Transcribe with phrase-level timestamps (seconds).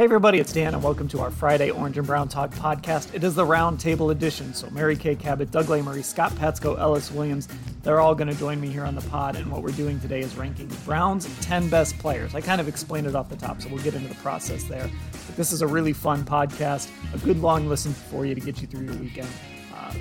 [0.00, 3.14] Hey everybody, it's Dan, and welcome to our Friday Orange and Brown Talk podcast.
[3.14, 7.48] It is the roundtable edition, so Mary Kay Cabot, Doug Lesmerises, Scott Patsko, Ellis Williams,
[7.82, 10.20] they're all going to join me here on the pod, and what we're doing today
[10.20, 12.34] is ranking the Browns' 10 best players.
[12.34, 14.88] I kind of explained it off the top, so we'll get into the process there.
[15.26, 18.62] But this is a really fun podcast, a good long listen for you to get
[18.62, 19.28] you through your weekend.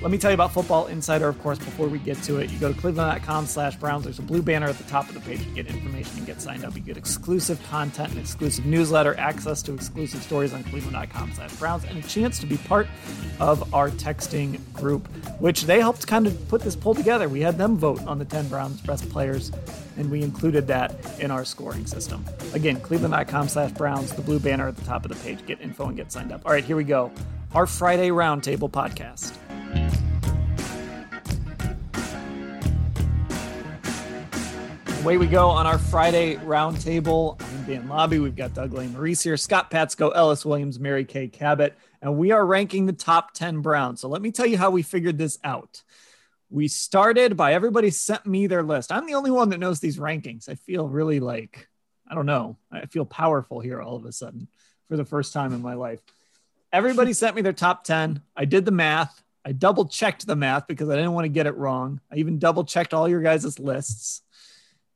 [0.02, 2.50] Let me tell you about Football Insider, of course, before we get to it.
[2.50, 4.06] You go to cleveland.com slash Browns.
[4.06, 5.42] There's a blue banner at the top of the page.
[5.42, 6.76] You get information and get signed up.
[6.76, 11.84] You get exclusive content and exclusive newsletter, access to exclusive stories on cleveland.com slash Browns,
[11.86, 12.88] and a chance to be part
[13.40, 15.08] of our texting group,
[15.40, 17.28] which they helped kind of put this poll together.
[17.28, 19.52] We had them vote on the 10 Browns best players,
[19.98, 22.24] and we included that in our scoring system.
[22.53, 25.46] Again, cleveland.com slash Browns, the blue banner at the top of the page.
[25.46, 26.42] Get info and get signed up.
[26.46, 27.12] All right, here we go.
[27.53, 29.36] Our Friday Roundtable podcast.
[35.02, 37.42] Away we go on our Friday roundtable.
[37.42, 38.22] I'm Dan Labbe.
[38.22, 42.45] We've got Doug Lesmerises here, Scott Patsko, Ellis Williams, Mary Kay Cabot, and we are
[42.45, 44.02] ranking the top 10 Browns.
[44.02, 45.83] So let me tell you how we figured this out.
[46.50, 48.91] We started by everybody sent me their list.
[48.91, 50.50] I'm the only one that knows these rankings.
[50.50, 51.69] I feel really like,
[52.06, 54.50] I don't know, I feel powerful here all of a sudden
[54.89, 56.02] for the first time in my life.
[56.73, 58.22] Everybody sent me their top 10.
[58.36, 59.23] I did the math.
[59.45, 62.02] I double checked the math because I didn't want to get it wrong.
[62.11, 64.23] I even double checked all your guys' lists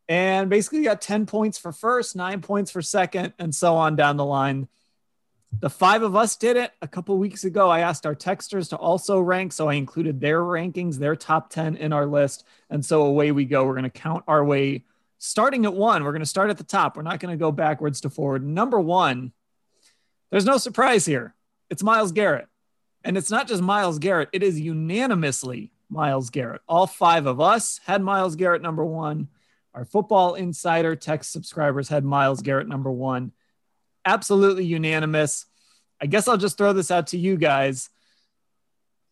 [0.08, 4.18] and basically got 10 points for first, nine points for second, and so on down
[4.18, 4.68] the line.
[5.60, 7.70] The five of us did it a couple weeks ago.
[7.70, 11.78] I asked our texters to also rank, so I included their rankings, their top 10
[11.78, 12.44] in our list.
[12.70, 13.64] And so away we go.
[13.64, 14.84] We're going to count our way
[15.20, 16.04] starting at one.
[16.04, 16.98] We're going to start at the top.
[16.98, 18.44] We're not going to go backwards to forward.
[18.44, 19.32] Number one,
[20.32, 21.36] there's no surprise here.
[21.70, 22.48] It's Myles Garrett.
[23.04, 26.62] And it's not just Myles Garrett, it is unanimously Myles Garrett.
[26.68, 29.28] All five of us had Myles Garrett number one.
[29.74, 33.32] Our Football Insider text subscribers had Myles Garrett number one.
[34.06, 35.46] Absolutely unanimous.
[36.00, 37.90] I guess I'll just throw this out to you guys.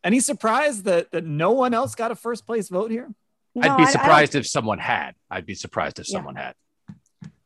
[0.04, 3.10] Any surprise that that no one else got a first place vote here?
[3.56, 5.16] No, I'd be surprised I, I if someone had.
[5.30, 6.18] I'd be surprised if yeah.
[6.18, 6.56] someone had.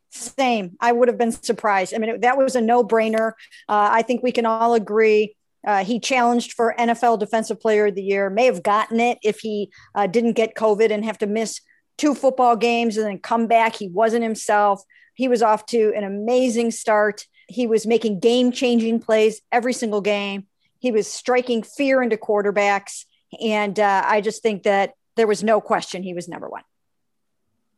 [0.10, 0.78] Same.
[0.80, 1.94] I would have been surprised.
[1.94, 3.32] I mean, that was a no brainer.
[3.68, 5.36] Uh, I think we can all agree.
[5.66, 9.40] Uh, he challenged for NFL Defensive Player of the Year, may have gotten it if
[9.40, 11.60] he uh, didn't get COVID and have to miss
[11.98, 13.76] two football games and then come back.
[13.76, 14.84] He wasn't himself.
[15.14, 17.26] He was off to an amazing start.
[17.48, 20.48] He was making game changing plays every single game.
[20.80, 23.06] He was striking fear into quarterbacks.
[23.42, 26.64] And uh, I just think that there was no question he was number one.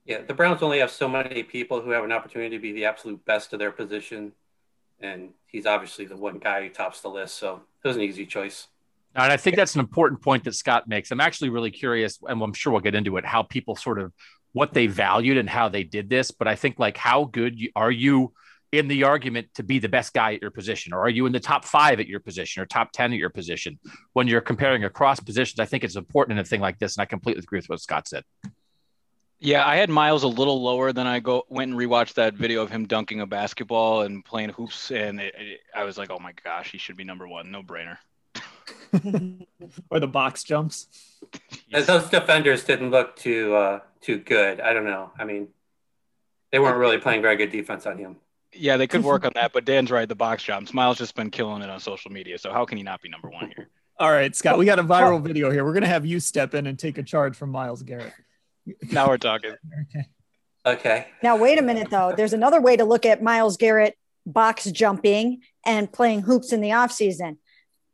[0.06, 2.86] Yeah, the Browns only have so many people who have an opportunity to be the
[2.86, 4.32] absolute best of their position.
[5.00, 7.36] And he's obviously the one guy who tops the list.
[7.36, 8.68] So it was an easy choice.
[9.18, 11.10] And I think that's an important point that Scott makes.
[11.10, 14.14] I'm actually really curious, and I'm sure we'll get into it, how people sort of
[14.54, 16.30] what they valued and how they did this.
[16.30, 18.34] But I think like how good you, are you
[18.72, 21.32] in the argument to be the best guy at your position, or are you in
[21.32, 23.80] the top five at your position or top ten at your position
[24.14, 25.60] when you're comparing across positions?
[25.60, 27.82] I think it's important in a thing like this, and I completely agree with what
[27.82, 28.24] Scott said.
[29.40, 32.62] Yeah, I had Myles a little lower than I go went and rewatched that video
[32.62, 36.20] of him dunking a basketball and playing hoops, and it, it, I was like, oh
[36.20, 37.98] my gosh, he should be number one, no brainer.
[39.90, 40.88] Or the box jumps.
[41.72, 44.62] those defenders didn't look too uh, too good.
[44.62, 45.12] I don't know.
[45.18, 45.50] I mean,
[46.52, 48.18] they weren't really playing very good defense on him.
[48.54, 50.08] Yeah, they could work on that, but Dan's right.
[50.08, 50.74] The box jumps.
[50.74, 53.30] Myles just been killing it on social media, so how can he not be number
[53.30, 53.70] one here?
[54.00, 55.66] All right, Scott, we got a viral video here.
[55.66, 58.14] We're gonna have you step in and take a charge from Myles Garrett.
[58.92, 59.56] Now we're talking.
[59.90, 60.08] okay.
[60.66, 61.08] Okay.
[61.24, 62.14] Now wait a minute though.
[62.16, 66.70] There's another way to look at Myles Garrett box jumping and playing hoops in the
[66.70, 67.38] offseason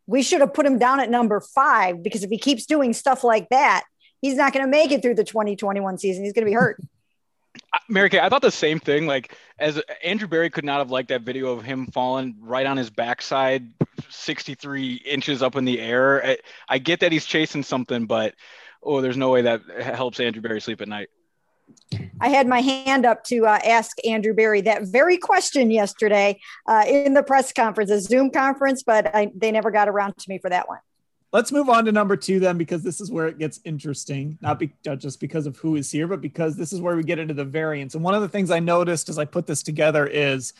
[0.07, 3.23] we should have put him down at number five because if he keeps doing stuff
[3.23, 3.83] like that,
[4.21, 6.23] he's not going to make it through the 2021 season.
[6.23, 6.81] He's going to be hurt.
[7.89, 9.07] Mary Kay, I thought the same thing.
[9.07, 12.77] Like, as Andrew Berry could not have liked that video of him falling right on
[12.77, 13.71] his backside,
[14.09, 16.25] 63 inches up in the air.
[16.25, 18.35] I, I get that he's chasing something, but
[18.81, 21.09] oh, there's no way that helps Andrew Berry sleep at night.
[22.19, 26.83] I had my hand up to uh, ask Andrew Berry that very question yesterday uh,
[26.87, 30.37] in the press conference, a Zoom conference, but I, they never got around to me
[30.37, 30.79] for that one.
[31.33, 34.37] let's move on to number two then, because this is where it gets interesting.
[34.39, 37.03] Not, be, not just because of who is here, but because this is where we
[37.03, 37.95] get into the variance.
[37.95, 40.53] And one of the things I noticed as I put this together is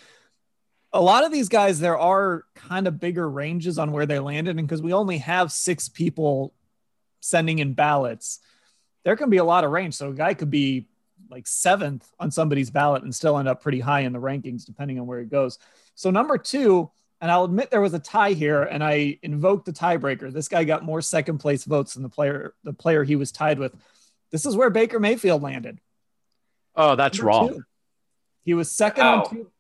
[0.92, 4.58] a lot of these guys, there are kind of bigger ranges on where they landed.
[4.58, 6.54] And because we only have six people
[7.22, 8.40] sending in ballots,
[9.06, 9.94] there can be a lot of range.
[9.94, 10.88] So a guy could be
[11.34, 15.00] like seventh on somebody's ballot and still end up pretty high in the rankings, depending
[15.00, 15.58] on where it goes.
[15.96, 19.74] So number two, and I'll admit there was a tie here, and I invoked the
[19.74, 20.32] tiebreaker.
[20.32, 23.60] This guy got more second place votes than the player the player he was tied
[23.60, 23.74] with.
[24.32, 25.80] This is where Baker Mayfield landed.
[26.76, 27.50] Oh, that's number wrong.
[27.50, 27.64] Two.
[28.44, 29.30] He was second on oh.
[29.30, 29.52] two.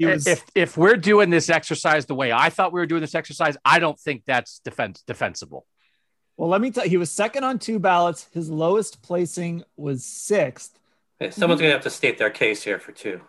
[0.00, 3.14] Was, if if we're doing this exercise the way I thought we were doing this
[3.14, 5.66] exercise, I don't think that's defense defensible.
[6.38, 8.28] Well, let me tell you, he was second on two ballots.
[8.32, 10.78] His lowest placing was sixth.
[11.18, 13.20] Hey, someone's going to have to state their case here for two.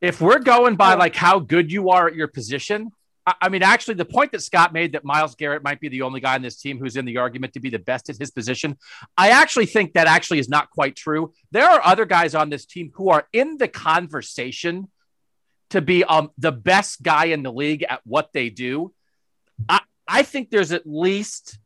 [0.00, 2.92] If we're going by like how good you are at your position,
[3.26, 6.02] I, I mean, actually, the point that Scott made that Myles Garrett might be the
[6.02, 8.30] only guy in this team who's in the argument to be the best at his
[8.30, 8.78] position,
[9.18, 11.32] I actually think that actually is not quite true.
[11.50, 14.88] There are other guys on this team who are in the conversation
[15.70, 18.94] to be um, the best guy in the league at what they do.
[19.68, 21.58] I, I think there's at least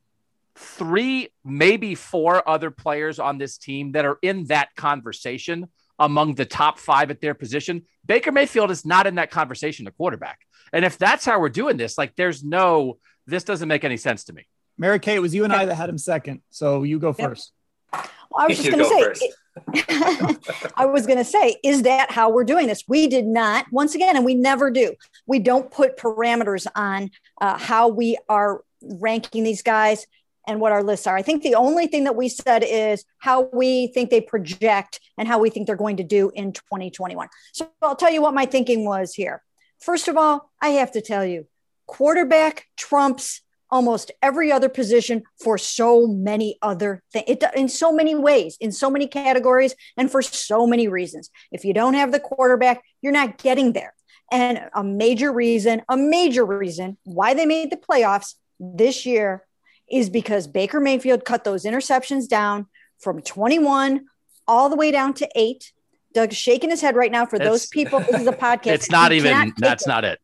[0.56, 5.69] three, maybe four other players on this team that are in that conversation
[5.99, 7.82] among the top five at their position.
[8.05, 10.41] Baker Mayfield is not in that conversation, the quarterback.
[10.73, 14.25] And if that's how we're doing this, like there's no, this doesn't make any sense
[14.25, 14.47] to me.
[14.79, 16.43] Mary Kay, it was you and I that had him second.
[16.50, 17.53] So you go first.
[17.93, 18.05] Well,
[18.38, 19.32] I was just going to say,
[20.76, 22.85] I was going to say, is that how we're doing this?
[22.87, 24.94] We did not, once again, and we never do.
[25.26, 27.11] We don't put parameters on
[27.41, 30.06] uh, how we are ranking these guys
[30.46, 31.16] and what our lists are.
[31.16, 35.26] I think the only thing that we said is how we think they project and
[35.26, 37.28] how we think they're going to do in 2021.
[37.52, 39.43] So I'll tell you what my thinking was here.
[39.81, 41.46] First of all, I have to tell you,
[41.87, 48.56] quarterback trumps almost every other position for so many other things in so many ways
[48.60, 52.82] in so many categories and for so many reasons if you don't have the quarterback
[53.02, 53.93] you're not getting there
[54.31, 59.45] and a major reason a major reason why they made the playoffs this year
[59.90, 62.66] is because Baker Mayfield cut those interceptions down
[62.98, 64.06] from 21
[64.48, 65.72] all the way down to eight.
[66.12, 68.00] Doug's shaking his head right now for it's, those people.
[68.00, 68.66] This is a podcast.
[68.66, 70.20] It's not even, that's not it.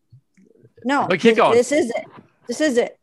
[0.84, 1.56] No, but keep going.
[1.56, 2.06] This is it.
[2.48, 2.98] This is it.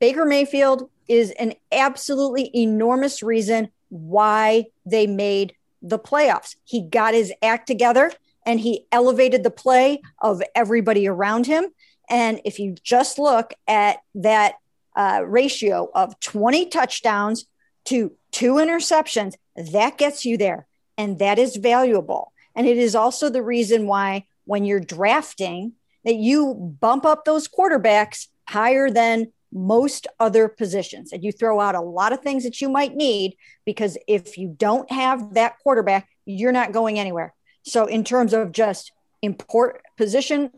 [0.00, 6.56] Baker Mayfield is an absolutely enormous reason why they made the playoffs.
[6.64, 8.12] He got his act together
[8.46, 11.66] and he elevated the play of everybody around him.
[12.08, 14.54] And if you just look at that
[14.96, 17.46] uh, ratio of 20 touchdowns
[17.84, 19.34] to two interceptions,
[19.72, 20.66] that gets you there.
[20.98, 22.32] And that is valuable.
[22.54, 25.72] And it is also the reason why when you're drafting,
[26.04, 31.12] that you bump up those quarterbacks higher than most other positions.
[31.12, 34.54] And you throw out a lot of things that you might need because if you
[34.56, 37.34] don't have that quarterback, you're not going anywhere.
[37.64, 40.50] So, in terms of just import position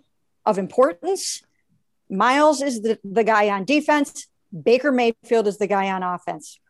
[0.47, 1.43] of importance,
[2.11, 4.27] Myles is the, the guy on defense.
[4.63, 6.61] Baker Mayfield is the guy on offense.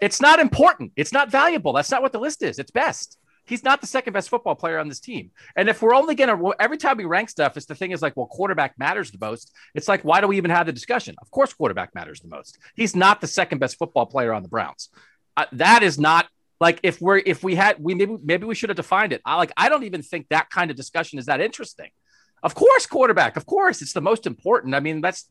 [0.00, 0.92] It's not important.
[0.96, 1.72] It's not valuable.
[1.72, 2.58] That's not what the list is.
[2.58, 3.18] It's best.
[3.46, 5.30] He's not the second best football player on this team.
[5.54, 8.02] And if we're only going to, every time we rank stuff, it's the thing is
[8.02, 9.52] like, well, quarterback matters the most.
[9.74, 11.14] It's like, why do we even have the discussion?
[11.22, 12.58] Of course, quarterback matters the most.
[12.74, 14.90] He's not the second best football player on the Browns.
[15.36, 16.26] Uh, that is not
[16.60, 19.20] like if we're if we had we maybe maybe we should have defined it.
[19.24, 21.90] I like I don't even think that kind of discussion is that interesting.
[22.42, 23.36] Of course, quarterback.
[23.36, 24.74] Of course, it's the most important.
[24.74, 25.28] I mean, that's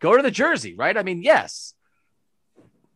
[0.00, 0.96] go to the jersey, right?
[0.96, 1.74] I mean, yes,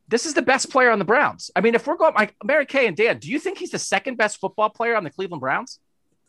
[0.08, 1.50] this is the best player on the Browns.
[1.54, 3.78] I mean, if we're going like Mary Kay and Dan, do you think he's the
[3.78, 5.78] second best football player on the Cleveland Browns?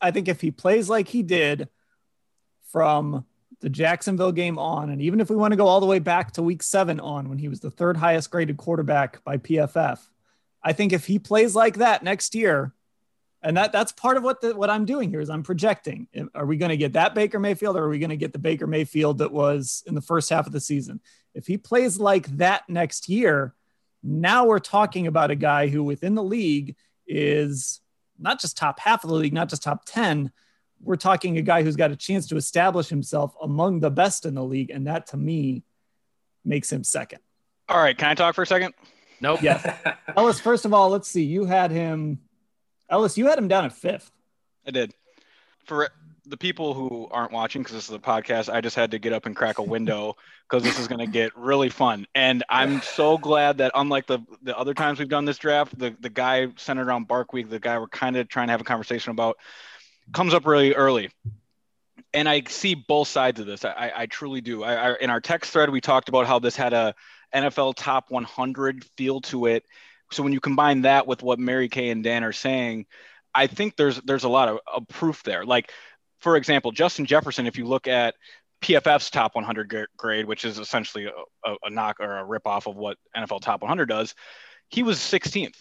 [0.01, 1.69] I think if he plays like he did
[2.71, 3.25] from
[3.61, 6.33] the Jacksonville game on, and even if we want to go all the way back
[6.33, 9.99] to week seven on when he was the third highest graded quarterback by PFF,
[10.63, 12.73] I think if he plays like that next year,
[13.41, 16.07] and that that's part of what the, what I'm doing here is I'm projecting.
[16.35, 18.39] Are we going to get that Baker Mayfield, or are we going to get the
[18.39, 20.99] Baker Mayfield that was in the first half of the season?
[21.33, 23.55] If he plays like that next year,
[24.03, 26.75] now we're talking about a guy who within the league
[27.07, 27.81] is
[28.17, 30.31] not just top half of the league, not just top 10.
[30.81, 34.35] We're talking a guy who's got a chance to establish himself among the best in
[34.35, 34.69] the league.
[34.69, 35.63] And that to me
[36.45, 37.19] makes him second.
[37.67, 37.97] All right.
[37.97, 38.73] Can I talk for a second?
[39.21, 39.41] Nope.
[39.41, 39.77] Yes.
[40.17, 41.23] Ellis, first of all, let's see.
[41.23, 42.19] You had him,
[42.89, 44.11] Ellis, you had him down at fifth.
[44.65, 44.93] I did.
[45.65, 45.89] For
[46.25, 49.13] the people who aren't watching because this is a podcast, I just had to get
[49.13, 50.15] up and crack a window
[50.49, 52.05] because this is going to get really fun.
[52.15, 55.95] And I'm so glad that unlike the the other times we've done this draft, the
[55.99, 58.65] the guy centered around Bark Week, the guy we're kind of trying to have a
[58.65, 59.37] conversation about,
[60.13, 61.09] comes up really early.
[62.13, 63.63] And I see both sides of this.
[63.63, 64.63] I, I truly do.
[64.63, 66.95] I, I, in our text thread, we talked about how this had a
[67.35, 69.63] NFL top 100 feel to it.
[70.11, 72.85] So when you combine that with what Mary Kay and Dan are saying,
[73.33, 75.45] I think there's there's a lot of, of proof there.
[75.45, 75.71] Like,
[76.19, 78.15] for example, Justin Jefferson, if you look at
[78.61, 82.97] PFF's top 100 grade, which is essentially a, a knock or a ripoff of what
[83.15, 84.15] NFL top 100 does,
[84.69, 85.55] he was 16th.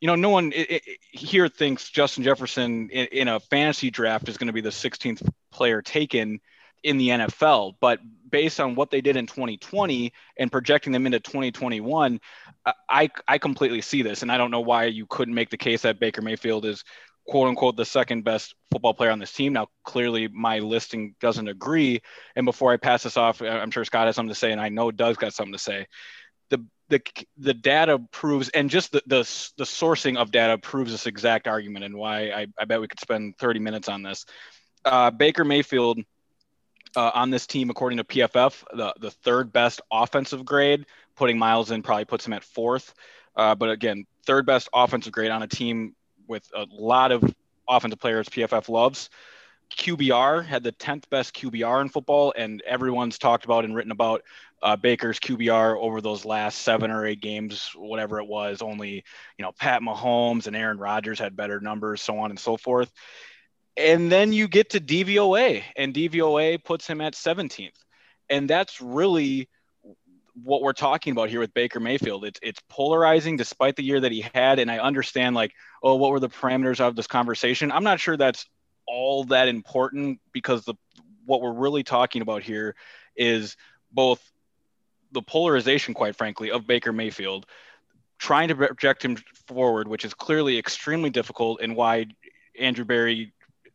[0.00, 0.82] You know, no one it, it,
[1.12, 5.26] here thinks Justin Jefferson in, in a fantasy draft is going to be the 16th
[5.52, 6.40] player taken
[6.82, 7.74] in the NFL.
[7.80, 12.20] But based on what they did in 2020 and projecting them into 2021,
[12.88, 14.22] I, I completely see this.
[14.22, 16.84] And I don't know why you couldn't make the case that Baker Mayfield is
[17.26, 19.52] quote unquote the second best football player on this team.
[19.52, 22.02] Now, clearly my listing doesn't agree.
[22.36, 24.68] And before I pass this off, I'm sure Scott has something to say, and I
[24.68, 25.86] know Doug's got something to say.
[26.50, 27.00] The the
[27.38, 29.20] the data proves, and just the the,
[29.56, 33.00] the sourcing of data proves this exact argument, and why I, I bet we could
[33.00, 34.26] spend 30 minutes on this.
[34.84, 36.00] Uh, Baker Mayfield
[36.96, 40.86] uh, on this team, according to PFF, the, the third best offensive grade.
[41.14, 42.94] Putting Myles in probably puts him at fourth.
[43.36, 45.94] Uh, but again, third best offensive grade on a team
[46.26, 47.22] with a lot of
[47.68, 49.10] offensive players PFF loves.
[49.76, 54.22] QBR had the 10th best QBR in football, and everyone's talked about and written about
[54.62, 58.62] uh, Baker's QBR over those last seven or eight games, whatever it was.
[58.62, 59.04] Only,
[59.38, 62.92] you know, Pat Mahomes and Aaron Rodgers had better numbers, so on and so forth.
[63.76, 67.70] And then you get to DVOA, and DVOA puts him at 17th.
[68.28, 69.48] And that's really
[70.34, 72.24] what we're talking about here with Baker Mayfield.
[72.24, 74.58] It's it's polarizing despite the year that he had.
[74.58, 75.52] And I understand like,
[75.82, 77.72] oh, what were the parameters of this conversation?
[77.72, 78.46] I'm not sure that's
[78.86, 80.74] all that important because the
[81.24, 82.74] what we're really talking about here
[83.16, 83.56] is
[83.90, 84.20] both
[85.12, 87.46] the polarization, quite frankly, of Baker Mayfield,
[88.18, 92.06] trying to project him forward, which is clearly extremely difficult, and why
[92.58, 93.32] Andrew Berry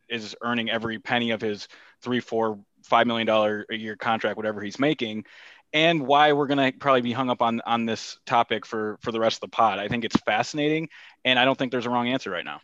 [0.10, 1.68] is earning every penny of his
[2.02, 5.26] three, four, five million dollar a year contract, whatever he's making,
[5.74, 9.20] and why we're gonna probably be hung up on on this topic for for the
[9.20, 9.80] rest of the pod.
[9.80, 10.90] I think it's fascinating,
[11.26, 12.62] and I don't think there's a wrong answer right now.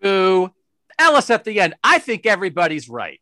[0.00, 0.50] Boo,
[0.98, 1.74] Ellis at the end.
[1.82, 3.20] I think everybody's right.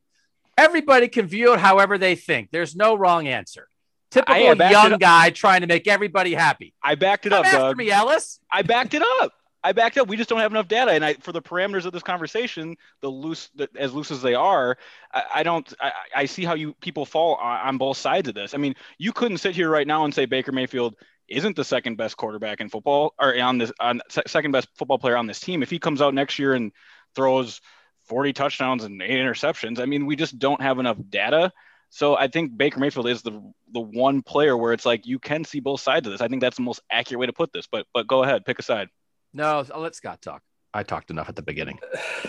[0.56, 2.50] Everybody can view it however they think.
[2.50, 3.68] There's no wrong answer.
[4.10, 6.74] Typical young guy trying to make everybody happy.
[6.82, 7.76] I backed it Come up, after Doug.
[7.76, 8.40] me, Ellis.
[8.52, 9.32] I backed it up.
[9.62, 10.08] I backed up.
[10.08, 13.08] We just don't have enough data, and I, for the parameters of this conversation, the
[13.08, 14.78] loose, the, as loose as they are,
[15.12, 15.72] I, I don't.
[15.80, 18.54] I, I, see how you people fall on, on, both sides of this.
[18.54, 20.94] I mean, you couldn't sit here right now and say Baker Mayfield
[21.28, 25.16] isn't the second best quarterback in football, or on this on second best football player
[25.16, 25.62] on this team.
[25.62, 26.72] If he comes out next year and
[27.14, 27.60] throws
[28.04, 31.52] 40 touchdowns and eight interceptions, I mean, we just don't have enough data.
[31.90, 35.44] So I think Baker Mayfield is the the one player where it's like you can
[35.44, 36.20] see both sides of this.
[36.20, 37.66] I think that's the most accurate way to put this.
[37.66, 38.88] But but go ahead, pick a side.
[39.32, 40.42] No, I'll let Scott talk.
[40.72, 41.78] I talked enough at the beginning.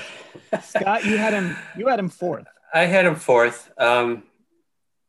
[0.61, 1.55] Scott, you had him.
[1.77, 2.47] You had him fourth.
[2.73, 3.71] I had him fourth.
[3.77, 4.23] Um,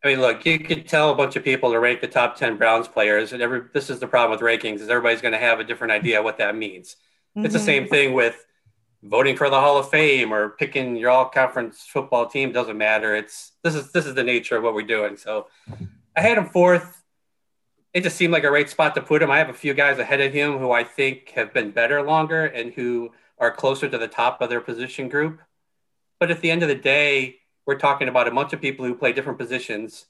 [0.05, 2.57] I mean, look, you could tell a bunch of people to rank the top ten
[2.57, 5.61] Browns players, and every this is the problem with rankings is everybody's going to have
[5.61, 6.97] a different idea what that means.
[7.37, 7.47] Mm-hmm.
[7.47, 7.67] It's the mm-hmm.
[7.67, 8.45] same thing with
[9.03, 12.53] voting for the Hall of Fame or picking your all conference football team.
[12.53, 13.15] Doesn't matter.
[13.15, 15.17] It's this is this is the nature of what we're doing.
[15.17, 15.47] So,
[16.17, 17.02] I had him fourth
[17.95, 19.31] it just seemed like a right spot to put him.
[19.31, 22.47] I have a few guys ahead of him who I think have been better longer
[22.47, 25.41] and who are closer to the top of their position group.
[26.19, 28.95] But at the end of the day, we're talking about a bunch of people who
[28.95, 30.07] play different positions.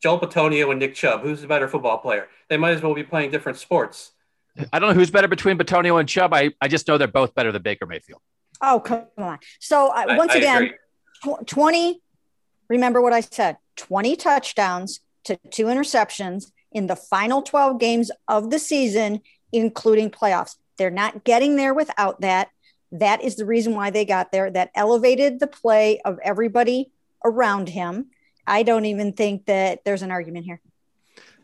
[0.00, 2.28] Joel Bitonio and Nick Chubb, who's the better football player?
[2.48, 4.12] They might as well be playing different sports.
[4.72, 6.32] I don't know who's better between Bitonio and Chubb.
[6.32, 8.20] I, I just know they're both better than Baker Mayfield.
[8.62, 9.38] Oh, come on.
[9.58, 10.70] So uh, once I, I again,
[11.24, 12.00] tw- 20,
[12.68, 18.50] remember what I said 20 touchdowns to two interceptions in the final 12 games of
[18.50, 19.20] the season,
[19.52, 20.56] including playoffs.
[20.78, 22.50] They're not getting there without that.
[22.92, 24.50] That is the reason why they got there.
[24.50, 26.90] That elevated the play of everybody
[27.24, 28.06] around him.
[28.46, 30.60] I don't even think that there's an argument here.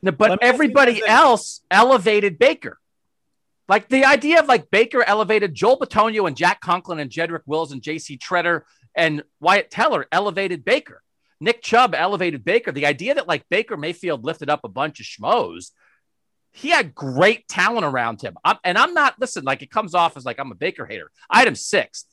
[0.02, 2.78] No, but everybody else elevated Baker.
[3.68, 7.72] Like the idea of like Baker elevated Joel Bitonio and Jack Conklin and Jedrick Wills
[7.72, 8.16] and J.C.
[8.16, 8.62] Tretter
[8.94, 11.02] and Wyatt Teller elevated Baker.
[11.40, 12.72] Nick Chubb elevated Baker.
[12.72, 15.70] The idea that like Baker Mayfield lifted up a bunch of schmoes,
[16.52, 18.36] he had great talent around him.
[18.44, 21.10] I'm, and I'm not, listen, like it comes off as like I'm a Baker hater.
[21.28, 22.06] Item sixth.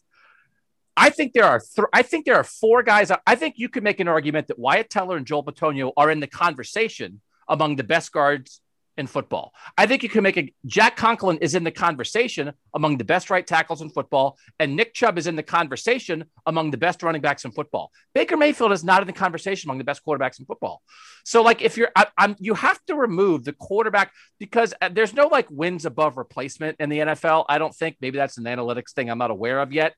[0.95, 3.11] I think there are th- I think there are four guys.
[3.25, 6.19] I think you could make an argument that Wyatt Teller and Joel Bitonio are in
[6.19, 8.61] the conversation among the best guards
[8.97, 9.53] in football.
[9.77, 13.29] I think you can make a Jack Conklin is in the conversation among the best
[13.29, 17.21] right tackles in football, and Nick Chubb is in the conversation among the best running
[17.21, 17.91] backs in football.
[18.13, 20.81] Baker Mayfield is not in the conversation among the best quarterbacks in football.
[21.25, 25.13] So, like, if you're, I, am you have to remove the quarterback because uh, there's
[25.13, 27.45] no like wins above replacement in the NFL.
[27.49, 29.95] I don't think maybe that's an analytics thing I'm not aware of yet.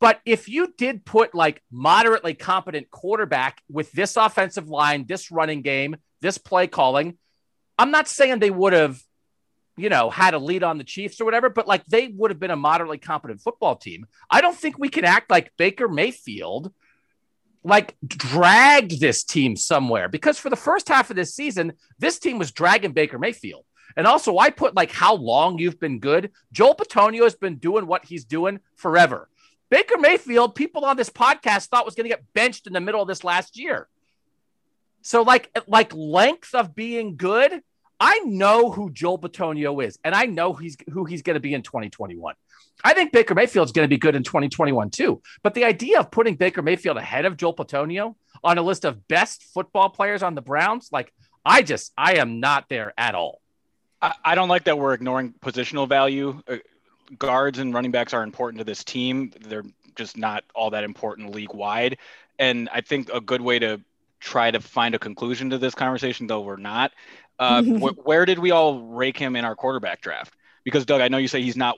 [0.00, 5.62] But if you did put like moderately competent quarterback with this offensive line, this running
[5.62, 7.18] game, this play calling,
[7.78, 9.00] I'm not saying they would have,
[9.76, 12.40] you know, had a lead on the Chiefs or whatever, but like they would have
[12.40, 14.06] been a moderately competent football team.
[14.30, 16.72] I don't think we can act like Baker Mayfield
[17.64, 22.38] like dragged this team somewhere because for the first half of this season, this team
[22.38, 23.64] was dragging Baker Mayfield.
[23.96, 26.30] And also, I put like how long you've been good.
[26.52, 29.28] Joel Bitonio has been doing what he's doing forever.
[29.70, 33.02] Baker Mayfield, people on this podcast thought was going to get benched in the middle
[33.02, 33.88] of this last year.
[35.02, 37.62] So, like, like length of being good,
[38.00, 41.54] I know who Joel Bitonio is, and I know he's who he's going to be
[41.54, 42.34] in 2021.
[42.84, 45.20] I think Baker Mayfield's going to be good in 2021 too.
[45.42, 48.14] But the idea of putting Baker Mayfield ahead of Joel Bitonio
[48.44, 51.12] on a list of best football players on the Browns, like
[51.44, 53.40] I just I am not there at all.
[54.00, 56.40] I, I don't like that we're ignoring positional value.
[56.46, 56.58] Uh,
[57.18, 59.32] guards and running backs are important to this team.
[59.40, 59.64] They're
[59.96, 61.98] just not all that important league wide.
[62.38, 63.80] And I think a good way to
[64.20, 66.92] try to find a conclusion to this conversation, though we're not,
[67.38, 70.34] uh, wh- where did we all rake him in our quarterback draft?
[70.64, 71.76] Because Doug, I know you say he's not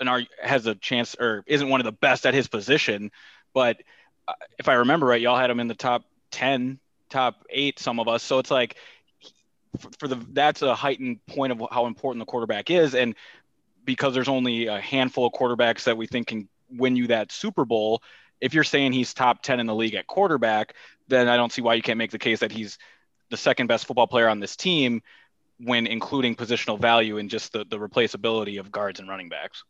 [0.00, 3.10] an has a chance or isn't one of the best at his position,
[3.54, 3.82] but
[4.26, 6.78] uh, if I remember right, y'all had him in the top ten,
[7.10, 8.22] top eight, some of us.
[8.22, 8.76] So it's like
[9.98, 13.14] for the that's a heightened point of how important the quarterback is, and
[13.84, 17.64] because there's only a handful of quarterbacks that we think can win you that Super
[17.64, 18.02] Bowl.
[18.40, 20.74] If you're saying he's top 10 in the league at quarterback,
[21.08, 22.78] then I don't see why you can't make the case that he's
[23.32, 25.02] the second best football player on this team
[25.58, 29.64] when including positional value and just the, the replaceability of guards and running backs.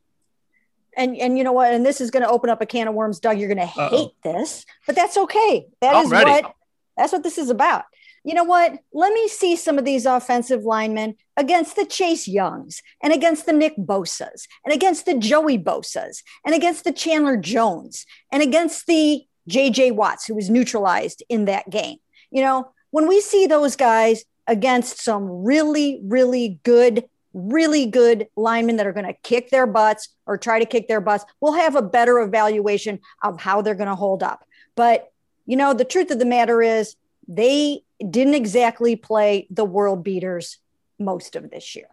[0.94, 1.72] And and you know what?
[1.72, 3.38] And this is going to open up a can of worms, Doug.
[3.38, 5.66] You're going to hate this, but that's okay.
[5.80, 6.30] That I'm is ready.
[6.30, 6.54] what
[6.98, 7.84] that's what this is about.
[8.24, 8.78] You know what?
[8.92, 13.54] Let me see some of these offensive linemen against the Chase Youngs and against the
[13.54, 19.24] Nick Bosas and against the Joey Bosas and against the Chandler Jones and against the
[19.48, 21.96] JJ Watts, who was neutralized in that game.
[22.30, 28.76] You know, when we see those guys against some really, really good really good linemen
[28.76, 31.76] that are going to kick their butts or try to kick their butts, we'll have
[31.76, 34.44] a better evaluation of how they're going to hold up.
[34.74, 35.10] But,
[35.46, 40.58] you know, the truth of the matter is they didn't exactly play the world beaters
[40.98, 41.86] most of this year.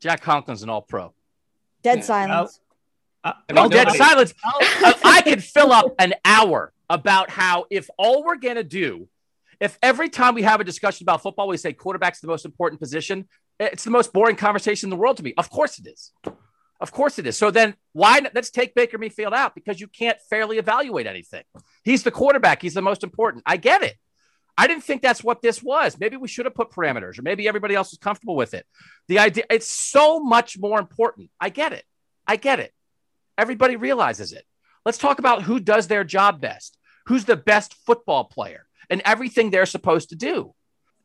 [0.00, 1.12] Jack Conklin's an all pro.
[1.82, 2.60] Dead silence.
[3.22, 4.34] Uh, no, dead silence.
[4.44, 9.08] I could fill up an hour about how if all we're going to do,
[9.60, 12.80] if every time we have a discussion about football, we say quarterback's the most important
[12.80, 13.28] position,
[13.60, 15.34] it's the most boring conversation in the world to me.
[15.36, 16.12] Of course it is.
[16.80, 17.38] Of course it is.
[17.38, 21.44] So then why not, let's take Baker Mayfield out because you can't fairly evaluate anything.
[21.84, 22.60] He's the quarterback.
[22.60, 23.44] He's the most important.
[23.46, 23.96] I get it.
[24.56, 25.98] I didn't think that's what this was.
[25.98, 28.66] Maybe we should have put parameters or maybe everybody else was comfortable with it.
[29.08, 31.30] The idea it's so much more important.
[31.40, 31.84] I get it.
[32.26, 32.72] I get it.
[33.36, 34.44] Everybody realizes it.
[34.84, 36.78] Let's talk about who does their job best.
[37.06, 40.54] Who's the best football player and everything they're supposed to do.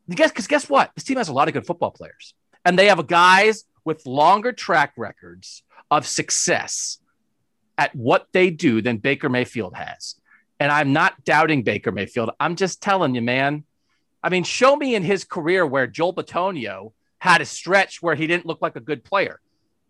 [0.08, 0.90] Guess because guess what?
[0.94, 4.52] This team has a lot of good football players and they have guys with longer
[4.52, 6.98] track records of success
[7.78, 10.16] at what they do than Baker Mayfield has.
[10.58, 12.30] And I'm not doubting Baker Mayfield.
[12.38, 13.64] I'm just telling you, man.
[14.22, 18.26] I mean, show me in his career where Joel Bitonio had a stretch where he
[18.26, 19.40] didn't look like a good player.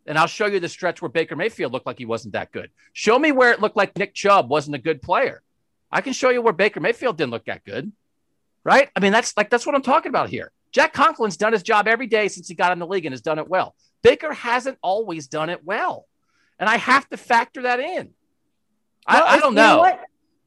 [0.07, 2.70] And I'll show you the stretch where Baker Mayfield looked like he wasn't that good.
[2.92, 5.42] Show me where it looked like Nick Chubb wasn't a good player.
[5.90, 7.92] I can show you where Baker Mayfield didn't look that good.
[8.62, 8.90] Right?
[8.94, 10.53] I mean, that's like that's what I'm talking about here.
[10.72, 13.22] Jack Conklin's done his job every day since he got in the league and has
[13.22, 13.74] done it well.
[14.03, 16.07] Baker hasn't always done it well.
[16.59, 18.11] And I have to factor that in.
[19.09, 19.83] Well, I, I, don't know.
[19.83, 19.98] know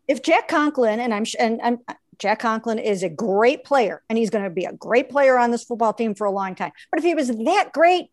[0.07, 1.79] if Jack Conklin, and I'm, and I'm,
[2.19, 5.51] Jack Conklin is a great player and he's going to be a great player on
[5.51, 6.71] this football team for a long time.
[6.91, 8.11] But if he was that great,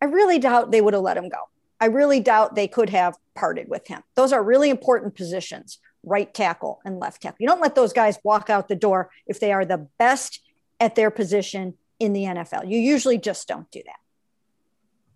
[0.00, 1.38] I really doubt they would have let him go.
[1.80, 4.02] I really doubt they could have parted with him.
[4.14, 7.36] Those are really important positions, right tackle and left tackle.
[7.40, 10.40] You don't let those guys walk out the door if they are the best
[10.80, 12.68] at their position in the NFL.
[12.68, 13.96] You usually just don't do that.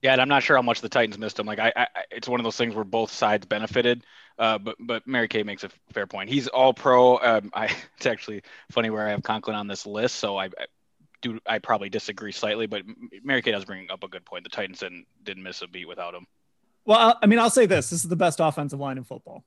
[0.03, 1.47] Yeah, and I'm not sure how much the Titans missed him.
[1.47, 4.05] Like, I, I it's one of those things where both sides benefited.
[4.39, 6.29] Uh, but but Mary Kay makes a fair point.
[6.31, 7.19] He's all pro.
[7.19, 10.67] Um, I it's actually funny where I have Conklin on this list, so I, I
[11.23, 12.83] do I probably disagree slightly, but
[13.25, 14.45] Mary Kay does bring up a good point.
[14.45, 16.27] The Titans didn't didn't miss a beat without him.
[16.85, 19.45] Well, I mean, I'll say this: this is the best offensive line in football.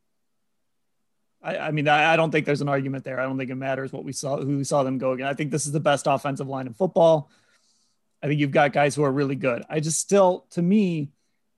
[1.41, 3.19] I, I mean, I, I, don't think there's an argument there.
[3.19, 5.28] I don't think it matters what we saw, who we saw them go again.
[5.28, 7.30] I think this is the best offensive line in football.
[8.21, 9.63] I think you've got guys who are really good.
[9.69, 11.12] I just still, to me,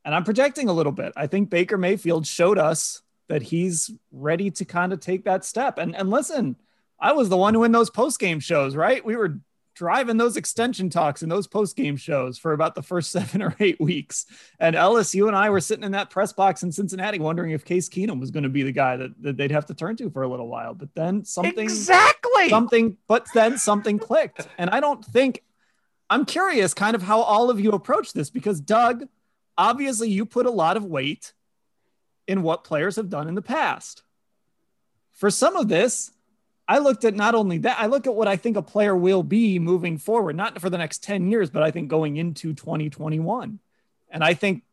[0.05, 1.13] and I'm projecting a little bit.
[1.15, 5.77] I think Baker Mayfield showed us that he's ready to kind of take that step.
[5.77, 6.57] And and listen,
[6.99, 9.03] I was the one who in those post game shows, right?
[9.03, 9.39] We were
[9.73, 13.55] driving those extension talks and those post game shows for about the first seven or
[13.59, 14.25] eight weeks.
[14.59, 17.65] And Ellis, you and I were sitting in that press box in Cincinnati wondering if
[17.65, 20.09] Case Keenum was going to be the guy that, that they'd have to turn to
[20.09, 20.73] for a little while.
[20.73, 24.47] But then something exactly something, but then something clicked.
[24.57, 25.43] And I don't think
[26.09, 29.07] I'm curious kind of how all of you approach this because Doug,
[29.57, 31.33] obviously you put a lot of weight
[32.27, 34.03] in what players have done in the past.
[35.11, 36.11] For some of this,
[36.71, 39.23] I looked at not only that, I look at what I think a player will
[39.23, 43.59] be moving forward, not for the next 10 years, but I think going into 2021.
[44.09, 44.63] And I think,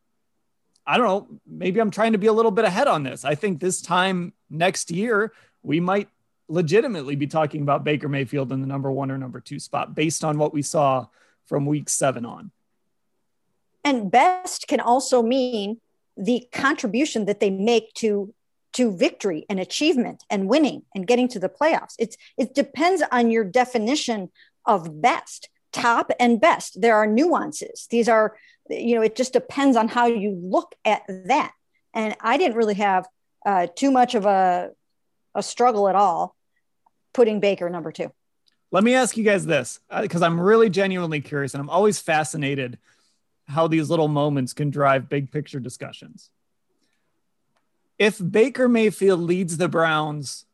[0.87, 3.25] I don't know, maybe I'm trying to be a little bit ahead on this.
[3.25, 6.07] I think this time next year, we might
[6.47, 10.23] legitimately be talking about Baker Mayfield in the number one or number two spot based
[10.23, 11.07] on what we saw
[11.47, 12.51] from week seven on.
[13.83, 15.81] And best can also mean
[16.15, 18.33] the contribution that they make to
[18.73, 21.95] to victory and achievement and winning and getting to the playoffs.
[21.97, 24.29] It's it depends on your definition
[24.65, 26.81] of best, top and best.
[26.81, 27.87] There are nuances.
[27.89, 28.37] These are,
[28.69, 31.53] you know, it just depends on how you look at that.
[31.93, 33.07] And I didn't really have
[33.45, 34.71] uh, too much of a
[35.35, 36.35] a struggle at all
[37.13, 38.11] putting Baker number two.
[38.71, 41.99] Let me ask you guys this because uh, I'm really genuinely curious and I'm always
[41.99, 42.77] fascinated
[43.47, 46.29] how these little moments can drive big picture discussions.
[47.99, 50.45] If Baker Mayfield leads the Browns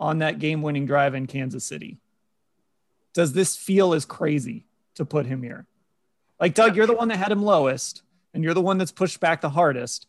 [0.00, 1.98] on that game winning drive in Kansas City,
[3.12, 5.66] does this feel as crazy to put him here?
[6.40, 9.20] Like, Doug, you're the one that had him lowest and you're the one that's pushed
[9.20, 10.06] back the hardest.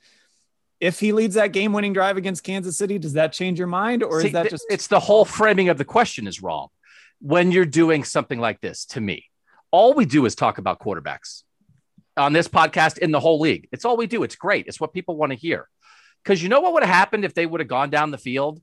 [0.80, 4.02] If he leads that game winning drive against Kansas City, does that change your mind
[4.02, 4.66] or See, is that just.
[4.70, 6.70] It's the whole framing of the question is wrong
[7.20, 9.26] when you're doing something like this to me.
[9.72, 11.44] All we do is talk about quarterbacks
[12.18, 13.68] on this podcast in the whole league.
[13.72, 14.24] It's all we do.
[14.24, 14.68] It's great.
[14.68, 15.70] It's what people want to hear.
[16.26, 18.60] Because you know what would have happened if they would have gone down the field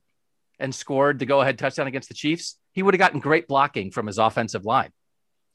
[0.58, 2.58] and scored the go ahead touchdown against the Chiefs?
[2.72, 4.90] He would have gotten great blocking from his offensive line.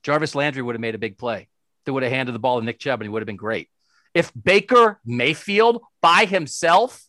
[0.04, 1.50] Jarvis Landry would have made a big play.
[1.86, 3.70] They would have handed the ball to Nick Chubb and he would have been great.
[4.14, 7.04] If Baker Mayfield by himself,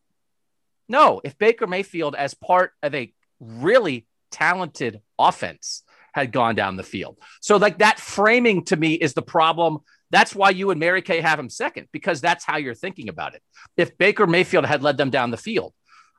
[0.89, 6.83] no, if Baker Mayfield as part of a really talented offense had gone down the
[6.83, 7.19] field.
[7.41, 9.79] So, like that framing to me is the problem
[10.11, 13.35] that's why you and Mary Kay have him second, because that's how you're thinking about
[13.35, 13.43] it.
[13.77, 15.75] If Baker Mayfield had led them down the field,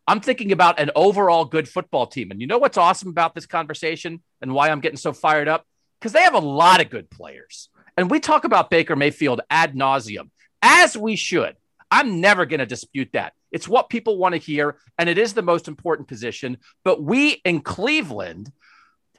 [0.07, 2.31] I'm thinking about an overall good football team.
[2.31, 5.65] And you know what's awesome about this conversation and why I'm getting so fired up?
[5.99, 7.69] Because they have a lot of good players.
[7.95, 10.29] And we talk about Baker Mayfield ad nauseum,
[10.61, 11.55] as we should.
[11.91, 13.33] I'm never going to dispute that.
[13.51, 16.57] It's what people want to hear, and it is the most important position.
[16.83, 18.51] But we in Cleveland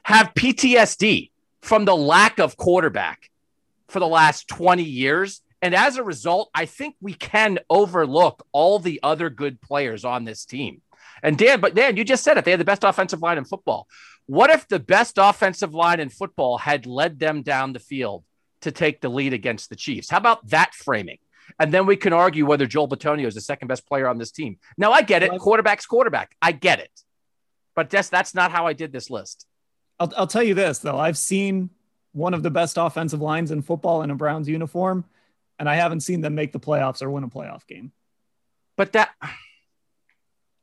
[0.03, 1.31] have PTSD
[1.61, 3.29] from the lack of quarterback
[3.91, 5.41] for the last 20 years.
[5.61, 10.25] And as a result, I think we can overlook all the other good players on
[10.25, 10.81] this team.
[11.21, 12.45] And Dan, but Dan, you just said it.
[12.45, 13.87] They had the best offensive line in football.
[14.25, 18.23] What if the best offensive line in football had led them down the field
[18.61, 20.09] to take the lead against the Chiefs?
[20.09, 21.17] How about that framing?
[21.59, 24.31] And then we can argue whether Joel Bitonio is the second best player on this
[24.31, 24.57] team.
[24.77, 25.37] Now, I get it.
[25.37, 26.35] Quarterback's quarterback.
[26.41, 26.91] I get it.
[27.75, 29.45] But that's, that's not how I did this list.
[29.99, 30.97] I'll, I'll tell you this, though.
[30.97, 31.71] I've seen
[32.13, 35.05] one of the best offensive lines in football in a Browns uniform,
[35.59, 37.91] and I haven't seen them make the playoffs or win a playoff game.
[38.77, 39.11] But that,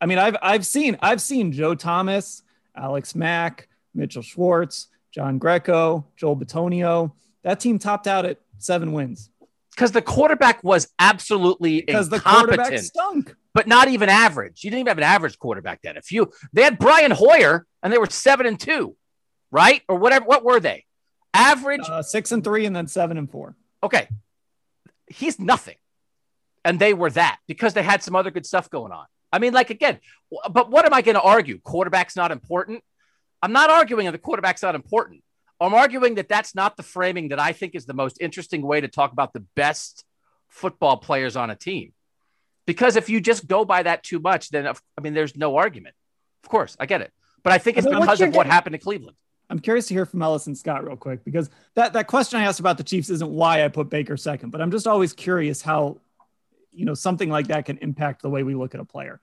[0.01, 2.43] I mean, I've I've seen I've seen Joe Thomas,
[2.77, 7.13] Alex Mack, Mitchell Schwartz, John Greco, Joel Bitonio.
[7.43, 9.31] That team topped out at seven wins
[9.75, 14.65] because the quarterback was absolutely because the quarterback stunk, but not even average.
[14.65, 15.97] You didn't even have an average quarterback then.
[15.97, 18.97] If you they had Brian Hoyer and they were seven and two,
[19.51, 20.25] right or whatever.
[20.25, 20.85] What were they?
[21.39, 23.55] Average uh, six and three, and then seven and four.
[23.83, 24.09] Okay,
[25.07, 25.77] he's nothing,
[26.65, 29.07] and they were that because they had some other good stuff going on.
[29.33, 29.99] I mean, like again,
[30.51, 31.59] but what am I going to argue?
[31.61, 32.83] Quarterback's not important.
[33.43, 35.23] I'm not arguing that the quarterback's not important.
[35.61, 38.81] I'm arguing that that's not the framing that I think is the most interesting way
[38.81, 40.05] to talk about the best
[40.49, 41.93] football players on a team.
[42.67, 45.95] Because if you just go by that too much, then I mean, there's no argument.
[46.45, 49.17] Of course, I get it, but I think it's because of what happened to Cleveland.
[49.51, 52.61] I'm curious to hear from Ellison Scott real quick because that that question I asked
[52.61, 56.01] about the Chiefs isn't why I put Baker second, but I'm just always curious how
[56.71, 59.21] you know something like that can impact the way we look at a player.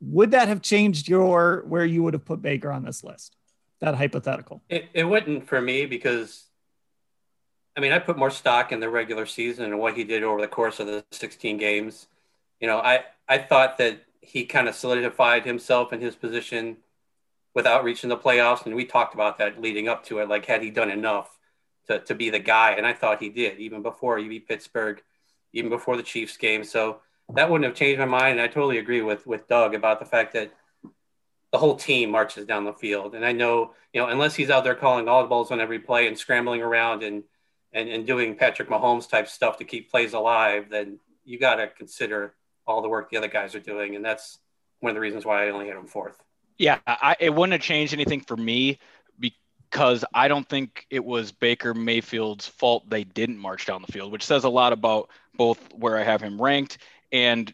[0.00, 3.36] Would that have changed your where you would have put Baker on this list?
[3.80, 4.62] That hypothetical.
[4.68, 6.44] It, it wouldn't for me because
[7.76, 10.40] I mean I put more stock in the regular season and what he did over
[10.40, 12.08] the course of the 16 games.
[12.60, 16.78] You know, I I thought that he kind of solidified himself in his position
[17.54, 18.66] without reaching the playoffs.
[18.66, 20.28] And we talked about that leading up to it.
[20.28, 21.36] Like, had he done enough
[21.88, 22.72] to, to be the guy?
[22.72, 25.02] And I thought he did, even before he beat Pittsburgh,
[25.52, 26.64] even before the Chiefs game.
[26.64, 27.00] So
[27.34, 28.38] that wouldn't have changed my mind.
[28.38, 30.52] And I totally agree with, with Doug about the fact that
[31.50, 33.14] the whole team marches down the field.
[33.14, 36.18] And I know, you know, unless he's out there calling audibles on every play and
[36.18, 37.24] scrambling around and,
[37.72, 41.68] and, and doing Patrick Mahomes type stuff to keep plays alive, then you got to
[41.68, 42.34] consider
[42.66, 43.96] all the work the other guys are doing.
[43.96, 44.38] And that's
[44.80, 46.22] one of the reasons why I only had him fourth.
[46.58, 48.78] Yeah, I, it wouldn't have changed anything for me.
[49.70, 54.10] Because I don't think it was Baker Mayfield's fault they didn't march down the field,
[54.10, 56.78] which says a lot about both where I have him ranked
[57.12, 57.52] and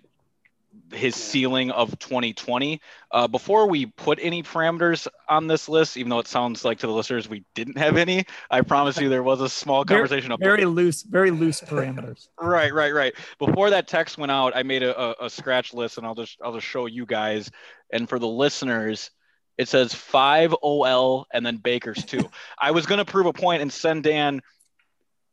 [0.92, 2.80] his ceiling of 2020.
[3.10, 6.86] Uh, before we put any parameters on this list, even though it sounds like to
[6.86, 10.56] the listeners we didn't have any, I promise you there was a small conversation very,
[10.56, 12.28] very loose, very loose parameters.
[12.40, 13.14] right, right, right.
[13.38, 16.38] Before that text went out, I made a, a, a scratch list, and I'll just
[16.42, 17.50] I'll just show you guys,
[17.94, 19.10] and for the listeners.
[19.56, 22.28] It says five OL and then Baker's two.
[22.60, 24.42] I was going to prove a point and send Dan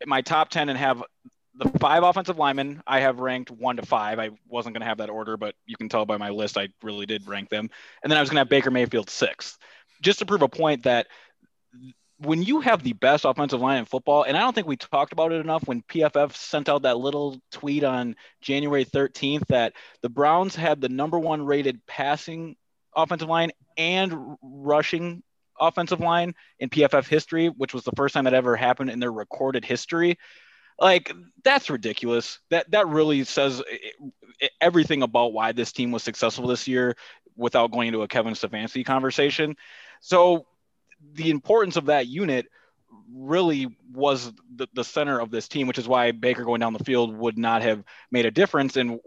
[0.05, 1.03] my top 10 and have
[1.55, 4.19] the five offensive linemen I have ranked one to five.
[4.19, 6.69] I wasn't going to have that order, but you can tell by my list I
[6.83, 7.69] really did rank them.
[8.03, 9.57] And then I was going to have Baker Mayfield sixth,
[10.01, 11.07] just to prove a point that
[12.23, 15.11] when you have the best offensive line in football, and I don't think we talked
[15.11, 20.09] about it enough when PFF sent out that little tweet on January 13th that the
[20.09, 22.55] Browns had the number one rated passing
[22.95, 25.23] offensive line and rushing
[25.59, 29.11] offensive line in PFF history, which was the first time that ever happened in their
[29.11, 30.17] recorded history.
[30.79, 31.11] Like
[31.43, 32.39] that's ridiculous.
[32.49, 33.61] That that really says
[34.59, 36.95] everything about why this team was successful this year
[37.35, 39.55] without going into a kevin stefanski conversation.
[40.01, 40.47] So
[41.13, 42.47] the importance of that unit
[43.13, 46.83] really was the, the center of this team which is why baker going down the
[46.83, 48.99] field would not have made a difference and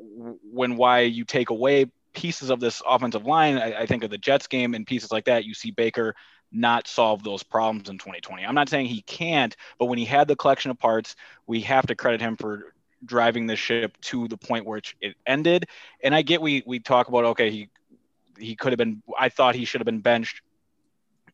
[0.52, 4.18] when why you take away pieces of this offensive line I, I think of the
[4.18, 6.14] jets game and pieces like that you see baker
[6.54, 8.44] not solve those problems in 2020.
[8.44, 11.86] I'm not saying he can't, but when he had the collection of parts, we have
[11.88, 15.66] to credit him for driving the ship to the point where it ended.
[16.02, 17.68] And I get we we talk about okay, he
[18.38, 19.02] he could have been.
[19.18, 20.42] I thought he should have been benched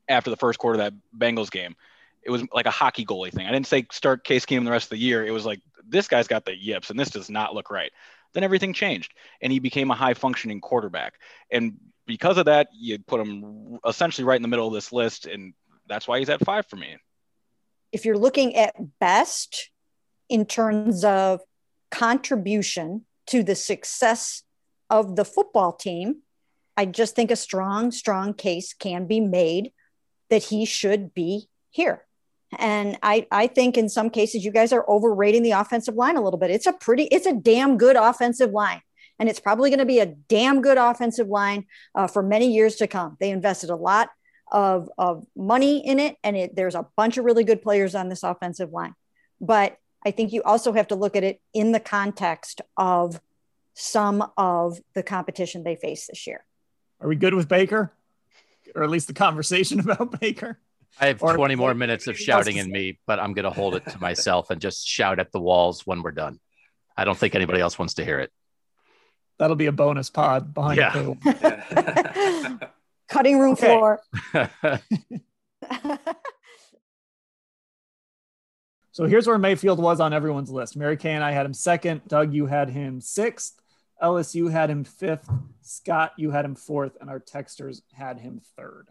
[0.09, 1.75] after the first quarter of that Bengals game.
[2.23, 3.47] It was like a hockey goalie thing.
[3.47, 5.27] I didn't say start Case Keenum the rest of the year.
[5.27, 7.91] It was like this guy's got the yips, and this does not look right.
[8.35, 11.15] Then everything changed, and he became a high functioning quarterback.
[11.51, 15.27] And because of that, you put him essentially right in the middle of this list,
[15.27, 15.55] and
[15.89, 16.97] that's why he's at five for me.
[17.93, 19.71] If you're looking at best
[20.29, 21.41] in terms of
[21.91, 24.43] contribution to the success
[24.89, 26.23] of the football team,
[26.77, 29.73] I just think a strong, strong case can be made
[30.31, 32.05] that he should be here.
[32.59, 36.21] And I, I think in some cases you guys are overrating the offensive line a
[36.21, 36.51] little bit.
[36.51, 38.83] It's a pretty, it's a damn good offensive line
[39.21, 42.77] and it's probably going to be a damn good offensive line uh, for many years
[42.77, 43.19] to come.
[43.21, 44.09] They invested a lot
[44.51, 48.09] of, of money in it, and it, there's a bunch of really good players on
[48.09, 48.95] this offensive line.
[49.39, 53.21] But I think you also have to look at it in the context of
[53.75, 56.45] some of the competition they face this year.
[57.01, 57.93] Are we good with Baker?
[58.75, 60.59] Or at least the conversation about Baker?
[61.01, 63.75] I have or 20 more minutes of shouting in me, but I'm going to hold
[63.75, 66.41] it to myself and just shout at the walls when we're done.
[66.97, 68.31] I don't think anybody else wants to hear it.
[69.39, 70.93] That'll be a bonus pod behind yeah.
[70.93, 72.71] the
[73.09, 74.01] Cutting room floor.
[78.93, 80.77] so here's where Mayfield was on everyone's list.
[80.77, 82.03] Mary Kay and I had him second.
[82.07, 83.61] Doug, you had him sixth.
[84.01, 85.29] Ellis, you had him fifth.
[85.63, 86.97] Scott, you had him fourth.
[87.01, 88.89] And our texters had him third.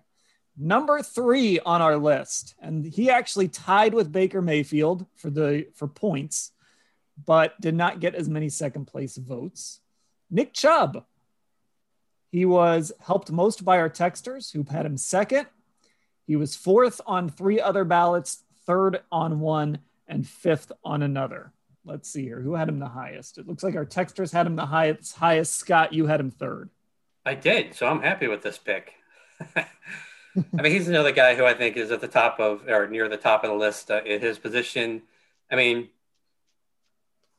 [0.62, 5.88] Number three on our list, and he actually tied with Baker Mayfield for the for
[5.88, 6.52] points,
[7.26, 9.80] but did not get as many second place votes.
[10.30, 11.06] Nick Chubb.
[12.30, 15.48] He was helped most by our texters who had him second.
[16.28, 21.54] He was fourth on three other ballots, third on one, and fifth on another.
[21.86, 22.42] Let's see here.
[22.42, 23.38] Who had him the highest?
[23.38, 25.16] It looks like our texters had him the highest.
[25.16, 25.56] Highest.
[25.56, 26.70] Scott, you had him third.
[27.26, 27.74] I did.
[27.74, 28.94] So I'm happy with this pick.
[29.56, 33.10] I mean, he's another guy who I think is at the top of or near
[33.10, 35.02] the top of the list uh, in his position.
[35.52, 35.90] I mean,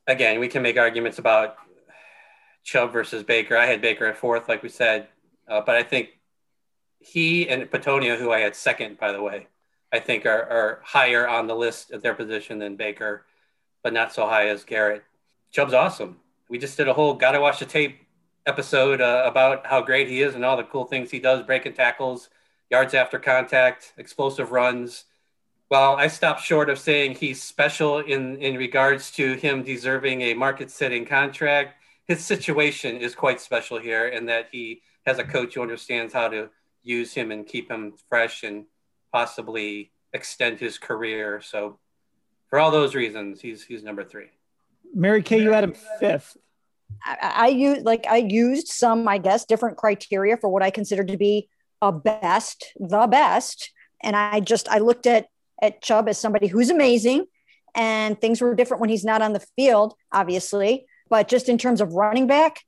[0.06, 1.56] again, we can make arguments about
[2.64, 3.56] Chubb versus Baker.
[3.56, 5.08] I had Baker at fourth, like we said,
[5.48, 6.10] uh, but I think
[6.98, 9.46] he and Bitonio, who I had second, by the way,
[9.92, 13.24] I think are, are higher on the list at their position than Baker,
[13.82, 15.02] but not so high as Garrett.
[15.52, 16.18] Chubb's awesome.
[16.48, 17.98] We just did a whole gotta watch the tape
[18.46, 21.74] episode uh, about how great he is and all the cool things he does, breaking
[21.74, 22.30] tackles,
[22.70, 25.04] yards after contact, explosive runs.
[25.70, 30.34] Well, I stopped short of saying he's special in in regards to him deserving a
[30.34, 31.74] market setting contract
[32.10, 36.26] his situation is quite special here in that he has a coach who understands how
[36.26, 36.50] to
[36.82, 38.64] use him and keep him fresh and
[39.12, 41.40] possibly extend his career.
[41.40, 41.78] So
[42.50, 44.26] for all those reasons, he's he's number three.
[44.94, 46.36] Mary Kay, you had him fifth.
[47.04, 51.04] I, I use like I used some, I guess, different criteria for what I consider
[51.04, 51.48] to be
[51.80, 53.70] a best, the best.
[54.02, 55.28] And I just I looked at
[55.62, 57.26] at Chubb as somebody who's amazing,
[57.74, 60.86] and things were different when he's not on the field, obviously.
[61.08, 62.60] But just in terms of running back,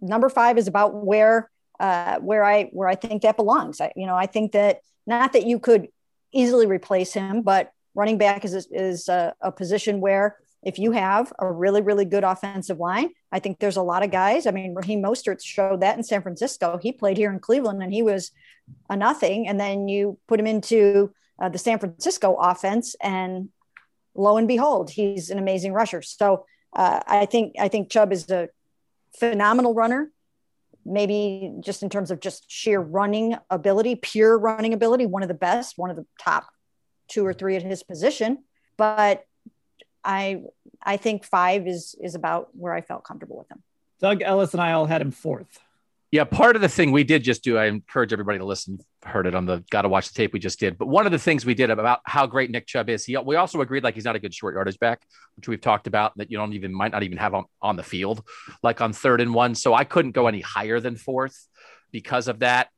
[0.00, 3.80] number five is about where uh, where I where I think that belongs.
[3.80, 5.88] I, you know, I think that not that you could
[6.32, 11.32] easily replace him, but running back is, is a, a position where if you have
[11.38, 14.46] a really, really good offensive line, I think there's a lot of guys.
[14.46, 16.78] I mean, Raheem Mostert showed that in San Francisco.
[16.82, 18.30] He played here in Cleveland and he was
[18.90, 19.48] a nothing.
[19.48, 23.48] And then you put him into uh, the San Francisco offense, and
[24.14, 26.02] lo and behold, he's an amazing rusher.
[26.02, 26.44] So
[26.76, 28.50] uh, I think I think Chubb is a
[29.18, 30.10] phenomenal runner.
[30.84, 35.34] Maybe just in terms of just sheer running ability, pure running ability, one of the
[35.34, 36.46] best, one of the top
[37.10, 38.38] two or three at his position.
[38.76, 39.24] But
[40.02, 40.42] I
[40.82, 43.62] I think five is is about where I felt comfortable with him.
[44.00, 45.58] Doug Ellis and I all had him fourth.
[46.12, 48.80] Yeah, part of the thing we did just do, I encourage everybody to listen.
[49.04, 50.76] Heard it on the got to watch the tape we just did.
[50.76, 53.36] But one of the things we did about how great Nick Chubb is, he we
[53.36, 55.02] also agreed like he's not a good short yardage back,
[55.36, 57.82] which we've talked about that you don't even might not even have on, on the
[57.84, 58.24] field,
[58.62, 59.54] like on third and one.
[59.54, 61.46] So I couldn't go any higher than fourth
[61.92, 62.70] because of that.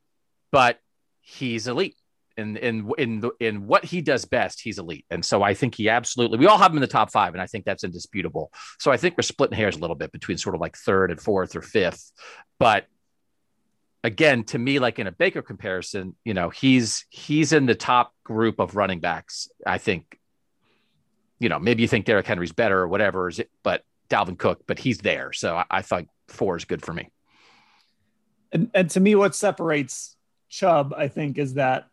[0.51, 0.79] But
[1.23, 1.97] he's elite
[2.37, 5.07] in in in the, in what he does best, he's elite.
[5.11, 7.43] And so I think he absolutely we all have him in the top five, and
[7.43, 8.53] I think that's indisputable.
[8.79, 11.21] So I think we're splitting hairs a little bit between sort of like third and
[11.21, 12.13] fourth or fifth.
[12.59, 12.87] But
[14.05, 18.13] again, to me, like in a Baker comparison, you know, he's he's in the top
[18.25, 19.49] group of running backs.
[19.67, 20.19] I think,
[21.39, 24.65] you know, maybe you think Derrick Henry's better or whatever, is it, but Dalvin Cook,
[24.67, 25.33] but he's there.
[25.33, 27.11] So I, I thought four is good for me.
[28.53, 30.17] And, and to me, what separates
[30.51, 31.87] Chubb, I think, is that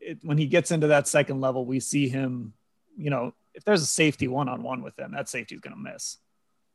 [0.00, 2.52] it, when he gets into that second level, we see him,
[2.96, 5.74] you know, if there's a safety one on one with him, that safety is going
[5.74, 6.18] to miss.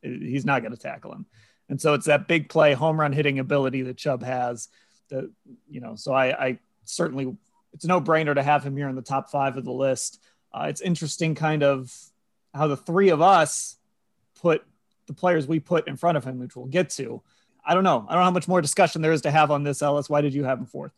[0.02, 1.26] He's not going to tackle him.
[1.70, 4.68] And so it's that big play home run hitting ability that Chubb has.
[5.10, 5.32] That
[5.70, 7.36] you know, so I, I certainly
[7.74, 10.20] it's no brainer to have him here in the top five of the list.
[10.54, 11.94] Uh, it's interesting, kind of
[12.54, 13.78] how the three of us
[14.42, 14.66] put
[15.08, 17.22] the players we put in front of him, which we'll get to.
[17.64, 18.06] I don't know.
[18.10, 20.10] I don't know how much more discussion there is to have on this, Ellis.
[20.10, 20.92] Why did you have him fourth?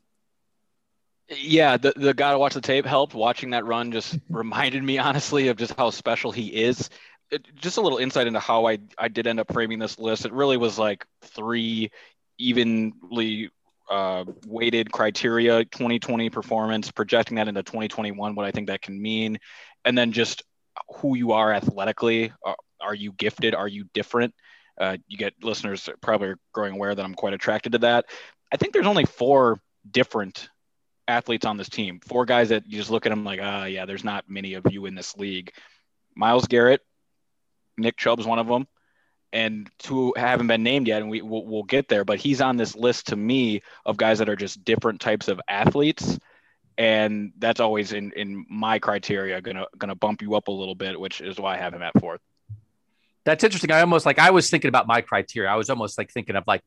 [1.29, 3.13] Yeah, the the guy to watch the tape helped.
[3.13, 6.89] Watching that run just reminded me honestly of just how special he is.
[7.31, 10.25] It, just a little insight into how I I did end up framing this list.
[10.25, 11.91] It really was like three
[12.38, 13.49] evenly
[13.89, 19.38] uh, weighted criteria 2020 performance projecting that into 2021 what i think that can mean
[19.83, 20.41] and then just
[20.95, 22.31] who you are athletically.
[22.43, 22.55] Are, uh,
[22.86, 23.55] are you gifted?
[23.55, 24.33] Are you different?
[24.79, 28.05] Uh, you get listeners probably growing aware that i'm quite attracted to that.
[28.51, 29.59] I think there's only four
[29.89, 30.49] different
[31.07, 33.85] athletes on this team four guys that you just look at them like ah yeah
[33.85, 35.51] there's not many of you in this league
[36.15, 36.81] Myles Garrett
[37.77, 38.67] Nick Chubb's one of them,
[39.31, 42.05] and two haven't been named yet, and we we'll, we'll get there.
[42.05, 45.41] But he's on this list to me of guys that are just different types of
[45.47, 46.17] athletes,
[46.77, 50.99] and that's always in in my criteria gonna gonna bump you up a little bit,
[50.99, 52.21] which is why I have him at fourth.
[53.25, 53.71] That's interesting.
[53.71, 55.49] I almost like I was thinking about my criteria.
[55.49, 56.61] I was almost like thinking of like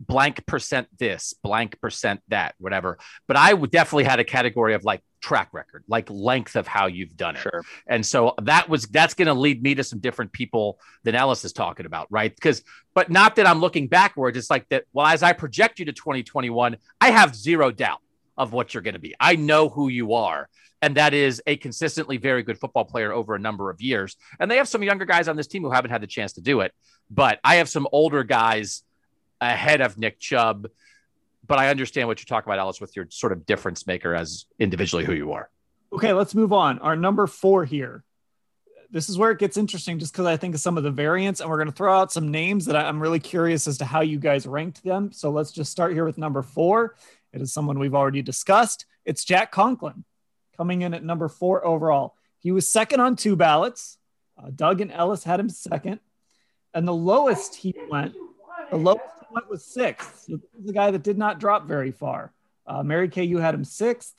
[0.00, 2.98] blank percent this, blank percent that, whatever.
[3.26, 6.86] But I would definitely had a category of like track record, like length of how
[6.86, 7.42] you've done it.
[7.42, 7.62] Sure.
[7.86, 11.44] And so that was that's going to lead me to some different people than Ellis
[11.44, 12.34] is talking about, right?
[12.34, 12.62] Because,
[12.94, 14.36] but not that I'm looking backwards.
[14.38, 14.84] It's like that.
[14.92, 18.00] Well, as I project you to 2021, I have zero doubt
[18.36, 19.14] of what you're going to be.
[19.18, 20.48] I know who you are.
[20.82, 24.16] And that is a consistently very good football player over a number of years.
[24.38, 26.42] And they have some younger guys on this team who haven't had the chance to
[26.42, 26.72] do it.
[27.10, 28.82] But I have some older guys
[29.40, 30.68] ahead of Nick Chubb.
[31.46, 34.46] But I understand what you're talking about, Ellis, with your sort of difference maker as
[34.58, 35.48] individually who you are.
[35.92, 36.78] Okay, let's move on.
[36.80, 38.02] Our number four here.
[38.90, 41.40] This is where it gets interesting just because I think of some of the variants,
[41.40, 44.00] and we're going to throw out some names that I'm really curious as to how
[44.00, 45.12] you guys ranked them.
[45.12, 46.96] So let's just start here with number four.
[47.32, 48.86] It is someone we've already discussed.
[49.04, 50.04] It's Jack Conklin
[50.56, 52.16] coming in at number four overall.
[52.38, 53.98] He was second on two ballots.
[54.38, 56.00] Uh, Doug and Ellis had him second.
[56.72, 58.14] And the lowest he went,
[58.70, 60.28] the lowest went with sixth.
[60.64, 62.32] The guy that did not drop very far.
[62.66, 64.14] Uh, Mary Kay, you had him sixth.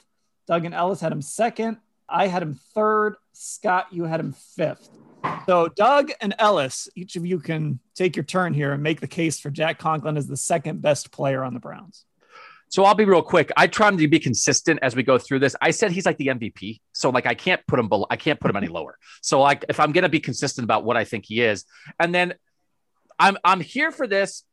[0.47, 1.77] Doug and Ellis had him second.
[2.07, 3.15] I had him third.
[3.33, 4.89] Scott, you had him fifth.
[5.45, 9.07] So Doug and Ellis, each of you can take your turn here and make the
[9.07, 12.05] case for Jack Conklin as the second best player on the Browns.
[12.69, 13.51] So I'll be real quick.
[13.55, 15.55] I try to be consistent as we go through this.
[15.61, 16.81] I said he's like the MVP.
[16.93, 18.97] So like I can't put him below, I can't put him any lower.
[19.21, 21.65] So like if I'm gonna be consistent about what I think he is,
[21.99, 22.33] and then
[23.17, 24.43] I'm I'm here for this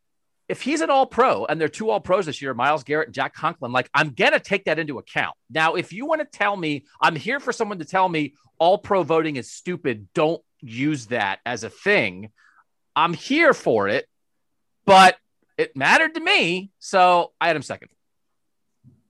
[0.49, 3.09] if he's an all pro and there are two all pros this year, Myles Garrett
[3.09, 5.37] and Jack Conklin, like I'm going to take that into account.
[5.51, 8.79] Now, if you want to tell me, I'm here for someone to tell me all
[8.79, 12.31] pro voting is stupid, don't use that as a thing.
[12.95, 14.07] I'm here for it,
[14.85, 15.17] but
[15.57, 16.71] it mattered to me.
[16.79, 17.91] So I had him second.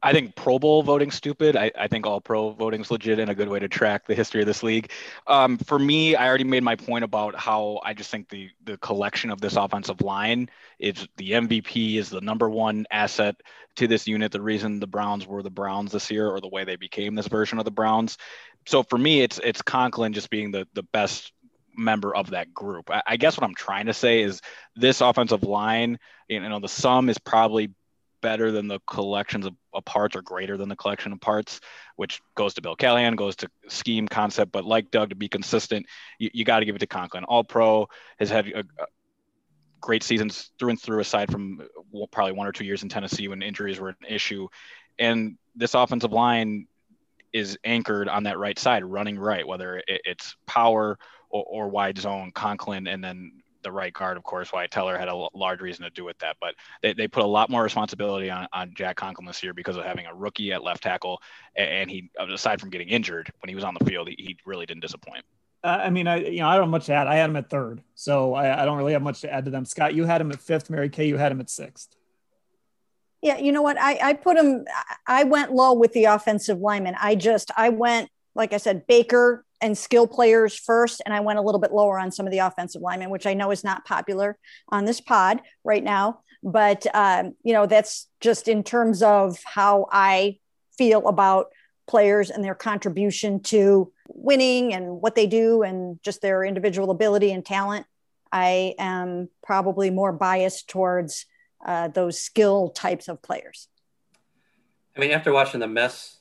[0.05, 1.57] I think Pro Bowl voting stupid.
[1.57, 4.43] I, I think all pro voting's legit and a good way to track the history
[4.43, 4.91] of this league.
[5.27, 8.77] Um, for me, I already made my point about how I just think the the
[8.77, 13.37] collection of this offensive line is the MVP is the number one asset
[13.77, 14.31] to this unit.
[14.31, 17.29] The reason the Browns were the Browns this year, or the way they became this
[17.29, 18.19] version of the Browns.
[18.67, 21.33] So for me, it's it's Conklin just being the the best
[21.75, 22.91] member of that group.
[22.91, 24.43] I, I guess what I'm trying to say is
[24.77, 25.99] this offensive line,
[26.29, 27.71] you know, the sum is probably
[28.25, 31.61] better than the collections of, of, parts or greater than the collection of parts,
[31.97, 34.51] which goes to Bill Callahan, goes to scheme concept.
[34.51, 35.85] But like Doug, to be consistent,
[36.19, 37.25] you, you got to give it to Conklin.
[37.25, 37.87] All pro
[38.19, 38.87] has had a, a
[39.83, 43.29] great seasons through and through, aside from uh, probably one or two years in Tennessee
[43.29, 44.49] when injuries were an issue.
[44.99, 46.67] And this offensive line
[47.35, 50.99] is anchored on that right side, running right, whether it's power
[51.29, 55.09] or, or wide zone, Conklin, and then the right guard, of course, Wyatt Teller had
[55.09, 56.37] a large reason to do with that.
[56.41, 59.77] But they, they put a lot more responsibility on, on Jack Conklin this year because
[59.77, 61.21] of having a rookie at left tackle.
[61.57, 64.67] And he, aside from getting injured when he was on the field, he, he really
[64.67, 65.25] didn't disappoint.
[65.65, 67.07] Uh, I mean, I you know I don't have much to add.
[67.07, 69.51] I had him at third, so I, I don't really have much to add to
[69.51, 69.65] them.
[69.65, 70.69] Scott, you had him at fifth.
[70.69, 71.97] Mary Kay, you had him at sixth.
[73.23, 73.81] Yeah, you know what?
[73.81, 74.67] I, I put him.
[75.07, 76.97] I went low with the offensive lineman.
[77.01, 81.39] I just I went like I said, Baker and skill players first, and I went
[81.39, 83.87] a little bit lower on some of the offensive linemen, which I know is not
[83.87, 84.37] popular
[84.69, 86.21] on this pod right now.
[86.43, 90.39] But um, you know, that's just in terms of how I
[90.77, 91.47] feel about
[91.89, 97.33] players and their contribution to winning and what they do and just their individual ability
[97.33, 97.87] and talent.
[98.31, 101.25] I am probably more biased towards
[101.65, 103.69] uh, those skill types of players.
[104.95, 106.19] I mean, after watching the mess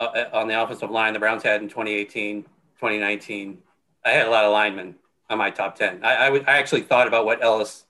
[0.00, 3.58] uh, on the offensive line the Browns had in 2018, 2019,
[4.04, 4.94] I had a lot of linemen
[5.28, 6.04] on my top 10.
[6.04, 7.84] I, I, w- I actually thought about what Ellis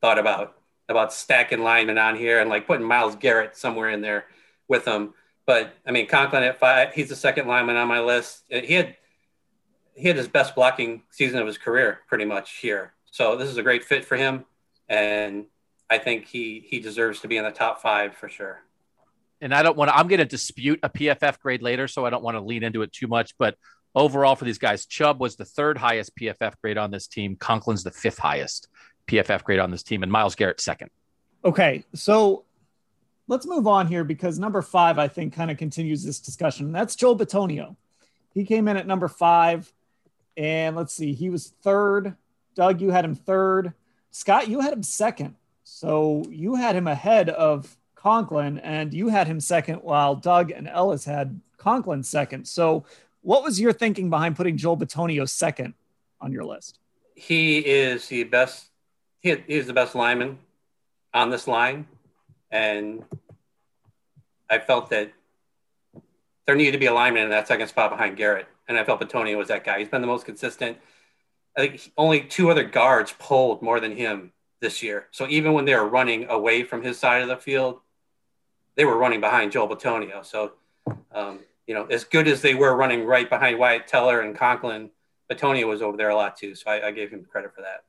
[0.00, 0.56] thought about,
[0.88, 4.26] about stacking linemen on here and like putting Myles Garrett somewhere in there
[4.68, 5.14] with them.
[5.46, 8.44] But I mean, Conklin at five, he's the second lineman on my list.
[8.48, 8.96] He had,
[9.94, 12.94] he had his best blocking season of his career pretty much here.
[13.10, 14.44] So this is a great fit for him.
[14.88, 15.46] And
[15.90, 18.62] I think he, he deserves to be in the top five for sure
[19.40, 22.10] and I don't want to, I'm going to dispute a PFF grade later, so I
[22.10, 23.36] don't want to lean into it too much.
[23.38, 23.56] But
[23.94, 27.36] overall, for these guys, Chubb was the third highest PFF grade on this team.
[27.36, 28.68] Conklin's the fifth highest
[29.06, 30.90] PFF grade on this team, and Myles Garrett second.
[31.44, 31.84] Okay.
[31.94, 32.44] So
[33.28, 36.72] let's move on here because number five, I think, kind of continues this discussion.
[36.72, 37.76] That's Joel Bitonio.
[38.34, 39.72] He came in at number five.
[40.36, 42.16] And let's see, he was third.
[42.54, 43.74] Doug, you had him third.
[44.10, 45.34] Scott, you had him second.
[45.64, 50.66] So you had him ahead of Conklin, and you had him second, while Doug and
[50.66, 52.46] Ellis had Conklin second.
[52.46, 52.84] So,
[53.22, 55.74] what was your thinking behind putting Joel Bitonio second
[56.20, 56.78] on your list?
[57.14, 58.70] He is the best.
[59.20, 60.38] He is the best lineman
[61.12, 61.86] on this line,
[62.50, 63.04] and
[64.48, 65.12] I felt that
[66.46, 69.00] there needed to be a lineman in that second spot behind Garrett, and I felt
[69.00, 69.78] Bitonio was that guy.
[69.78, 70.78] He's been the most consistent.
[71.54, 75.06] I think only two other guards pulled more than him this year.
[75.10, 77.80] So even when they were running away from his side of the field,
[78.80, 80.24] they were running behind Joel Bitonio.
[80.24, 80.52] So,
[81.12, 84.88] um, you know, as good as they were running right behind Wyatt Teller and Conklin,
[85.30, 86.54] Bitonio was over there a lot too.
[86.54, 87.84] So I, I gave him credit for that.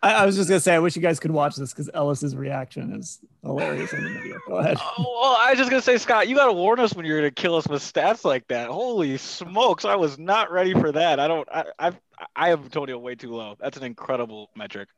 [0.00, 2.36] I, I, was just gonna say, I wish you guys could watch this because Ellis's
[2.36, 4.38] reaction is hilarious in the video.
[4.46, 4.78] Go ahead.
[4.96, 7.32] Oh, well, I was just gonna say, Scott, you gotta warn us when you're gonna
[7.32, 8.68] kill us with stats like that.
[8.68, 11.18] Holy smokes, I was not ready for that.
[11.18, 11.48] I don't.
[11.52, 12.00] I I've,
[12.36, 13.56] I have Bitonio way too low.
[13.58, 14.88] That's an incredible metric.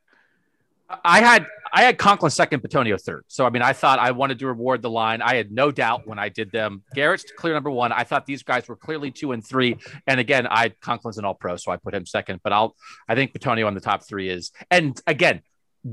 [1.05, 3.25] I had I had Conklin second, Bitonio third.
[3.29, 5.23] So I mean, I thought I wanted to reward the line.
[5.23, 6.83] I had no doubt when I did them.
[6.95, 7.93] Garrett's clear number one.
[7.93, 9.77] I thought these guys were clearly two and three.
[10.07, 12.41] And again, I Conklin's an All Pro, so I put him second.
[12.43, 12.75] But I'll
[13.09, 15.43] I think Bitonio on the top three is and again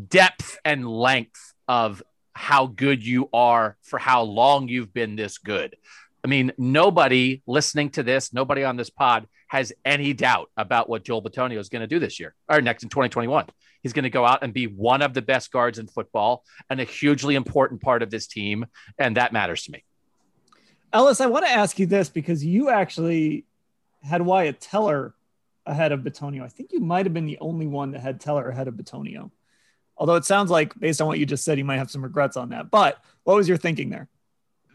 [0.08, 2.02] depth and length of
[2.34, 5.76] how good you are for how long you've been this good.
[6.24, 11.04] I mean, nobody listening to this, nobody on this pod has any doubt about what
[11.04, 13.46] Joel Bitonio is going to do this year or next in 2021.
[13.88, 16.82] He's going to go out and be one of the best guards in football and
[16.82, 18.66] a hugely important part of this team.
[19.00, 19.86] And that matters to me.
[20.92, 23.46] Ellis, I want to ask you this because you actually
[24.04, 25.16] had Wyatt Teller
[25.66, 26.44] ahead of Bitonio.
[26.44, 29.32] I think you might have been the only one that had Teller ahead of Bitonio.
[29.98, 32.36] Although it sounds like, based on what you just said, you might have some regrets
[32.36, 32.70] on that.
[32.70, 34.10] But what was your thinking there?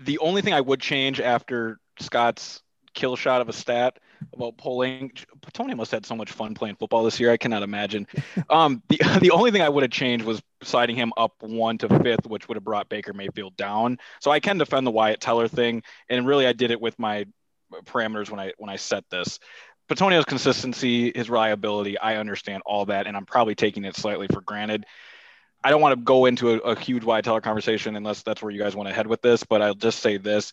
[0.00, 2.62] The only thing I would change after Scott's
[2.94, 3.98] kill shot of a stat
[4.34, 5.12] about polling.
[5.52, 7.30] Tony must have had so much fun playing football this year.
[7.30, 8.06] I cannot imagine.
[8.50, 11.88] Um, the the only thing I would have changed was siding him up one to
[12.00, 13.98] fifth, which would have brought Baker Mayfield down.
[14.20, 17.26] So I can defend the Wyatt Teller thing, and really I did it with my
[17.84, 19.38] parameters when I when I set this.
[19.88, 24.40] Bitonio's consistency, his reliability, I understand all that, and I'm probably taking it slightly for
[24.40, 24.86] granted.
[25.64, 28.50] I don't want to go into a, a huge Wyatt Teller conversation unless that's where
[28.50, 30.52] you guys want to head with this, but I'll just say this.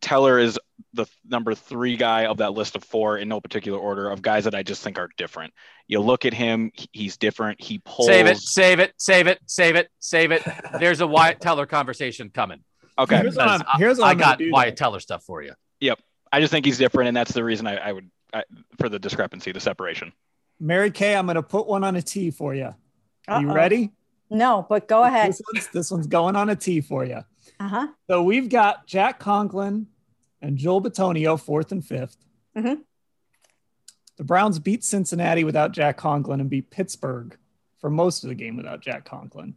[0.00, 0.58] Teller is
[0.92, 4.44] the number three guy of that list of four in no particular order of guys
[4.44, 5.52] that I just think are different.
[5.88, 7.60] You look at him, he's different.
[7.60, 8.06] He pulls.
[8.08, 10.42] Save it, save it, save it, save it, save it.
[10.80, 12.62] There's a Wyatt Teller conversation coming.
[12.98, 13.18] Okay.
[13.18, 14.76] Here's what I'm- here's what I I'm got do, Wyatt.
[14.76, 15.52] Teller stuff for you.
[15.80, 16.00] Yep.
[16.32, 18.44] I just think he's different, and that's the reason I, I would I,
[18.78, 20.12] for the discrepancy, the separation.
[20.58, 22.74] Mary Kay, I'm going to put one on a T for you.
[23.28, 23.54] Are you Uh-oh.
[23.54, 23.92] ready?
[24.30, 25.28] No, but go ahead.
[25.30, 27.20] This one's, this one's going on a T for you.
[27.60, 27.86] Uh huh.
[28.08, 29.86] So we've got Jack Conklin
[30.42, 32.16] and Joel Bitonio fourth and 5th
[32.56, 32.82] Mhm.
[34.16, 37.36] The Browns beat Cincinnati without Jack Conklin and beat Pittsburgh
[37.78, 39.54] for most of the game without Jack Conklin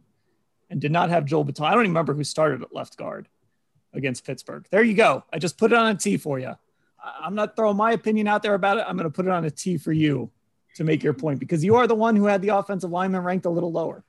[0.68, 1.66] and did not have Joel Bitonio.
[1.66, 3.28] I don't even remember who started at left guard
[3.94, 4.66] against Pittsburgh.
[4.70, 5.24] There you go.
[5.32, 6.54] I just put it on a T for you.
[7.02, 8.84] I'm not throwing my opinion out there about it.
[8.86, 10.30] I'm going to put it on a T for you
[10.76, 13.46] to make your point because you are the one who had the offensive lineman ranked
[13.46, 14.04] a little lower.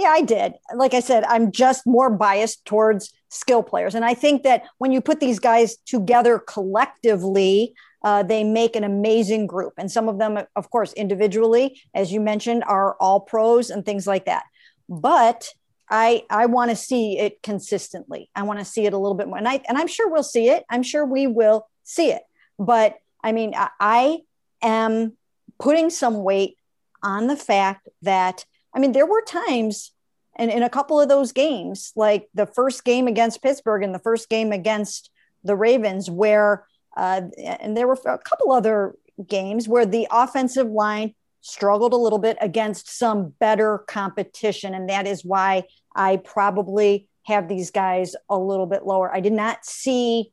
[0.00, 0.54] Yeah, I did.
[0.74, 3.94] Like I said, I'm just more biased towards skill players.
[3.94, 8.84] And I think that when you put these guys together collectively, uh, they make an
[8.84, 9.74] amazing group.
[9.76, 14.06] And some of them, of course, individually, as you mentioned, are all pros and things
[14.06, 14.44] like that.
[14.88, 15.52] But
[15.90, 18.30] I I want to see it consistently.
[18.34, 19.36] I want to see it a little bit more.
[19.36, 20.64] And I and I'm sure we'll see it.
[20.70, 22.22] I'm sure we will see it.
[22.58, 24.18] But I mean, I, I
[24.62, 25.18] am
[25.58, 26.56] putting some weight
[27.02, 29.92] on the fact that I mean, there were times
[30.36, 33.98] and in a couple of those games, like the first game against Pittsburgh and the
[33.98, 35.10] first game against
[35.44, 36.66] the Ravens, where
[36.96, 38.94] uh, and there were a couple other
[39.26, 45.06] games where the offensive line struggled a little bit against some better competition, and that
[45.06, 45.64] is why
[45.94, 49.14] I probably have these guys a little bit lower.
[49.14, 50.32] I did not see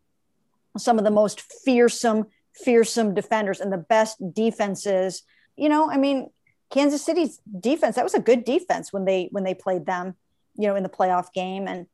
[0.78, 5.24] some of the most fearsome, fearsome defenders and the best defenses.
[5.56, 6.30] You know, I mean,
[6.70, 10.16] Kansas City's defense, that was a good defense when they when they played them,
[10.56, 11.68] you know, in the playoff game.
[11.68, 11.88] And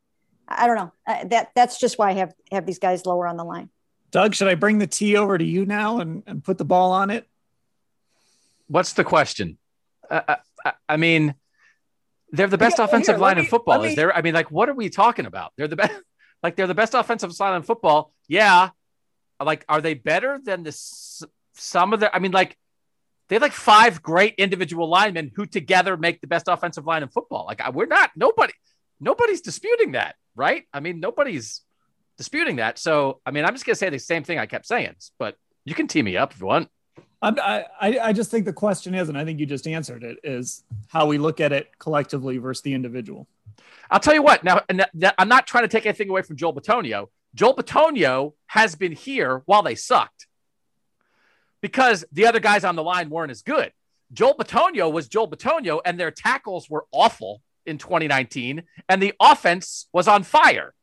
[0.48, 0.92] I don't know.
[1.08, 3.70] Uh, that that's just why I have have these guys lower on the line.
[4.12, 6.92] Doug, should I bring the T over to you now and, and put the ball
[6.92, 7.28] on it?
[8.68, 9.58] What's the question?
[10.10, 11.36] Uh, I, I mean,
[12.32, 13.80] they're the best Here- offensive here, line let in football.
[13.80, 14.16] let Is there?
[14.16, 15.54] I mean, like, what are we talking about?
[15.58, 15.94] They're the best.
[16.44, 18.12] Like, they're the best offensive line in football.
[18.28, 18.72] Yeah.
[19.42, 22.14] Like, are they better than the s- some of the?
[22.14, 22.58] I mean, like,
[23.34, 27.10] they have like five great individual linemen who together make the best offensive line in
[27.10, 27.46] football.
[27.48, 28.54] Like, we're not nobody.
[29.00, 30.66] Nobody's disputing that, right?
[30.72, 31.62] I mean, nobody's
[32.16, 32.78] disputing that.
[32.78, 35.74] So, I mean, I'm just gonna say the same thing I kept saying, but you
[35.74, 36.70] can tee me up if you want.
[37.24, 40.20] I'm, I, I just think the question is, and I think you just answered it,
[40.24, 43.28] is how we look at it collectively versus the individual.
[43.90, 44.44] I'll tell you what.
[44.44, 47.08] Now, and that, that- I'm not trying to take anything away from Joel Bitonio.
[47.34, 50.28] Joel Bitonio has been here while they sucked
[51.64, 53.72] because the other guys on the line weren't as good.
[54.12, 59.88] Joel Bitonio was Joel Bitonio, and their tackles were awful in 2019, and the offense
[59.94, 60.74] was on fire.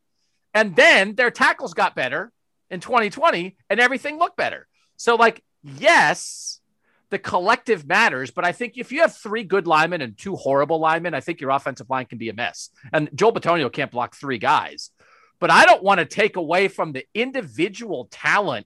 [0.55, 2.31] And then their tackles got better
[2.71, 4.67] in 2020, and everything looked better.
[4.97, 6.59] So, like, yes,
[7.11, 10.79] the collective matters, but I think if you have three good linemen and two horrible
[10.79, 12.71] linemen, I think your offensive line can be a mess.
[12.91, 14.89] And Joel Bitonio can't block three guys.
[15.39, 18.65] But I don't want to take away from the individual talent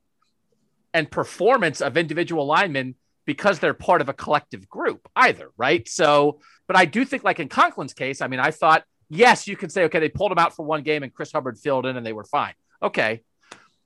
[0.96, 5.88] and performance of individual linemen because they're part of a collective group either, right?
[5.90, 9.58] So, but I do think, like in Conklin's case, I mean, I thought, yes, you
[9.58, 11.98] can say, okay, they pulled him out for one game and Chris Hubbard filled in
[11.98, 12.54] and they were fine.
[12.82, 13.24] Okay.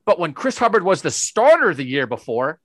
[0.06, 2.60] But when Chris Hubbard was the starter the year before,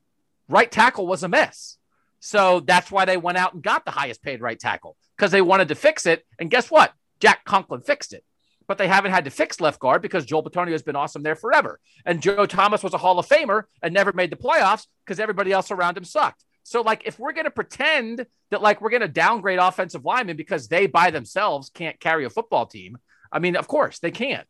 [0.46, 1.78] right tackle was a mess.
[2.20, 5.42] So that's why they went out and got the highest paid right tackle because they
[5.42, 6.26] wanted to fix it.
[6.38, 6.92] And guess what?
[7.18, 8.24] Jack Conklin fixed it.
[8.66, 11.36] But they haven't had to fix left guard because Joel Bitonio has been awesome there
[11.36, 11.80] forever.
[12.06, 15.52] And Joe Thomas was a Hall of Famer and never made the playoffs because everybody
[15.52, 16.44] else around him sucked.
[16.64, 20.36] So, like, if we're going to pretend that, like, we're going to downgrade offensive linemen
[20.36, 22.96] because they by themselves can't carry a football team,
[23.30, 24.46] I mean, of course they can't.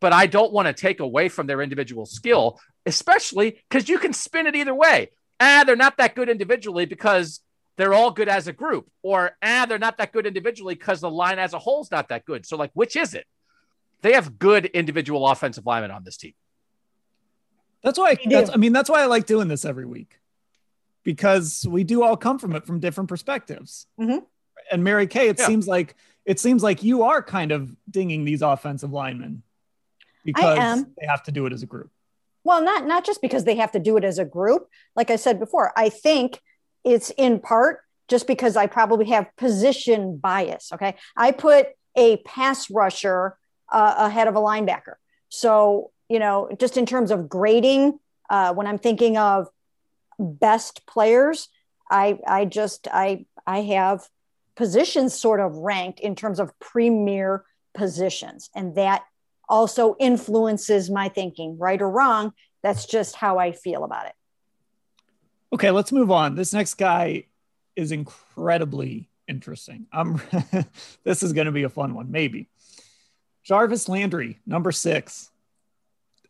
[0.00, 4.12] But I don't want to take away from their individual skill, especially because you can
[4.12, 5.10] spin it either way.
[5.38, 7.40] Ah, they're not that good individually because
[7.76, 11.10] they're all good as a group, or ah, they're not that good individually because the
[11.10, 12.44] line as a whole is not that good.
[12.44, 13.26] So, like, which is it?
[14.02, 16.34] They have good individual offensive linemen on this team.
[17.82, 18.16] That's why.
[18.24, 18.32] We.
[18.32, 20.18] That's, I mean, that's why I like doing this every week
[21.04, 23.86] because we do all come from it from different perspectives.
[23.98, 24.24] Mhm.
[24.70, 25.46] And Mary Kay, it Yeah.
[25.46, 29.42] seems like it seems like you are kind of dinging these offensive linemen
[30.24, 30.94] because am.
[31.00, 31.90] they have to do it as a group.
[32.44, 34.68] Well, not not just because they have to do it as a group.
[34.94, 36.40] Like I said before, I think
[36.84, 40.72] it's in part just because I probably have position bias.
[40.72, 43.36] Okay, I put a pass rusher
[43.72, 44.94] uh, ahead of a linebacker.
[45.28, 47.98] So you know, just in terms of grading,
[48.28, 49.48] uh, when I'm thinking of
[50.18, 51.48] best players,
[51.90, 54.08] I I just I I have
[54.54, 57.44] positions sort of ranked in terms of premier
[57.74, 58.50] positions.
[58.54, 59.02] And that
[59.48, 62.32] also influences my thinking, right or wrong.
[62.62, 64.14] That's just how I feel about it.
[65.52, 66.34] Okay, let's move on.
[66.34, 67.26] This next guy
[67.76, 69.86] is incredibly interesting.
[69.92, 70.20] I'm
[71.04, 72.48] this is going to be a fun one, maybe.
[73.44, 75.30] Jarvis Landry, number six.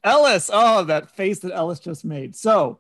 [0.04, 2.34] Ellis, oh, that face that Ellis just made.
[2.34, 2.78] So,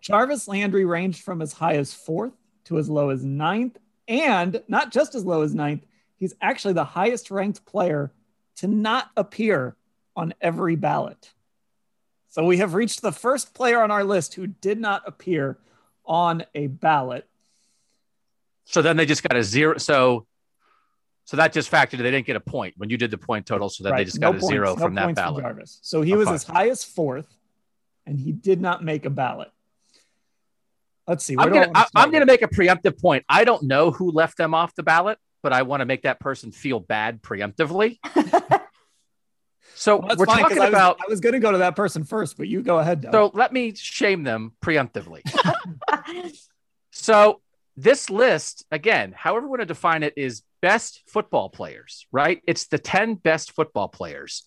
[0.00, 2.32] Jarvis Landry ranged from as high as fourth
[2.64, 6.84] to as low as ninth, and not just as low as ninth, he's actually the
[6.84, 8.12] highest ranked player
[8.56, 9.76] to not appear
[10.14, 11.32] on every ballot.
[12.28, 15.58] So, we have reached the first player on our list who did not appear
[16.04, 17.26] on a ballot.
[18.64, 19.78] So then they just got a zero.
[19.78, 20.26] So
[21.24, 21.98] so that just factored.
[21.98, 23.98] They didn't get a point when you did the point total, so that right.
[23.98, 25.44] they just got no a points, zero no from that ballot.
[25.44, 25.78] Jarvis.
[25.82, 27.28] So he was as high as fourth,
[28.06, 29.50] and he did not make a ballot.
[31.06, 31.36] Let's see.
[31.38, 33.24] I'm gonna, I'm gonna make a preemptive point.
[33.28, 36.20] I don't know who left them off the ballot, but I want to make that
[36.20, 37.98] person feel bad preemptively.
[39.74, 40.98] so well, we're fine, talking I about.
[41.00, 43.02] I was going to go to that person first, but you go ahead.
[43.02, 43.12] Doug.
[43.12, 45.22] So let me shame them preemptively.
[46.90, 47.40] so
[47.76, 52.42] this list, again, however we want to define it, is best football players, right?
[52.46, 54.44] It's the 10 best football players.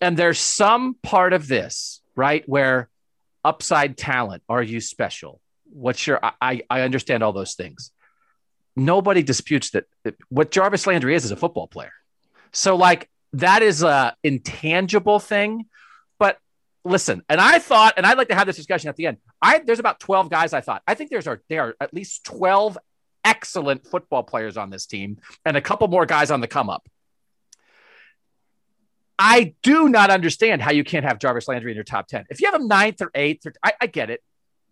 [0.00, 2.88] And there's some part of this, right, where
[3.44, 5.40] upside talent, are you special?
[5.64, 7.90] What's your, I, I understand all those things.
[8.76, 9.84] Nobody disputes that
[10.28, 11.92] what Jarvis Landry is is a football player.
[12.52, 15.66] So, like, that is a intangible thing
[16.84, 19.18] listen, and I thought, and I'd like to have this discussion at the end.
[19.40, 20.82] I there's about 12 guys I thought.
[20.86, 22.78] I think there's are there are at least 12
[23.24, 26.88] excellent football players on this team and a couple more guys on the come up.
[29.18, 32.26] I do not understand how you can't have Jarvis Landry in your top 10.
[32.30, 34.20] If you have him ninth or eighth, or, I, I get it.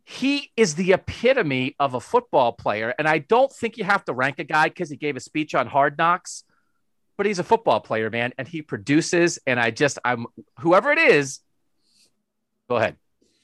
[0.04, 2.92] He is the epitome of a football player.
[2.98, 5.54] And I don't think you have to rank a guy because he gave a speech
[5.54, 6.42] on hard knocks,
[7.16, 8.32] but he's a football player, man.
[8.38, 9.38] And he produces.
[9.46, 10.26] And I just, I'm
[10.58, 11.38] whoever it is,
[12.70, 12.96] Go ahead.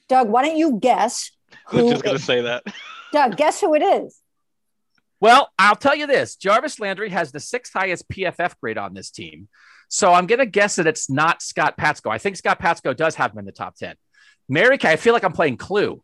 [0.07, 1.31] Doug, why don't you guess?
[1.67, 2.63] Who I was just going to say that.
[3.11, 4.21] Doug, guess who it is.
[5.19, 9.11] Well, I'll tell you this Jarvis Landry has the sixth highest PFF grade on this
[9.11, 9.49] team.
[9.89, 12.09] So I'm going to guess that it's not Scott Patsko.
[12.09, 13.95] I think Scott Patsko does have him in the top 10.
[14.47, 16.01] Mary Kay, I feel like I'm playing Clue.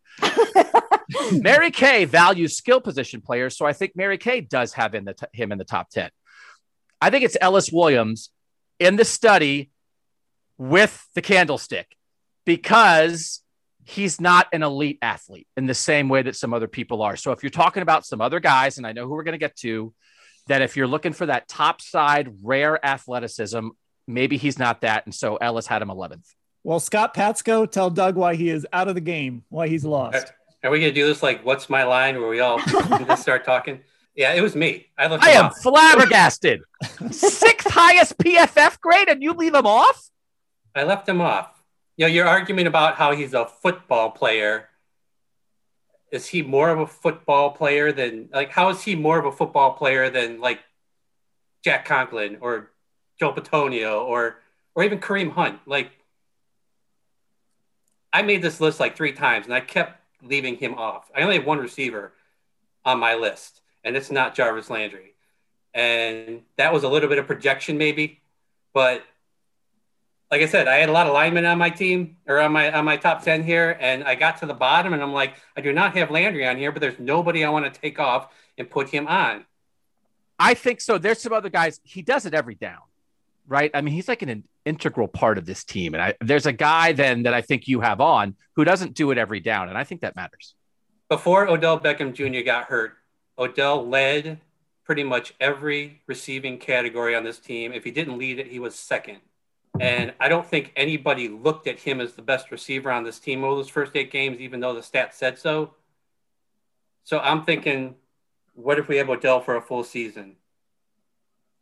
[1.32, 3.56] Mary Kay values skill position players.
[3.56, 6.10] So I think Mary Kay does have in the t- him in the top 10.
[7.02, 8.32] I think it's Ellis Williams
[8.80, 9.72] in the study
[10.58, 11.96] with the candlestick
[12.46, 13.44] because
[13.86, 17.16] he's not an elite athlete in the same way that some other people are.
[17.16, 19.40] So if you're talking about some other guys, and I know who we're going to
[19.40, 19.94] get to,
[20.48, 23.70] that if you're looking for that top side rare athleticism,
[24.08, 25.06] maybe he's not that.
[25.06, 26.28] And so Ellis had him 11th.
[26.64, 30.32] Well, Scott Patsko, tell Doug why he is out of the game, why he's lost.
[30.64, 33.44] Are we going to do this like, what's my line, where we all just start
[33.44, 33.82] talking?
[34.16, 34.88] Yeah, it was me.
[34.98, 35.58] I, I am off.
[35.62, 36.62] flabbergasted.
[37.12, 40.10] Sixth highest PFF grade, and you leave him off?
[40.74, 41.53] I left him off
[41.98, 44.70] you know, your argument about how he's a football player.
[46.12, 49.32] Is he more of a football player than like how is he more of a
[49.32, 50.60] football player than like
[51.64, 52.72] Jack Conklin or
[53.20, 54.38] Joe Bitonio or
[54.76, 55.60] or even Kareem Hunt?
[55.66, 55.92] Like
[58.12, 61.10] I made this list like three times and I kept leaving him off.
[61.16, 62.14] I only have one receiver
[62.86, 65.16] on my list, and it's not Jarvis Landry.
[65.74, 68.22] And that was a little bit of projection, maybe,
[68.74, 69.04] but
[70.34, 72.72] like I said, I had a lot of linemen on my team or on my
[72.72, 75.62] on my top ten here, and I got to the bottom, and I'm like, I
[75.62, 78.68] do not have Landry on here, but there's nobody I want to take off and
[78.68, 79.46] put him on.
[80.40, 80.98] I think so.
[80.98, 81.80] There's some other guys.
[81.84, 82.80] He does it every down,
[83.48, 83.70] right?
[83.76, 86.94] I mean, he's like an integral part of this team, and I, there's a guy
[86.94, 89.84] then that I think you have on who doesn't do it every down, and I
[89.84, 90.56] think that matters.
[91.10, 92.44] Before Odell Beckham Jr.
[92.44, 92.96] got hurt,
[93.38, 94.40] Odell led
[94.84, 97.72] pretty much every receiving category on this team.
[97.72, 99.20] If he didn't lead it, he was second.
[99.80, 103.44] And I don't think anybody looked at him as the best receiver on this team
[103.44, 105.74] over those first eight games, even though the stats said so.
[107.04, 107.96] So I'm thinking,
[108.54, 110.36] what if we have Odell for a full season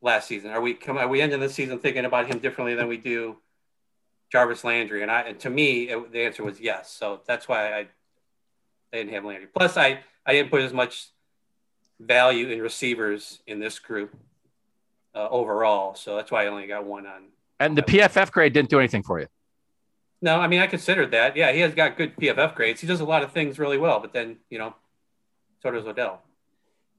[0.02, 0.52] last season?
[0.52, 0.98] Are we come?
[0.98, 3.38] Are we ending the season thinking about him differently than we do
[4.32, 5.02] Jarvis Landry?
[5.02, 6.92] And I, and to me, it, the answer was yes.
[6.92, 7.88] So that's why I, I
[8.92, 9.48] didn't have Landry.
[9.48, 11.08] Plus, I I didn't put as much
[12.00, 14.14] value in receivers in this group
[15.16, 15.96] uh, overall.
[15.96, 17.24] So that's why I only got one on
[17.62, 19.28] and the PFF grade didn't do anything for you.
[20.22, 21.36] No, I mean I considered that.
[21.36, 22.82] Yeah, he has got good PFF grades.
[22.82, 24.76] He does a lot of things really well, but then you know,
[25.62, 26.22] so does Odell.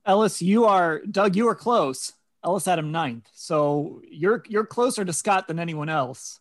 [0.05, 1.37] Ellis, you are Doug.
[1.37, 2.13] You are close.
[2.45, 6.41] Ellis had him ninth, so you're you're closer to Scott than anyone else.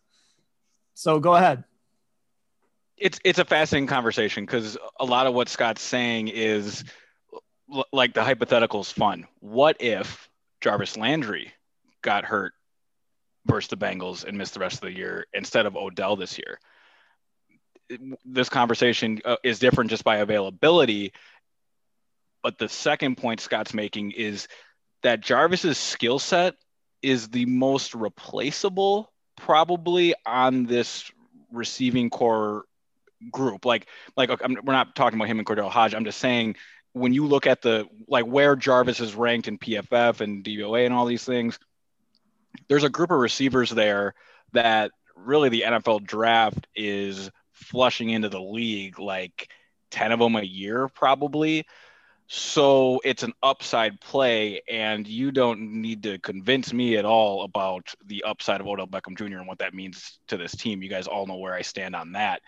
[0.94, 1.64] So go ahead.
[2.98, 6.84] It's it's a fascinating conversation because a lot of what Scott's saying is
[7.92, 9.28] like the hypothetical is fun.
[9.40, 11.52] What if Jarvis Landry
[12.02, 12.54] got hurt
[13.46, 16.60] versus the Bengals and miss the rest of the year instead of Odell this year?
[18.26, 21.14] This conversation uh, is different just by availability.
[22.44, 24.48] But the second point Scott's making is
[25.04, 26.56] that Jarvis's skill set
[27.02, 31.12] is the most replaceable probably on this
[31.52, 32.66] receiving corps
[33.32, 33.66] group.
[33.66, 35.94] Like, like I'm, we're not talking about him and KhaDarel Hodge.
[35.94, 36.56] I'm just saying
[36.94, 40.94] when you look at the like where Jarvis is ranked in PFF and DVOA and
[40.94, 41.60] all these things,
[42.68, 44.14] there's a group of receivers there
[44.54, 49.50] that really the NFL draft is flushing into the league like
[49.92, 51.66] 10 of them a year probably
[52.34, 57.94] so it's an upside play, and you don't need to convince me at all about
[58.06, 59.40] the upside of Odell Beckham Jr.
[59.40, 60.82] and what that means to this team.
[60.82, 62.42] You guys all know where I stand on that.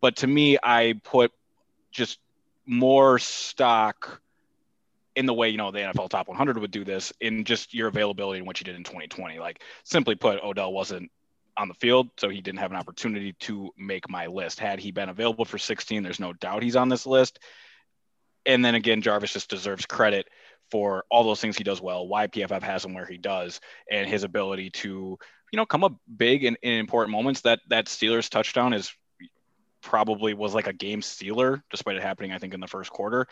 [0.00, 1.30] But to me, I put
[1.92, 2.18] just
[2.66, 4.20] more stock
[5.14, 7.88] in the way you know the NFL top 100 would do this in just your
[7.88, 9.38] availability and what you did in 2020.
[9.38, 11.10] Like simply put, Odell wasn't
[11.56, 14.58] on the field, so he didn't have an opportunity to make my list.
[14.58, 17.38] Had he been available for 16, there's no doubt he's on this list
[18.46, 20.28] and then again, Jarvis just deserves credit
[20.70, 23.60] for all those things he does well, why PFF has him where he does,
[23.90, 25.18] and his ability to,
[25.52, 27.42] you know, come up big in, in important moments.
[27.42, 28.92] That that Steelers touchdown is
[29.82, 33.26] probably was like a game stealer, despite it happening, I think, in the first quarter.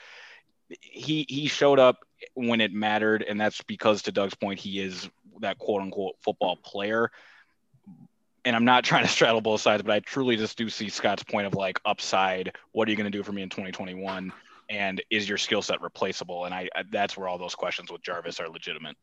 [0.81, 1.99] He he showed up
[2.35, 5.09] when it mattered, and that's because to Doug's point, he is
[5.41, 7.11] that quote unquote football player.
[8.45, 11.23] And I'm not trying to straddle both sides, but I truly just do see Scott's
[11.23, 12.57] point of like upside.
[12.73, 14.33] What are you going to do for me in 2021?
[14.71, 16.45] and is your skill set replaceable?
[16.45, 18.97] And I, I, that's where all those questions with Jarvis are legitimate.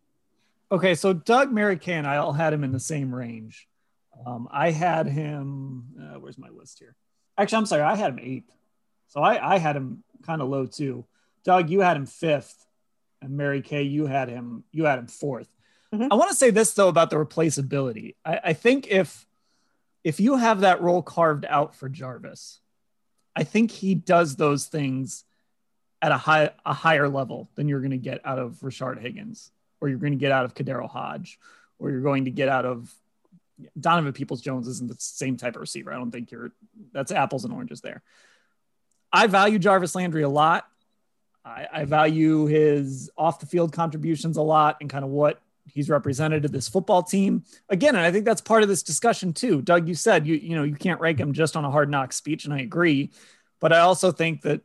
[0.71, 3.67] Okay, so Doug, Mary and I all had him in the same range.
[4.25, 5.83] Um, I had him.
[5.99, 6.95] Uh, where's my list here?
[7.37, 7.83] Actually, I'm sorry.
[7.83, 8.51] I had him eighth,
[9.07, 11.05] so I, I had him kind of low too.
[11.43, 12.65] Doug, you had him fifth,
[13.21, 14.63] and Mary Kay, you had him.
[14.71, 15.47] You had him 4th
[15.93, 16.11] mm-hmm.
[16.11, 18.15] I want to say this though about the replaceability.
[18.25, 19.25] I, I think if
[20.03, 22.59] if you have that role carved out for Jarvis,
[23.35, 25.25] I think he does those things
[26.01, 29.51] at a high a higher level than you're going to get out of Rashard Higgins,
[29.81, 31.39] or you're going to get out of KhaDarel Hodge,
[31.79, 32.93] or you're going to get out of
[33.79, 35.91] Donovan Peoples Jones isn't the same type of receiver.
[35.91, 36.51] I don't think you're
[36.91, 38.01] that's apples and oranges there.
[39.11, 40.67] I value Jarvis Landry a lot.
[41.47, 45.89] I, I value his off the field contributions a lot and kind of what he's
[45.89, 47.43] represented to this football team.
[47.69, 49.61] Again, and I think that's part of this discussion too.
[49.61, 52.13] Doug, you said you you know you can't rank him just on a hard knock
[52.13, 53.11] speech, and I agree.
[53.59, 54.61] But I also think that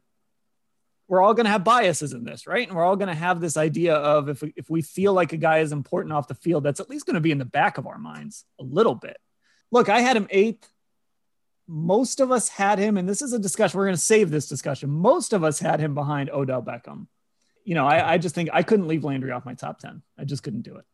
[1.09, 2.67] we're all going to have biases in this, right?
[2.67, 5.37] And we're all going to have this idea of if if we feel like a
[5.37, 7.79] guy is important off the field, that's at least going to be in the back
[7.79, 9.19] of our minds a little bit.
[9.71, 10.69] Look, I had him eighth.
[11.75, 13.79] Most of us had him, and this is a discussion.
[13.79, 14.91] We're going to save this discussion.
[14.91, 17.07] Most of us had him behind Odell Beckham.
[17.65, 20.03] You know, I, I just think I couldn't leave Landry off my top 10.
[20.19, 20.85] I just couldn't do it.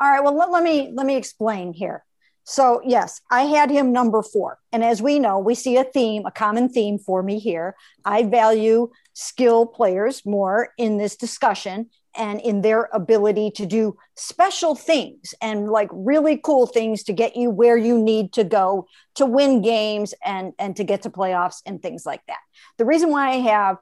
[0.00, 0.22] All right.
[0.22, 2.04] Well, let, let me let me explain here.
[2.44, 4.58] So, yes, I had him number four.
[4.72, 7.74] And as we know, we see a theme, a common theme for me here.
[8.04, 14.74] I value skill players more in this discussion and in their ability to do special
[14.74, 19.26] things and like really cool things to get you where you need to go to
[19.26, 22.38] win games and and to get to playoffs and things like that.
[22.78, 23.76] The reason why I have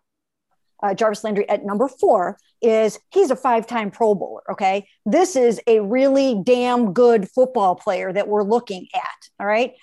[0.83, 4.43] uh, Jarvis Landry at number four is he's a five time Pro Bowler.
[4.51, 4.87] Okay.
[5.07, 9.29] This is a really damn good football player that we're looking at.
[9.41, 9.74] All right.